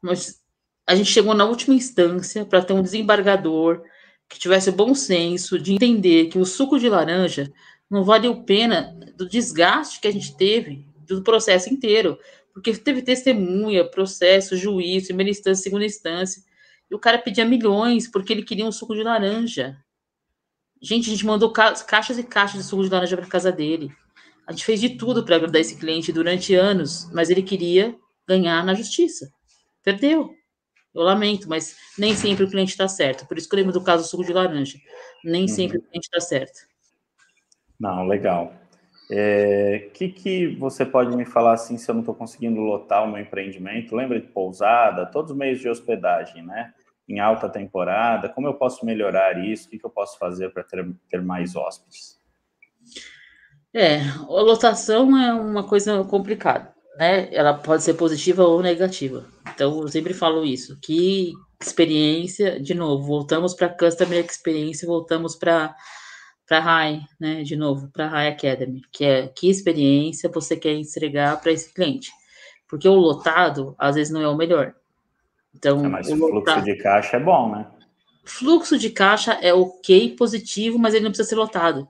Mas 0.00 0.40
a 0.86 0.94
gente 0.94 1.10
chegou 1.10 1.34
na 1.34 1.44
última 1.44 1.74
instância 1.74 2.44
para 2.44 2.62
ter 2.62 2.72
um 2.72 2.82
desembargador 2.82 3.82
que 4.28 4.38
tivesse 4.38 4.70
o 4.70 4.72
bom 4.72 4.94
senso 4.94 5.58
de 5.58 5.74
entender 5.74 6.26
que 6.26 6.38
o 6.38 6.44
suco 6.44 6.78
de 6.78 6.88
laranja 6.88 7.52
não 7.90 8.04
valeu 8.04 8.42
pena 8.44 8.94
do 9.16 9.28
desgaste 9.28 10.00
que 10.00 10.08
a 10.08 10.12
gente 10.12 10.36
teve 10.36 10.86
do 11.06 11.22
processo 11.22 11.72
inteiro. 11.72 12.18
Porque 12.52 12.74
teve 12.74 13.02
testemunha, 13.02 13.88
processo, 13.88 14.56
juízo, 14.56 15.06
primeira 15.08 15.30
instância, 15.30 15.62
segunda 15.62 15.84
instância. 15.84 16.42
E 16.90 16.94
o 16.94 16.98
cara 16.98 17.18
pedia 17.18 17.44
milhões 17.44 18.08
porque 18.10 18.32
ele 18.32 18.42
queria 18.42 18.64
um 18.64 18.72
suco 18.72 18.94
de 18.94 19.02
laranja. 19.02 19.76
Gente, 20.80 21.08
a 21.08 21.12
gente 21.12 21.26
mandou 21.26 21.52
ca 21.52 21.72
caixas 21.84 22.18
e 22.18 22.22
caixas 22.22 22.62
de 22.62 22.68
suco 22.68 22.84
de 22.84 22.90
laranja 22.90 23.16
para 23.16 23.26
casa 23.26 23.50
dele. 23.52 23.92
A 24.48 24.52
gente 24.52 24.64
fez 24.64 24.80
de 24.80 24.96
tudo 24.96 25.22
para 25.22 25.36
agradar 25.36 25.60
esse 25.60 25.76
cliente 25.76 26.10
durante 26.10 26.54
anos, 26.54 27.06
mas 27.12 27.28
ele 27.28 27.42
queria 27.42 27.94
ganhar 28.26 28.64
na 28.64 28.72
justiça. 28.72 29.30
Perdeu. 29.84 30.34
Eu 30.94 31.02
lamento, 31.02 31.46
mas 31.50 31.76
nem 31.98 32.14
sempre 32.14 32.44
o 32.44 32.48
cliente 32.48 32.70
está 32.70 32.88
certo. 32.88 33.28
Por 33.28 33.36
isso 33.36 33.46
que 33.46 33.54
eu 33.54 33.58
lembro 33.58 33.74
do 33.74 33.84
caso 33.84 34.04
do 34.04 34.08
suco 34.08 34.24
de 34.24 34.32
laranja. 34.32 34.78
Nem 35.22 35.42
uhum. 35.42 35.48
sempre 35.48 35.76
o 35.76 35.82
cliente 35.82 36.06
está 36.06 36.18
certo. 36.18 36.60
Não, 37.78 38.06
legal. 38.06 38.54
O 39.10 39.12
é, 39.12 39.90
que, 39.92 40.08
que 40.08 40.46
você 40.56 40.82
pode 40.86 41.14
me 41.14 41.26
falar 41.26 41.52
assim 41.52 41.76
se 41.76 41.90
eu 41.90 41.94
não 41.94 42.00
estou 42.00 42.14
conseguindo 42.14 42.58
lotar 42.62 43.04
o 43.04 43.06
meu 43.06 43.20
empreendimento? 43.20 43.94
Lembra 43.94 44.18
de 44.18 44.28
pousada, 44.28 45.04
todos 45.04 45.30
os 45.32 45.36
meios 45.36 45.60
de 45.60 45.68
hospedagem, 45.68 46.42
né? 46.42 46.72
Em 47.06 47.20
alta 47.20 47.50
temporada, 47.50 48.30
como 48.30 48.46
eu 48.46 48.54
posso 48.54 48.86
melhorar 48.86 49.44
isso? 49.44 49.66
O 49.66 49.70
que, 49.70 49.78
que 49.78 49.84
eu 49.84 49.90
posso 49.90 50.18
fazer 50.18 50.54
para 50.54 50.64
ter, 50.64 50.90
ter 51.10 51.20
mais 51.20 51.54
hóspedes? 51.54 52.17
É, 53.74 54.00
a 54.00 54.40
lotação 54.40 55.16
é 55.16 55.32
uma 55.32 55.62
coisa 55.62 56.02
complicada, 56.04 56.72
né? 56.96 57.28
Ela 57.34 57.54
pode 57.54 57.82
ser 57.82 57.94
positiva 57.94 58.42
ou 58.44 58.62
negativa. 58.62 59.26
Então, 59.54 59.80
eu 59.82 59.88
sempre 59.88 60.14
falo 60.14 60.44
isso, 60.44 60.78
que 60.80 61.32
experiência, 61.60 62.60
de 62.60 62.72
novo, 62.74 63.04
voltamos 63.04 63.52
para 63.54 63.68
Customer 63.68 64.24
Experience, 64.24 64.86
voltamos 64.86 65.36
para 65.36 65.74
para 66.46 66.60
High, 66.60 67.02
né? 67.20 67.42
De 67.42 67.56
novo, 67.56 67.90
para 67.92 68.08
High 68.08 68.28
Academy, 68.28 68.80
que 68.90 69.04
é 69.04 69.28
que 69.28 69.50
experiência 69.50 70.30
você 70.32 70.56
quer 70.56 70.72
entregar 70.72 71.38
para 71.42 71.52
esse 71.52 71.72
cliente. 71.74 72.10
Porque 72.66 72.88
o 72.88 72.94
lotado, 72.94 73.74
às 73.78 73.96
vezes, 73.96 74.10
não 74.10 74.22
é 74.22 74.28
o 74.28 74.36
melhor. 74.36 74.74
Então, 75.54 75.84
é, 75.84 75.88
mas 75.88 76.08
o 76.08 76.16
fluxo 76.16 76.34
lotado, 76.34 76.64
de 76.64 76.76
caixa 76.76 77.16
é 77.18 77.20
bom, 77.20 77.54
né? 77.54 77.66
Fluxo 78.24 78.78
de 78.78 78.88
caixa 78.88 79.32
é 79.42 79.52
ok, 79.52 80.16
positivo, 80.16 80.78
mas 80.78 80.94
ele 80.94 81.04
não 81.04 81.10
precisa 81.10 81.28
ser 81.28 81.36
lotado. 81.36 81.86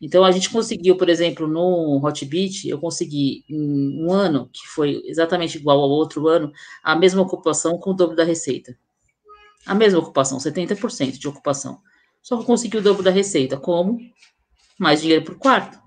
Então, 0.00 0.24
a 0.24 0.30
gente 0.30 0.48
conseguiu, 0.48 0.96
por 0.96 1.08
exemplo, 1.08 1.46
no 1.46 2.00
Hotbit, 2.02 2.68
eu 2.68 2.78
consegui 2.78 3.44
em 3.48 4.02
um 4.02 4.12
ano, 4.12 4.48
que 4.50 4.66
foi 4.66 5.02
exatamente 5.04 5.58
igual 5.58 5.78
ao 5.80 5.90
outro 5.90 6.26
ano, 6.26 6.50
a 6.82 6.96
mesma 6.96 7.20
ocupação 7.20 7.76
com 7.76 7.90
o 7.90 7.94
dobro 7.94 8.16
da 8.16 8.24
receita. 8.24 8.76
A 9.66 9.74
mesma 9.74 9.98
ocupação, 9.98 10.38
70% 10.38 11.18
de 11.18 11.28
ocupação. 11.28 11.78
Só 12.22 12.38
que 12.38 12.46
conseguiu 12.46 12.80
o 12.80 12.82
dobro 12.82 13.02
da 13.02 13.10
receita. 13.10 13.58
Como? 13.58 13.98
Mais 14.78 15.02
dinheiro 15.02 15.24
por 15.24 15.36
quarto. 15.36 15.78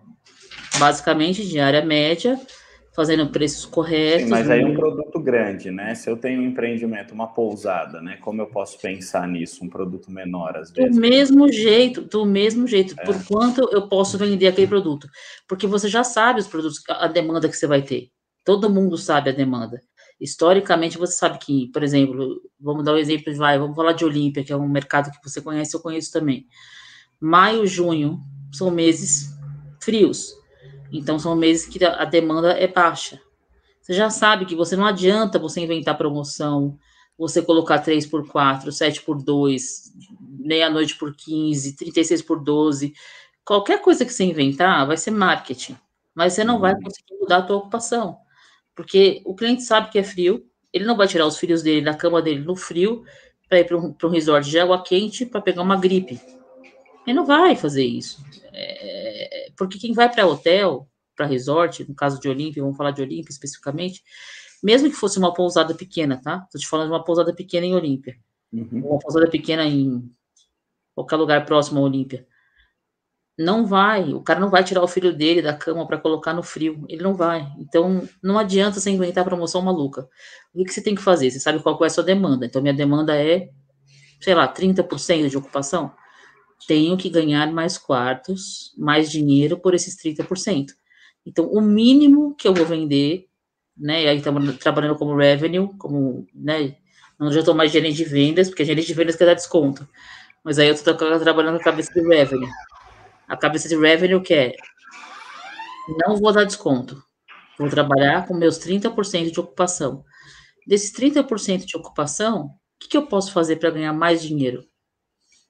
Basicamente, 0.78 1.48
diária 1.48 1.84
média, 1.84 2.40
fazendo 2.94 3.28
preços 3.30 3.66
corretos. 3.66 4.26
Sim, 4.26 4.30
mas 4.30 4.50
aí 4.50 4.62
é 4.62 4.66
um 4.66 4.76
produto 4.76 5.20
grande, 5.20 5.72
né? 5.72 5.96
Se 5.96 6.10
eu 6.10 6.16
tenho 6.16 6.42
um 6.42 6.46
empreendimento, 6.46 7.14
uma 7.14 7.28
pousada, 7.28 8.00
né? 8.00 8.18
Como 8.22 8.42
eu 8.42 8.46
posso 8.46 8.80
pensar 8.80 9.28
nisso? 9.28 9.66
Um 9.66 9.70
produto 9.70 10.12
menor, 10.12 10.56
às 10.56 10.72
vezes. 10.72 10.96
Do 10.96 11.02
mesmo 11.02 11.52
jeito, 11.52 12.02
do 12.02 12.26
mesmo 12.26 12.68
jeito. 12.68 12.96
É. 13.00 13.04
Por 13.04 13.26
quanto 13.26 13.68
eu 13.72 13.88
posso 13.90 14.18
vender 14.18 14.48
aquele 14.48 14.68
produto? 14.68 15.08
Porque 15.48 15.66
você 15.66 15.88
já 15.88 16.04
sabe 16.04 16.40
os 16.40 16.48
produtos, 16.48 16.82
a 16.88 17.08
demanda 17.08 17.50
que 17.50 17.58
você 17.58 17.66
vai 17.66 17.82
ter. 17.82 18.10
Todo 18.46 18.70
mundo 18.70 18.98
sabe 18.98 19.32
a 19.32 19.34
demanda. 19.34 19.82
Historicamente, 20.22 20.98
você 20.98 21.14
sabe 21.14 21.40
que, 21.40 21.72
por 21.74 21.82
exemplo, 21.82 22.40
vamos 22.60 22.84
dar 22.84 22.94
um 22.94 22.98
exemplo, 22.98 23.36
vai, 23.36 23.58
vamos 23.58 23.76
falar 23.76 23.94
de 23.94 24.06
Olímpia, 24.06 24.44
que 24.44 24.54
é 24.54 24.56
um 24.56 24.70
mercado 24.70 25.10
que 25.10 25.18
você 25.28 25.42
conhece, 25.42 25.76
eu 25.76 25.82
conheço 25.82 26.12
também. 26.12 26.46
Maio, 27.20 27.66
junho 27.66 28.20
são 28.52 28.70
meses 28.70 29.34
frios. 29.82 30.43
Então, 30.94 31.18
são 31.18 31.36
meses 31.36 31.66
que 31.66 31.84
a 31.84 32.06
demanda 32.06 32.52
é 32.52 32.68
baixa. 32.68 33.20
Você 33.82 33.94
já 33.94 34.10
sabe 34.10 34.46
que 34.46 34.56
você 34.56 34.76
não 34.76 34.86
adianta 34.86 35.40
você 35.40 35.60
inventar 35.60 35.98
promoção, 35.98 36.78
você 37.18 37.42
colocar 37.42 37.80
3 37.80 38.06
por 38.08 38.28
4, 38.28 38.72
7 38.72 39.02
por 39.02 39.22
2, 39.22 39.92
meia-noite 40.22 40.96
por 40.96 41.16
15, 41.16 41.76
36 41.76 42.22
por 42.22 42.40
12. 42.42 42.94
Qualquer 43.44 43.82
coisa 43.82 44.06
que 44.06 44.14
você 44.14 44.24
inventar 44.24 44.88
vai 44.88 44.96
ser 44.96 45.12
marketing, 45.12 45.76
mas 46.16 46.34
você 46.34 46.44
não 46.44 46.60
vai 46.60 46.74
uhum. 46.74 46.82
conseguir 46.82 47.16
mudar 47.20 47.38
a 47.38 47.42
tua 47.42 47.58
ocupação. 47.58 48.18
Porque 48.76 49.22
o 49.26 49.36
cliente 49.36 49.64
sabe 49.64 49.90
que 49.90 50.00
é 50.00 50.04
frio, 50.04 50.46
ele 50.72 50.86
não 50.86 50.96
vai 50.96 51.08
tirar 51.08 51.28
os 51.28 51.38
filhos 51.38 51.62
dele 51.62 51.86
da 51.86 51.94
cama 51.94 52.22
dele 52.22 52.40
no 52.40 52.56
frio 52.56 53.04
para 53.50 53.60
ir 53.60 53.66
para 53.66 53.78
um, 53.78 53.96
um, 54.02 54.08
resort 54.08 54.50
de 54.50 54.60
água 54.60 54.82
quente 54.82 55.26
para 55.26 55.42
pegar 55.42 55.62
uma 55.62 55.80
gripe. 55.80 56.20
Ele 57.06 57.16
não 57.16 57.26
vai 57.26 57.56
fazer 57.56 57.86
isso. 57.86 58.24
É, 58.54 59.52
porque 59.58 59.80
quem 59.80 59.94
vai 59.94 60.12
para 60.12 60.28
hotel, 60.28 60.88
para 61.16 61.26
resort, 61.26 61.88
no 61.88 61.96
caso 61.96 62.20
de 62.20 62.30
Olímpia, 62.30 62.64
vamos 62.64 62.78
falar 62.78 62.92
de 62.92 63.02
Olímpia 63.02 63.32
especificamente, 63.32 64.04
mesmo 64.64 64.90
que 64.90 64.96
fosse 64.96 65.20
uma 65.20 65.34
pousada 65.34 65.74
pequena, 65.74 66.20
tá? 66.22 66.44
Estou 66.46 66.60
te 66.60 66.68
falando 66.68 66.88
de 66.88 66.94
uma 66.94 67.04
pousada 67.04 67.34
pequena 67.34 67.66
em 67.66 67.76
Olímpia. 67.76 68.16
Uhum. 68.52 68.86
Uma 68.86 69.00
pousada 69.00 69.30
pequena 69.30 69.66
em 69.66 70.10
qualquer 70.96 71.18
lugar 71.18 71.46
próximo 71.46 71.80
a 71.80 71.84
Olímpia. 71.84 72.26
Não 73.38 73.66
vai, 73.66 74.14
o 74.14 74.22
cara 74.22 74.40
não 74.40 74.50
vai 74.50 74.64
tirar 74.64 74.84
o 74.84 74.88
filho 74.88 75.12
dele 75.12 75.42
da 75.42 75.56
cama 75.56 75.88
para 75.88 75.98
colocar 75.98 76.34
no 76.34 76.44
frio, 76.44 76.86
ele 76.88 77.02
não 77.02 77.16
vai. 77.16 77.52
Então, 77.58 78.08
não 78.22 78.38
adianta 78.38 78.80
você 78.80 78.92
inventar 78.92 79.26
promoção 79.26 79.60
maluca. 79.62 80.08
O 80.54 80.60
que, 80.60 80.66
que 80.66 80.74
você 80.74 80.84
tem 80.84 80.94
que 80.94 81.02
fazer? 81.02 81.32
Você 81.32 81.40
sabe 81.40 81.62
qual 81.62 81.84
é 81.84 81.88
a 81.88 81.90
sua 81.90 82.04
demanda. 82.04 82.46
Então, 82.46 82.62
minha 82.62 82.76
demanda 82.76 83.16
é, 83.18 83.50
sei 84.22 84.36
lá, 84.36 84.48
30% 84.48 85.30
de 85.30 85.38
ocupação. 85.38 85.92
Tenho 86.68 86.98
que 86.98 87.10
ganhar 87.10 87.52
mais 87.52 87.78
quartos, 87.78 88.74
mais 88.78 89.12
dinheiro 89.12 89.58
por 89.58 89.74
esses 89.74 89.96
30%. 89.96 90.74
Então, 91.26 91.46
o 91.48 91.62
mínimo 91.62 92.36
que 92.36 92.48
eu 92.48 92.54
vou 92.54 92.66
vender, 92.66 93.28
né? 93.78 94.04
E 94.04 94.08
aí 94.08 94.22
trabalhando 94.22 94.98
como 94.98 95.16
revenue, 95.16 95.70
como, 95.78 96.28
né? 96.34 96.76
Não 97.20 97.32
já 97.32 97.40
estou 97.40 97.56
mais 97.56 97.72
gerente 97.72 97.98
de 97.98 98.06
vendas, 98.06 98.50
porque 98.50 98.66
gerente 98.66 98.88
de 98.88 98.94
vendas 98.94 99.16
quer 99.16 99.26
dar 99.26 99.34
desconto. 99.34 99.88
Mas 100.44 100.60
aí 100.60 100.68
eu 100.68 100.74
estou 100.74 100.94
trabalhando 100.96 101.56
a 101.56 101.64
cabeça 101.64 101.94
de 101.94 102.02
revenue 102.08 102.50
a 103.28 103.38
cabeça 103.38 103.68
de 103.68 103.76
revenue 103.76 104.22
que 104.22 104.34
é 104.34 104.56
não 106.08 106.16
vou 106.16 106.32
dar 106.32 106.46
desconto. 106.46 107.04
Vou 107.60 107.70
trabalhar 107.70 108.26
com 108.26 108.34
meus 108.34 108.58
30% 108.58 109.32
de 109.32 109.40
ocupação. 109.40 110.06
Desses 110.66 110.94
30% 110.94 111.66
de 111.66 111.76
ocupação, 111.76 112.46
o 112.46 112.50
que, 112.80 112.90
que 112.90 112.98
eu 112.98 113.06
posso 113.06 113.34
fazer 113.34 113.58
para 113.58 113.70
ganhar 113.70 113.92
mais 113.92 114.22
dinheiro? 114.24 114.64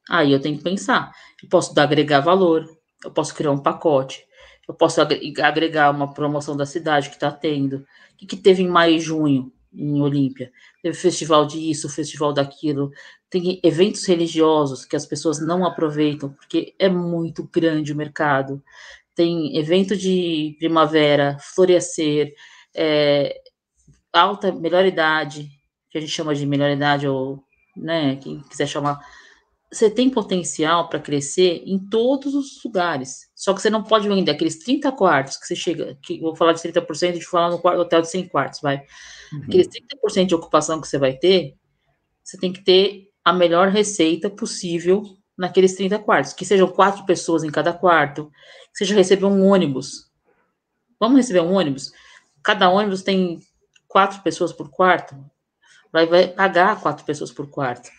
Aí 0.09 0.31
eu 0.31 0.39
tenho 0.39 0.57
que 0.57 0.63
pensar. 0.63 1.11
Eu 1.41 1.49
posso 1.49 1.73
dar, 1.73 1.83
agregar 1.83 2.19
valor, 2.19 2.67
eu 3.03 3.11
posso 3.11 3.33
criar 3.33 3.51
um 3.51 3.61
pacote, 3.61 4.25
eu 4.67 4.73
posso 4.73 5.01
agregar 5.01 5.91
uma 5.91 6.13
promoção 6.13 6.55
da 6.55 6.65
cidade 6.65 7.09
que 7.09 7.15
está 7.15 7.31
tendo. 7.31 7.77
O 7.77 8.17
que, 8.17 8.25
que 8.25 8.37
teve 8.37 8.63
em 8.63 8.67
maio 8.67 8.95
e 8.95 8.99
junho 8.99 9.51
em 9.73 10.01
Olímpia? 10.01 10.51
Teve 10.81 10.95
festival 10.95 11.45
disso, 11.45 11.89
festival 11.89 12.33
daquilo, 12.33 12.91
tem 13.29 13.59
eventos 13.63 14.05
religiosos 14.05 14.85
que 14.85 14.95
as 14.95 15.05
pessoas 15.05 15.39
não 15.39 15.65
aproveitam, 15.65 16.29
porque 16.33 16.75
é 16.77 16.87
muito 16.87 17.49
grande 17.51 17.91
o 17.91 17.95
mercado. 17.95 18.63
Tem 19.15 19.57
evento 19.57 19.97
de 19.97 20.55
primavera, 20.59 21.37
florescer, 21.39 22.33
é, 22.75 23.41
alta, 24.13 24.51
melhor 24.51 24.85
idade, 24.85 25.49
que 25.89 25.97
a 25.97 26.01
gente 26.01 26.11
chama 26.11 26.35
de 26.35 26.45
melhor 26.45 26.69
idade, 26.69 27.07
ou 27.07 27.43
né, 27.75 28.17
quem 28.17 28.39
quiser 28.41 28.67
chamar. 28.67 28.99
Você 29.73 29.89
tem 29.89 30.07
potencial 30.07 30.87
para 30.87 30.99
crescer 30.99 31.63
em 31.65 31.79
todos 31.79 32.35
os 32.35 32.63
lugares. 32.63 33.31
Só 33.33 33.53
que 33.55 33.61
você 33.61 33.71
não 33.71 33.83
pode 33.83 34.07
vender 34.07 34.29
aqueles 34.29 34.59
30 34.59 34.91
quartos 34.91 35.35
que 35.35 35.47
você 35.47 35.55
chega, 35.55 35.97
que 36.01 36.19
vou 36.19 36.35
falar 36.35 36.53
de 36.53 36.61
30%, 36.61 37.09
a 37.09 37.13
gente 37.13 37.25
falar 37.25 37.49
no 37.49 37.81
hotel 37.81 38.01
de 38.01 38.09
100 38.09 38.27
quartos, 38.27 38.61
vai. 38.61 38.83
Uhum. 39.33 39.43
Aqueles 39.45 39.67
30% 39.67 40.27
de 40.27 40.35
ocupação 40.35 40.79
que 40.79 40.87
você 40.87 40.99
vai 40.99 41.13
ter, 41.13 41.55
você 42.23 42.37
tem 42.37 42.53
que 42.53 42.63
ter 42.63 43.09
a 43.25 43.33
melhor 43.33 43.69
receita 43.69 44.29
possível 44.29 45.03
naqueles 45.35 45.75
30 45.75 45.97
quartos, 45.99 46.33
que 46.33 46.45
sejam 46.45 46.67
quatro 46.67 47.03
pessoas 47.05 47.43
em 47.43 47.49
cada 47.49 47.73
quarto, 47.73 48.31
que 48.71 48.77
seja 48.77 48.93
receber 48.93 49.25
um 49.25 49.43
ônibus. 49.47 50.11
vamos 50.99 51.17
receber 51.17 51.41
um 51.41 51.53
ônibus? 51.53 51.91
Cada 52.43 52.69
ônibus 52.69 53.01
tem 53.01 53.39
quatro 53.87 54.21
pessoas 54.21 54.53
por 54.53 54.69
quarto, 54.69 55.15
vai, 55.91 56.05
vai 56.05 56.27
pagar 56.27 56.79
quatro 56.79 57.03
pessoas 57.03 57.31
por 57.31 57.49
quarto. 57.49 57.89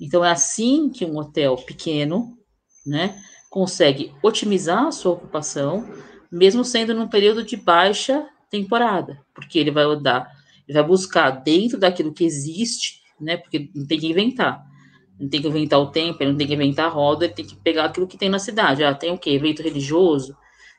Então, 0.00 0.24
é 0.24 0.30
assim 0.30 0.90
que 0.90 1.04
um 1.04 1.18
hotel 1.18 1.56
pequeno, 1.56 2.36
né, 2.86 3.20
consegue 3.50 4.12
otimizar 4.22 4.86
a 4.86 4.92
sua 4.92 5.12
ocupação, 5.12 5.88
mesmo 6.30 6.64
sendo 6.64 6.94
num 6.94 7.08
período 7.08 7.44
de 7.44 7.56
baixa 7.56 8.26
temporada, 8.50 9.20
porque 9.34 9.58
ele 9.58 9.70
vai 9.70 9.84
dar, 10.00 10.30
ele 10.66 10.78
vai 10.78 10.86
buscar 10.86 11.30
dentro 11.30 11.78
daquilo 11.78 12.12
que 12.12 12.24
existe, 12.24 13.00
né, 13.20 13.36
porque 13.36 13.70
não 13.74 13.86
tem 13.86 13.98
que 13.98 14.08
inventar. 14.08 14.64
Não 15.20 15.28
tem 15.28 15.40
que 15.40 15.48
inventar 15.48 15.78
o 15.78 15.90
tempo, 15.90 16.22
ele 16.22 16.32
não 16.32 16.38
tem 16.38 16.46
que 16.46 16.54
inventar 16.54 16.86
a 16.86 16.88
roda, 16.88 17.26
ele 17.26 17.34
tem 17.34 17.46
que 17.46 17.54
pegar 17.54 17.84
aquilo 17.84 18.08
que 18.08 18.16
tem 18.16 18.28
na 18.28 18.38
cidade. 18.38 18.82
Ah, 18.82 18.94
tem 18.94 19.12
o 19.12 19.18
quê? 19.18 19.30
Evento 19.30 19.62
religioso, 19.62 20.36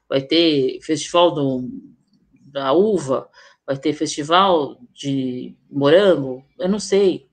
vai 0.10 0.22
ter 0.22 0.80
festival 0.82 1.34
do, 1.34 1.70
da 2.52 2.74
uva, 2.74 3.30
vai 3.66 3.78
ter 3.78 3.94
festival 3.94 4.78
de 4.94 5.56
morango, 5.70 6.44
eu 6.60 6.68
não 6.68 6.80
sei, 6.80 7.26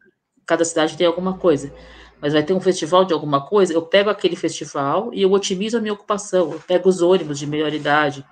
cada 0.51 0.65
cidade 0.65 0.97
tem 0.97 1.07
alguma 1.07 1.39
coisa, 1.39 1.73
mas 2.21 2.33
vai 2.33 2.43
ter 2.43 2.53
um 2.53 2.61
festival 2.61 3.05
de 3.05 3.13
alguma 3.13 3.47
coisa, 3.47 3.73
eu 3.73 3.83
pego 3.83 4.11
aquele 4.11 4.35
festival 4.35 5.15
e 5.15 5.23
eu 5.23 5.31
otimizo 5.31 5.79
a 5.79 5.81
minha 5.81 5.95
ocupação, 5.95 6.51
eu 6.51 6.59
pego 6.59 6.89
os 6.89 7.01
ônibus 7.01 7.39
de 7.39 7.47
melhor 7.47 7.73
idade, 7.73 8.27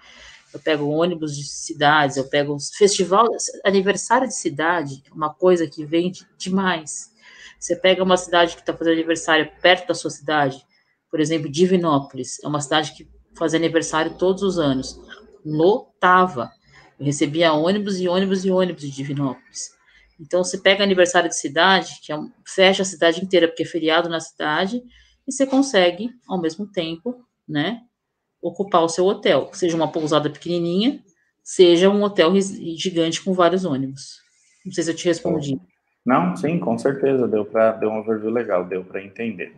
eu 0.52 0.58
pego 0.58 0.88
ônibus 0.88 1.36
de 1.36 1.44
cidades, 1.44 2.16
eu 2.16 2.28
pego 2.28 2.56
festival, 2.76 3.24
aniversário 3.64 4.26
de 4.26 4.34
cidade, 4.34 5.00
uma 5.14 5.32
coisa 5.32 5.64
que 5.68 5.84
vende 5.84 6.26
demais. 6.36 7.12
Você 7.56 7.76
pega 7.76 8.02
uma 8.02 8.16
cidade 8.16 8.56
que 8.56 8.62
está 8.62 8.74
fazendo 8.74 8.94
aniversário 8.94 9.48
perto 9.62 9.86
da 9.86 9.94
sua 9.94 10.10
cidade, 10.10 10.60
por 11.08 11.20
exemplo, 11.20 11.48
Divinópolis, 11.48 12.42
é 12.42 12.48
uma 12.48 12.60
cidade 12.60 12.92
que 12.94 13.08
faz 13.38 13.54
aniversário 13.54 14.18
todos 14.18 14.42
os 14.42 14.58
anos, 14.58 15.00
lotava. 15.46 16.50
Eu 16.98 17.06
recebia 17.06 17.52
ônibus 17.52 18.00
e 18.00 18.08
ônibus 18.08 18.44
e 18.44 18.50
ônibus 18.50 18.82
de 18.82 18.90
Divinópolis. 18.90 19.77
Então, 20.20 20.42
você 20.42 20.58
pega 20.58 20.82
aniversário 20.82 21.28
de 21.28 21.36
cidade, 21.36 22.00
que 22.02 22.12
é 22.12 22.16
um, 22.16 22.30
fecha 22.46 22.82
a 22.82 22.86
cidade 22.86 23.22
inteira, 23.22 23.46
porque 23.46 23.62
é 23.62 23.66
feriado 23.66 24.08
na 24.08 24.20
cidade, 24.20 24.82
e 25.26 25.32
você 25.32 25.46
consegue, 25.46 26.10
ao 26.26 26.40
mesmo 26.40 26.66
tempo, 26.66 27.24
né, 27.48 27.82
ocupar 28.42 28.82
o 28.82 28.88
seu 28.88 29.04
hotel, 29.06 29.50
seja 29.52 29.76
uma 29.76 29.90
pousada 29.90 30.30
pequenininha, 30.30 31.02
seja 31.42 31.88
um 31.88 32.02
hotel 32.02 32.32
gigante 32.76 33.22
com 33.22 33.32
vários 33.32 33.64
ônibus. 33.64 34.20
Não 34.64 34.72
sei 34.72 34.84
se 34.84 34.90
eu 34.90 34.96
te 34.96 35.06
respondi. 35.06 35.58
Não, 36.04 36.36
sim, 36.36 36.58
com 36.58 36.76
certeza, 36.78 37.28
deu 37.28 37.44
para 37.44 37.72
deu 37.72 37.90
um 37.90 37.98
overview 37.98 38.30
legal, 38.30 38.64
deu 38.64 38.84
para 38.84 39.02
entender. 39.02 39.54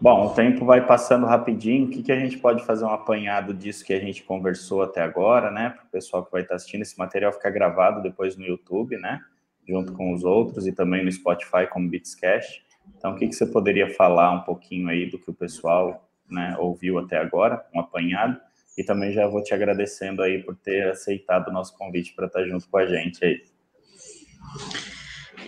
Bom, 0.00 0.26
o 0.26 0.34
tempo 0.34 0.66
vai 0.66 0.86
passando 0.86 1.26
rapidinho. 1.26 1.86
O 1.86 1.90
que, 1.90 2.02
que 2.02 2.12
a 2.12 2.18
gente 2.18 2.36
pode 2.36 2.62
fazer 2.64 2.84
um 2.84 2.90
apanhado 2.90 3.54
disso 3.54 3.84
que 3.84 3.94
a 3.94 4.00
gente 4.00 4.22
conversou 4.22 4.82
até 4.82 5.00
agora, 5.00 5.50
né? 5.50 5.70
Para 5.70 5.84
o 5.84 5.88
pessoal 5.88 6.24
que 6.24 6.32
vai 6.32 6.42
estar 6.42 6.56
assistindo, 6.56 6.82
esse 6.82 6.98
material 6.98 7.32
ficar 7.32 7.50
gravado 7.50 8.02
depois 8.02 8.36
no 8.36 8.44
YouTube, 8.44 8.98
né? 8.98 9.22
Junto 9.66 9.92
com 9.92 10.12
os 10.12 10.24
outros 10.24 10.66
e 10.66 10.72
também 10.72 11.04
no 11.04 11.10
Spotify 11.10 11.66
como 11.70 11.88
Beatscast. 11.88 12.64
Então, 12.96 13.12
o 13.12 13.16
que, 13.16 13.26
que 13.26 13.34
você 13.34 13.46
poderia 13.46 13.92
falar 13.94 14.32
um 14.32 14.42
pouquinho 14.42 14.88
aí 14.88 15.10
do 15.10 15.18
que 15.18 15.30
o 15.30 15.34
pessoal 15.34 16.08
né, 16.30 16.56
ouviu 16.58 16.98
até 16.98 17.18
agora, 17.18 17.64
um 17.74 17.80
apanhado? 17.80 18.40
E 18.78 18.84
também 18.84 19.12
já 19.12 19.26
vou 19.26 19.42
te 19.42 19.54
agradecendo 19.54 20.22
aí 20.22 20.42
por 20.42 20.54
ter 20.54 20.90
aceitado 20.90 21.48
o 21.48 21.52
nosso 21.52 21.76
convite 21.76 22.14
para 22.14 22.26
estar 22.26 22.44
junto 22.44 22.68
com 22.68 22.76
a 22.76 22.86
gente 22.86 23.24
aí. 23.24 23.42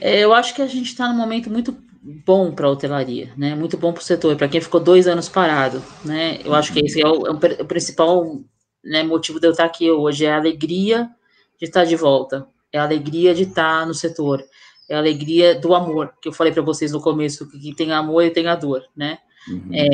É, 0.01 0.21
eu 0.21 0.33
acho 0.33 0.55
que 0.55 0.63
a 0.63 0.67
gente 0.67 0.87
está 0.87 1.09
num 1.09 1.17
momento 1.17 1.51
muito 1.51 1.77
bom 2.03 2.53
para 2.53 2.67
a 2.67 2.71
hotelaria, 2.71 3.33
né? 3.37 3.55
Muito 3.55 3.77
bom 3.77 3.93
para 3.93 4.01
o 4.01 4.05
setor, 4.05 4.37
para 4.37 4.49
quem 4.49 4.61
ficou 4.61 4.81
dois 4.81 5.07
anos 5.07 5.29
parado, 5.29 5.83
né? 6.05 6.41
Eu 6.45 6.55
acho 6.55 6.73
que 6.73 6.81
esse 6.81 7.03
é 7.03 7.07
o, 7.07 7.27
é 7.27 7.31
o 7.31 7.65
principal 7.67 8.41
né, 8.83 9.03
motivo 9.03 9.41
de 9.41 9.47
eu 9.47 9.51
estar 9.51 9.65
aqui 9.65 9.91
hoje, 9.91 10.25
é 10.25 10.33
a 10.33 10.37
alegria 10.37 11.11
de 11.59 11.67
estar 11.67 11.85
de 11.85 11.97
volta, 11.97 12.47
é 12.73 12.79
a 12.79 12.85
alegria 12.85 13.35
de 13.35 13.45
estar 13.45 13.87
no 13.87 13.95
setor, 13.95 14.45
é 14.89 14.95
a 14.95 14.99
alegria 14.99 15.59
do 15.59 15.75
amor, 15.75 16.15
que 16.21 16.29
eu 16.29 16.33
falei 16.33 16.53
para 16.53 16.63
vocês 16.63 16.93
no 16.93 17.01
começo, 17.01 17.49
que 17.51 17.75
tem 17.75 17.93
amor 17.93 18.25
e 18.25 18.31
tem 18.31 18.47
a 18.47 18.55
dor, 18.55 18.83
né? 18.97 19.19
Uhum. 19.49 19.71
É, 19.73 19.89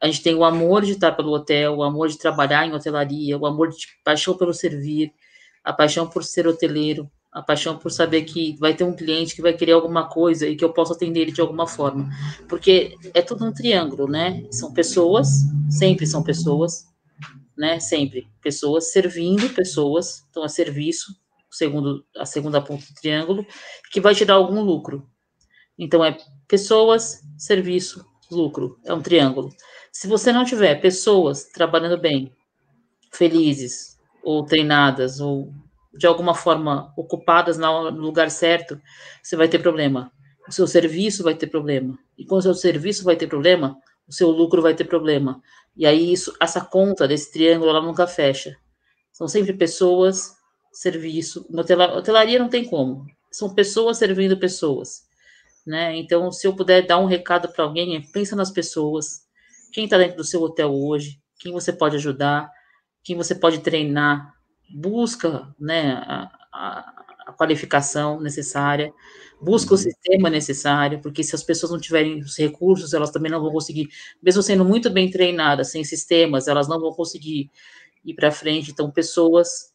a 0.00 0.06
gente 0.06 0.22
tem 0.22 0.34
o 0.34 0.44
amor 0.44 0.84
de 0.84 0.92
estar 0.92 1.12
pelo 1.12 1.32
hotel, 1.32 1.76
o 1.76 1.82
amor 1.82 2.08
de 2.08 2.18
trabalhar 2.18 2.66
em 2.66 2.72
hotelaria, 2.72 3.38
o 3.38 3.46
amor 3.46 3.70
de 3.70 3.86
paixão 4.04 4.36
pelo 4.36 4.52
servir, 4.52 5.12
a 5.64 5.72
paixão 5.72 6.06
por 6.08 6.24
ser 6.24 6.46
hoteleiro, 6.46 7.10
a 7.32 7.42
paixão 7.42 7.76
por 7.76 7.90
saber 7.90 8.22
que 8.22 8.56
vai 8.58 8.74
ter 8.74 8.84
um 8.84 8.94
cliente 8.94 9.34
que 9.34 9.42
vai 9.42 9.52
querer 9.52 9.72
alguma 9.72 10.08
coisa 10.08 10.48
e 10.48 10.56
que 10.56 10.64
eu 10.64 10.72
posso 10.72 10.92
atender 10.92 11.20
ele 11.20 11.32
de 11.32 11.40
alguma 11.40 11.66
forma. 11.66 12.08
Porque 12.48 12.96
é 13.14 13.22
tudo 13.22 13.44
um 13.44 13.52
triângulo, 13.52 14.08
né? 14.08 14.44
São 14.50 14.72
pessoas, 14.72 15.28
sempre 15.68 16.06
são 16.06 16.22
pessoas, 16.22 16.86
né? 17.56 17.78
Sempre 17.78 18.28
pessoas 18.42 18.90
servindo 18.90 19.48
pessoas, 19.50 20.24
então 20.28 20.42
a 20.42 20.48
serviço, 20.48 21.14
segundo 21.50 22.04
a 22.16 22.24
segunda 22.24 22.60
ponta 22.60 22.84
do 22.86 22.94
triângulo, 22.94 23.46
que 23.90 24.00
vai 24.00 24.14
te 24.14 24.24
dar 24.24 24.34
algum 24.34 24.60
lucro. 24.60 25.08
Então 25.78 26.04
é 26.04 26.16
pessoas, 26.46 27.20
serviço, 27.38 28.04
lucro, 28.30 28.78
é 28.84 28.92
um 28.92 29.00
triângulo. 29.00 29.50
Se 29.92 30.06
você 30.06 30.32
não 30.32 30.44
tiver 30.44 30.80
pessoas 30.80 31.44
trabalhando 31.44 31.98
bem, 31.98 32.32
felizes, 33.12 33.98
ou 34.22 34.44
treinadas, 34.44 35.20
ou 35.20 35.52
de 35.92 36.06
alguma 36.06 36.34
forma 36.34 36.92
ocupadas 36.96 37.58
no 37.58 37.90
lugar 37.90 38.30
certo, 38.30 38.80
você 39.22 39.36
vai 39.36 39.48
ter 39.48 39.58
problema. 39.58 40.12
O 40.48 40.52
seu 40.52 40.66
serviço 40.66 41.22
vai 41.22 41.34
ter 41.34 41.46
problema. 41.48 41.98
E 42.16 42.24
quando 42.24 42.40
o 42.40 42.42
seu 42.42 42.54
serviço 42.54 43.04
vai 43.04 43.16
ter 43.16 43.26
problema, 43.26 43.76
o 44.06 44.12
seu 44.12 44.30
lucro 44.30 44.62
vai 44.62 44.74
ter 44.74 44.84
problema. 44.84 45.42
E 45.76 45.86
aí 45.86 46.12
isso, 46.12 46.34
essa 46.40 46.60
conta 46.60 47.08
desse 47.08 47.32
triângulo 47.32 47.70
ela 47.70 47.82
nunca 47.82 48.06
fecha. 48.06 48.56
São 49.12 49.26
sempre 49.28 49.52
pessoas, 49.52 50.36
serviço. 50.72 51.46
Na 51.50 51.62
hotelaria 51.62 52.38
não 52.38 52.48
tem 52.48 52.64
como. 52.64 53.06
São 53.30 53.54
pessoas 53.54 53.98
servindo 53.98 54.38
pessoas. 54.38 55.02
Né? 55.66 55.96
Então, 55.96 56.32
se 56.32 56.46
eu 56.46 56.54
puder 56.54 56.86
dar 56.86 56.98
um 56.98 57.06
recado 57.06 57.48
para 57.48 57.64
alguém, 57.64 57.96
é 57.96 58.02
pensa 58.12 58.34
nas 58.34 58.50
pessoas. 58.50 59.26
Quem 59.72 59.84
está 59.84 59.98
dentro 59.98 60.16
do 60.16 60.24
seu 60.24 60.42
hotel 60.42 60.74
hoje? 60.74 61.20
Quem 61.38 61.52
você 61.52 61.72
pode 61.72 61.96
ajudar? 61.96 62.50
Quem 63.02 63.16
você 63.16 63.34
pode 63.34 63.60
treinar? 63.60 64.34
busca 64.70 65.52
né, 65.58 65.92
a, 66.06 66.30
a, 66.52 67.04
a 67.26 67.32
qualificação 67.32 68.20
necessária, 68.20 68.92
busca 69.40 69.70
uhum. 69.70 69.74
o 69.74 69.78
sistema 69.78 70.30
necessário, 70.30 71.00
porque 71.00 71.24
se 71.24 71.34
as 71.34 71.42
pessoas 71.42 71.72
não 71.72 71.80
tiverem 71.80 72.20
os 72.20 72.38
recursos, 72.38 72.94
elas 72.94 73.10
também 73.10 73.30
não 73.30 73.40
vão 73.40 73.50
conseguir, 73.50 73.88
mesmo 74.22 74.42
sendo 74.42 74.64
muito 74.64 74.90
bem 74.90 75.10
treinadas, 75.10 75.70
sem 75.70 75.82
sistemas, 75.82 76.46
elas 76.46 76.68
não 76.68 76.80
vão 76.80 76.92
conseguir 76.92 77.50
ir 78.04 78.14
para 78.14 78.30
frente. 78.30 78.70
Então, 78.70 78.90
pessoas, 78.90 79.69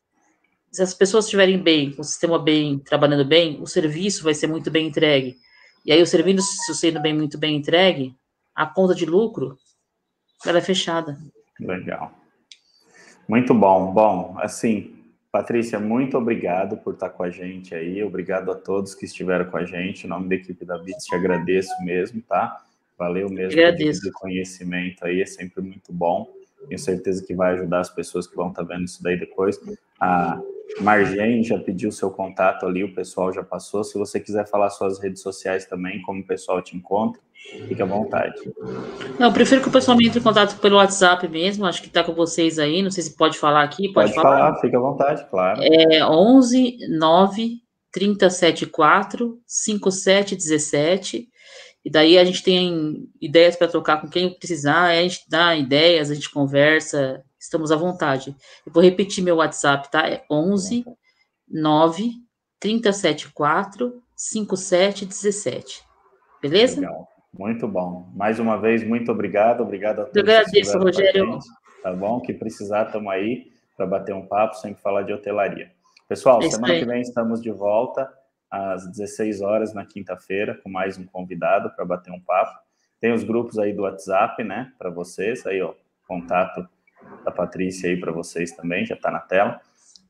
se 0.75 0.83
as 0.83 0.93
pessoas 0.93 1.23
estiverem 1.23 1.57
bem, 1.57 1.91
com 1.93 2.01
o 2.01 2.05
sistema 2.05 2.37
bem, 2.37 2.79
trabalhando 2.79 3.23
bem, 3.23 3.61
o 3.61 3.65
serviço 3.65 4.25
vai 4.25 4.33
ser 4.33 4.47
muito 4.47 4.69
bem 4.69 4.87
entregue. 4.87 5.37
E 5.85 5.91
aí, 5.91 6.01
o 6.01 6.07
serviço 6.07 6.73
sendo 6.73 6.99
bem, 6.99 7.13
muito 7.13 7.37
bem 7.37 7.55
entregue, 7.55 8.13
a 8.53 8.65
conta 8.65 8.93
de 8.93 9.05
lucro, 9.05 9.57
ela 10.45 10.57
é 10.57 10.61
fechada. 10.61 11.17
Legal. 11.57 12.11
Muito 13.25 13.53
bom. 13.53 13.93
Bom, 13.93 14.35
assim, 14.39 14.93
Patrícia, 15.31 15.79
muito 15.79 16.17
obrigado 16.17 16.75
por 16.75 16.93
estar 16.93 17.09
com 17.09 17.23
a 17.23 17.29
gente 17.29 17.73
aí. 17.73 18.03
Obrigado 18.03 18.51
a 18.51 18.55
todos 18.55 18.93
que 18.93 19.05
estiveram 19.05 19.45
com 19.45 19.55
a 19.55 19.63
gente. 19.63 20.05
Em 20.05 20.09
nome 20.09 20.27
da 20.27 20.35
equipe 20.35 20.65
da 20.65 20.77
Bits, 20.77 21.05
te 21.05 21.15
agradeço 21.15 21.71
mesmo, 21.85 22.21
tá? 22.21 22.61
Valeu 22.97 23.29
mesmo 23.29 23.53
Agradeço. 23.53 24.11
conhecimento 24.13 25.05
aí, 25.05 25.21
é 25.21 25.25
sempre 25.25 25.61
muito 25.61 25.93
bom. 25.93 26.29
Tenho 26.67 26.79
certeza 26.79 27.25
que 27.25 27.33
vai 27.33 27.53
ajudar 27.53 27.79
as 27.79 27.89
pessoas 27.89 28.27
que 28.27 28.35
vão 28.35 28.49
estar 28.49 28.63
vendo 28.63 28.83
isso 28.83 29.01
daí 29.01 29.17
depois. 29.17 29.57
A 29.99 30.41
Margene 30.81 31.43
já 31.43 31.57
pediu 31.57 31.91
seu 31.91 32.09
contato 32.11 32.65
ali, 32.65 32.83
o 32.83 32.93
pessoal 32.93 33.31
já 33.31 33.43
passou. 33.43 33.83
Se 33.83 33.97
você 33.97 34.19
quiser 34.19 34.47
falar 34.47 34.69
suas 34.69 34.99
redes 34.99 35.21
sociais 35.21 35.65
também, 35.65 36.01
como 36.01 36.21
o 36.21 36.27
pessoal 36.27 36.61
te 36.61 36.75
encontra, 36.75 37.21
fique 37.67 37.81
à 37.81 37.85
vontade. 37.85 38.35
Não, 39.19 39.27
eu 39.27 39.33
prefiro 39.33 39.61
que 39.61 39.69
o 39.69 39.71
pessoal 39.71 39.97
me 39.97 40.07
entre 40.07 40.19
em 40.19 40.23
contato 40.23 40.59
pelo 40.59 40.77
WhatsApp 40.77 41.27
mesmo, 41.27 41.65
acho 41.65 41.81
que 41.81 41.87
está 41.87 42.03
com 42.03 42.13
vocês 42.13 42.59
aí, 42.59 42.81
não 42.81 42.91
sei 42.91 43.03
se 43.03 43.15
pode 43.15 43.37
falar 43.37 43.63
aqui, 43.63 43.93
pode, 43.93 44.11
pode 44.11 44.13
falar? 44.13 44.37
falar, 44.37 44.61
fique 44.61 44.75
à 44.75 44.79
vontade, 44.79 45.25
claro. 45.29 45.61
É 45.63 46.05
11 46.05 46.77
9 46.89 47.61
374 47.91 49.39
5717 49.47 51.29
e 51.85 51.89
daí 51.89 52.17
a 52.17 52.25
gente 52.25 52.41
tem 52.41 53.07
ideias 53.21 53.55
para 53.55 53.67
trocar 53.67 54.01
com 54.01 54.09
quem 54.09 54.33
precisar, 54.33 54.85
a 54.85 55.01
gente 55.03 55.21
dá 55.29 55.55
ideias, 55.55 56.09
a 56.09 56.15
gente 56.15 56.31
conversa, 56.31 57.23
estamos 57.45 57.71
à 57.71 57.75
vontade. 57.75 58.35
Eu 58.65 58.71
vou 58.71 58.83
repetir 58.83 59.23
meu 59.23 59.37
WhatsApp, 59.37 59.89
tá? 59.89 60.07
É 60.07 60.23
11 60.29 60.85
9 61.47 62.11
374 62.59 64.01
5717. 64.15 65.83
Beleza? 66.41 66.81
Legal. 66.81 67.07
Muito 67.37 67.67
bom. 67.67 68.09
Mais 68.15 68.39
uma 68.39 68.57
vez, 68.57 68.83
muito 68.83 69.11
obrigado. 69.11 69.61
Obrigado 69.61 70.01
a 70.01 70.05
todos. 70.05 70.15
Eu 70.15 70.21
agradeço, 70.21 70.77
Rogério. 70.77 71.39
tá 71.83 71.91
bom? 71.91 72.21
Que 72.21 72.33
precisar, 72.33 72.85
estamos 72.85 73.11
aí 73.11 73.51
para 73.75 73.85
bater 73.85 74.15
um 74.15 74.25
papo, 74.25 74.55
sempre 74.55 74.81
falar 74.81 75.01
de 75.01 75.11
hotelaria. 75.11 75.71
Pessoal, 76.07 76.41
é 76.41 76.49
semana 76.49 76.79
que 76.79 76.85
vem 76.85 77.01
estamos 77.01 77.41
de 77.41 77.51
volta 77.51 78.09
às 78.49 78.87
16 78.87 79.41
horas 79.41 79.73
na 79.73 79.85
quinta-feira 79.85 80.59
com 80.63 80.69
mais 80.69 80.97
um 80.97 81.05
convidado 81.05 81.69
para 81.75 81.83
bater 81.83 82.11
um 82.11 82.21
papo. 82.21 82.57
Tem 83.01 83.11
os 83.11 83.23
grupos 83.23 83.59
aí 83.59 83.73
do 83.73 83.83
WhatsApp, 83.83 84.43
né, 84.43 84.71
para 84.77 84.89
vocês, 84.89 85.45
aí 85.45 85.61
ó, 85.61 85.73
contato 86.07 86.67
da 87.25 87.31
Patrícia 87.31 87.89
aí 87.89 87.99
para 87.99 88.11
vocês 88.11 88.51
também, 88.51 88.85
já 88.85 88.95
está 88.95 89.11
na 89.11 89.19
tela. 89.19 89.59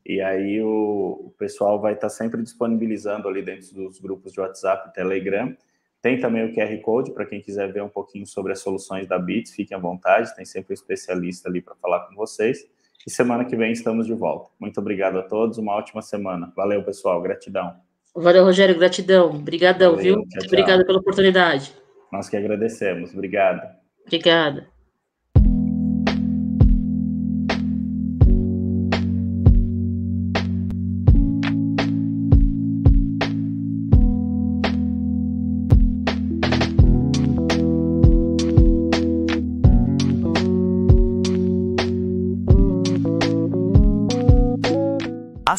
E 0.05 0.21
aí 0.21 0.61
o, 0.61 1.25
o 1.27 1.33
pessoal 1.37 1.81
vai 1.81 1.93
estar 1.93 2.09
sempre 2.09 2.43
disponibilizando 2.43 3.27
ali 3.27 3.41
dentro 3.41 3.73
dos 3.73 3.99
grupos 3.99 4.31
de 4.31 4.39
WhatsApp 4.39 4.89
e 4.89 4.93
Telegram. 4.93 5.55
Tem 6.01 6.19
também 6.19 6.45
o 6.45 6.53
QR 6.53 6.79
Code 6.81 7.11
para 7.11 7.25
quem 7.25 7.41
quiser 7.41 7.73
ver 7.73 7.81
um 7.81 7.89
pouquinho 7.89 8.27
sobre 8.27 8.51
as 8.51 8.59
soluções 8.59 9.07
da 9.07 9.17
Bits, 9.17 9.55
fiquem 9.55 9.75
à 9.75 9.79
vontade, 9.79 10.35
tem 10.35 10.45
sempre 10.45 10.73
um 10.73 10.75
especialista 10.75 11.49
ali 11.49 11.61
para 11.61 11.73
falar 11.75 12.01
com 12.01 12.15
vocês. 12.15 12.67
E 13.07 13.09
semana 13.09 13.45
que 13.45 13.55
vem 13.55 13.71
estamos 13.71 14.05
de 14.05 14.13
volta. 14.13 14.51
Muito 14.59 14.79
obrigado 14.79 15.17
a 15.17 15.23
todos, 15.23 15.57
uma 15.57 15.73
ótima 15.73 16.03
semana. 16.03 16.53
Valeu, 16.55 16.83
pessoal, 16.83 17.19
gratidão. 17.21 17.75
Valeu, 18.15 18.43
Rogério, 18.43 18.77
gratidão. 18.77 19.31
Obrigadão, 19.31 19.95
viu? 19.95 20.15
Tchau, 20.15 20.27
tchau. 20.29 20.47
Obrigado 20.47 20.85
pela 20.85 20.99
oportunidade. 20.99 21.73
Nós 22.11 22.29
que 22.29 22.37
agradecemos. 22.37 23.11
Obrigado. 23.11 23.61
Obrigada. 24.05 24.74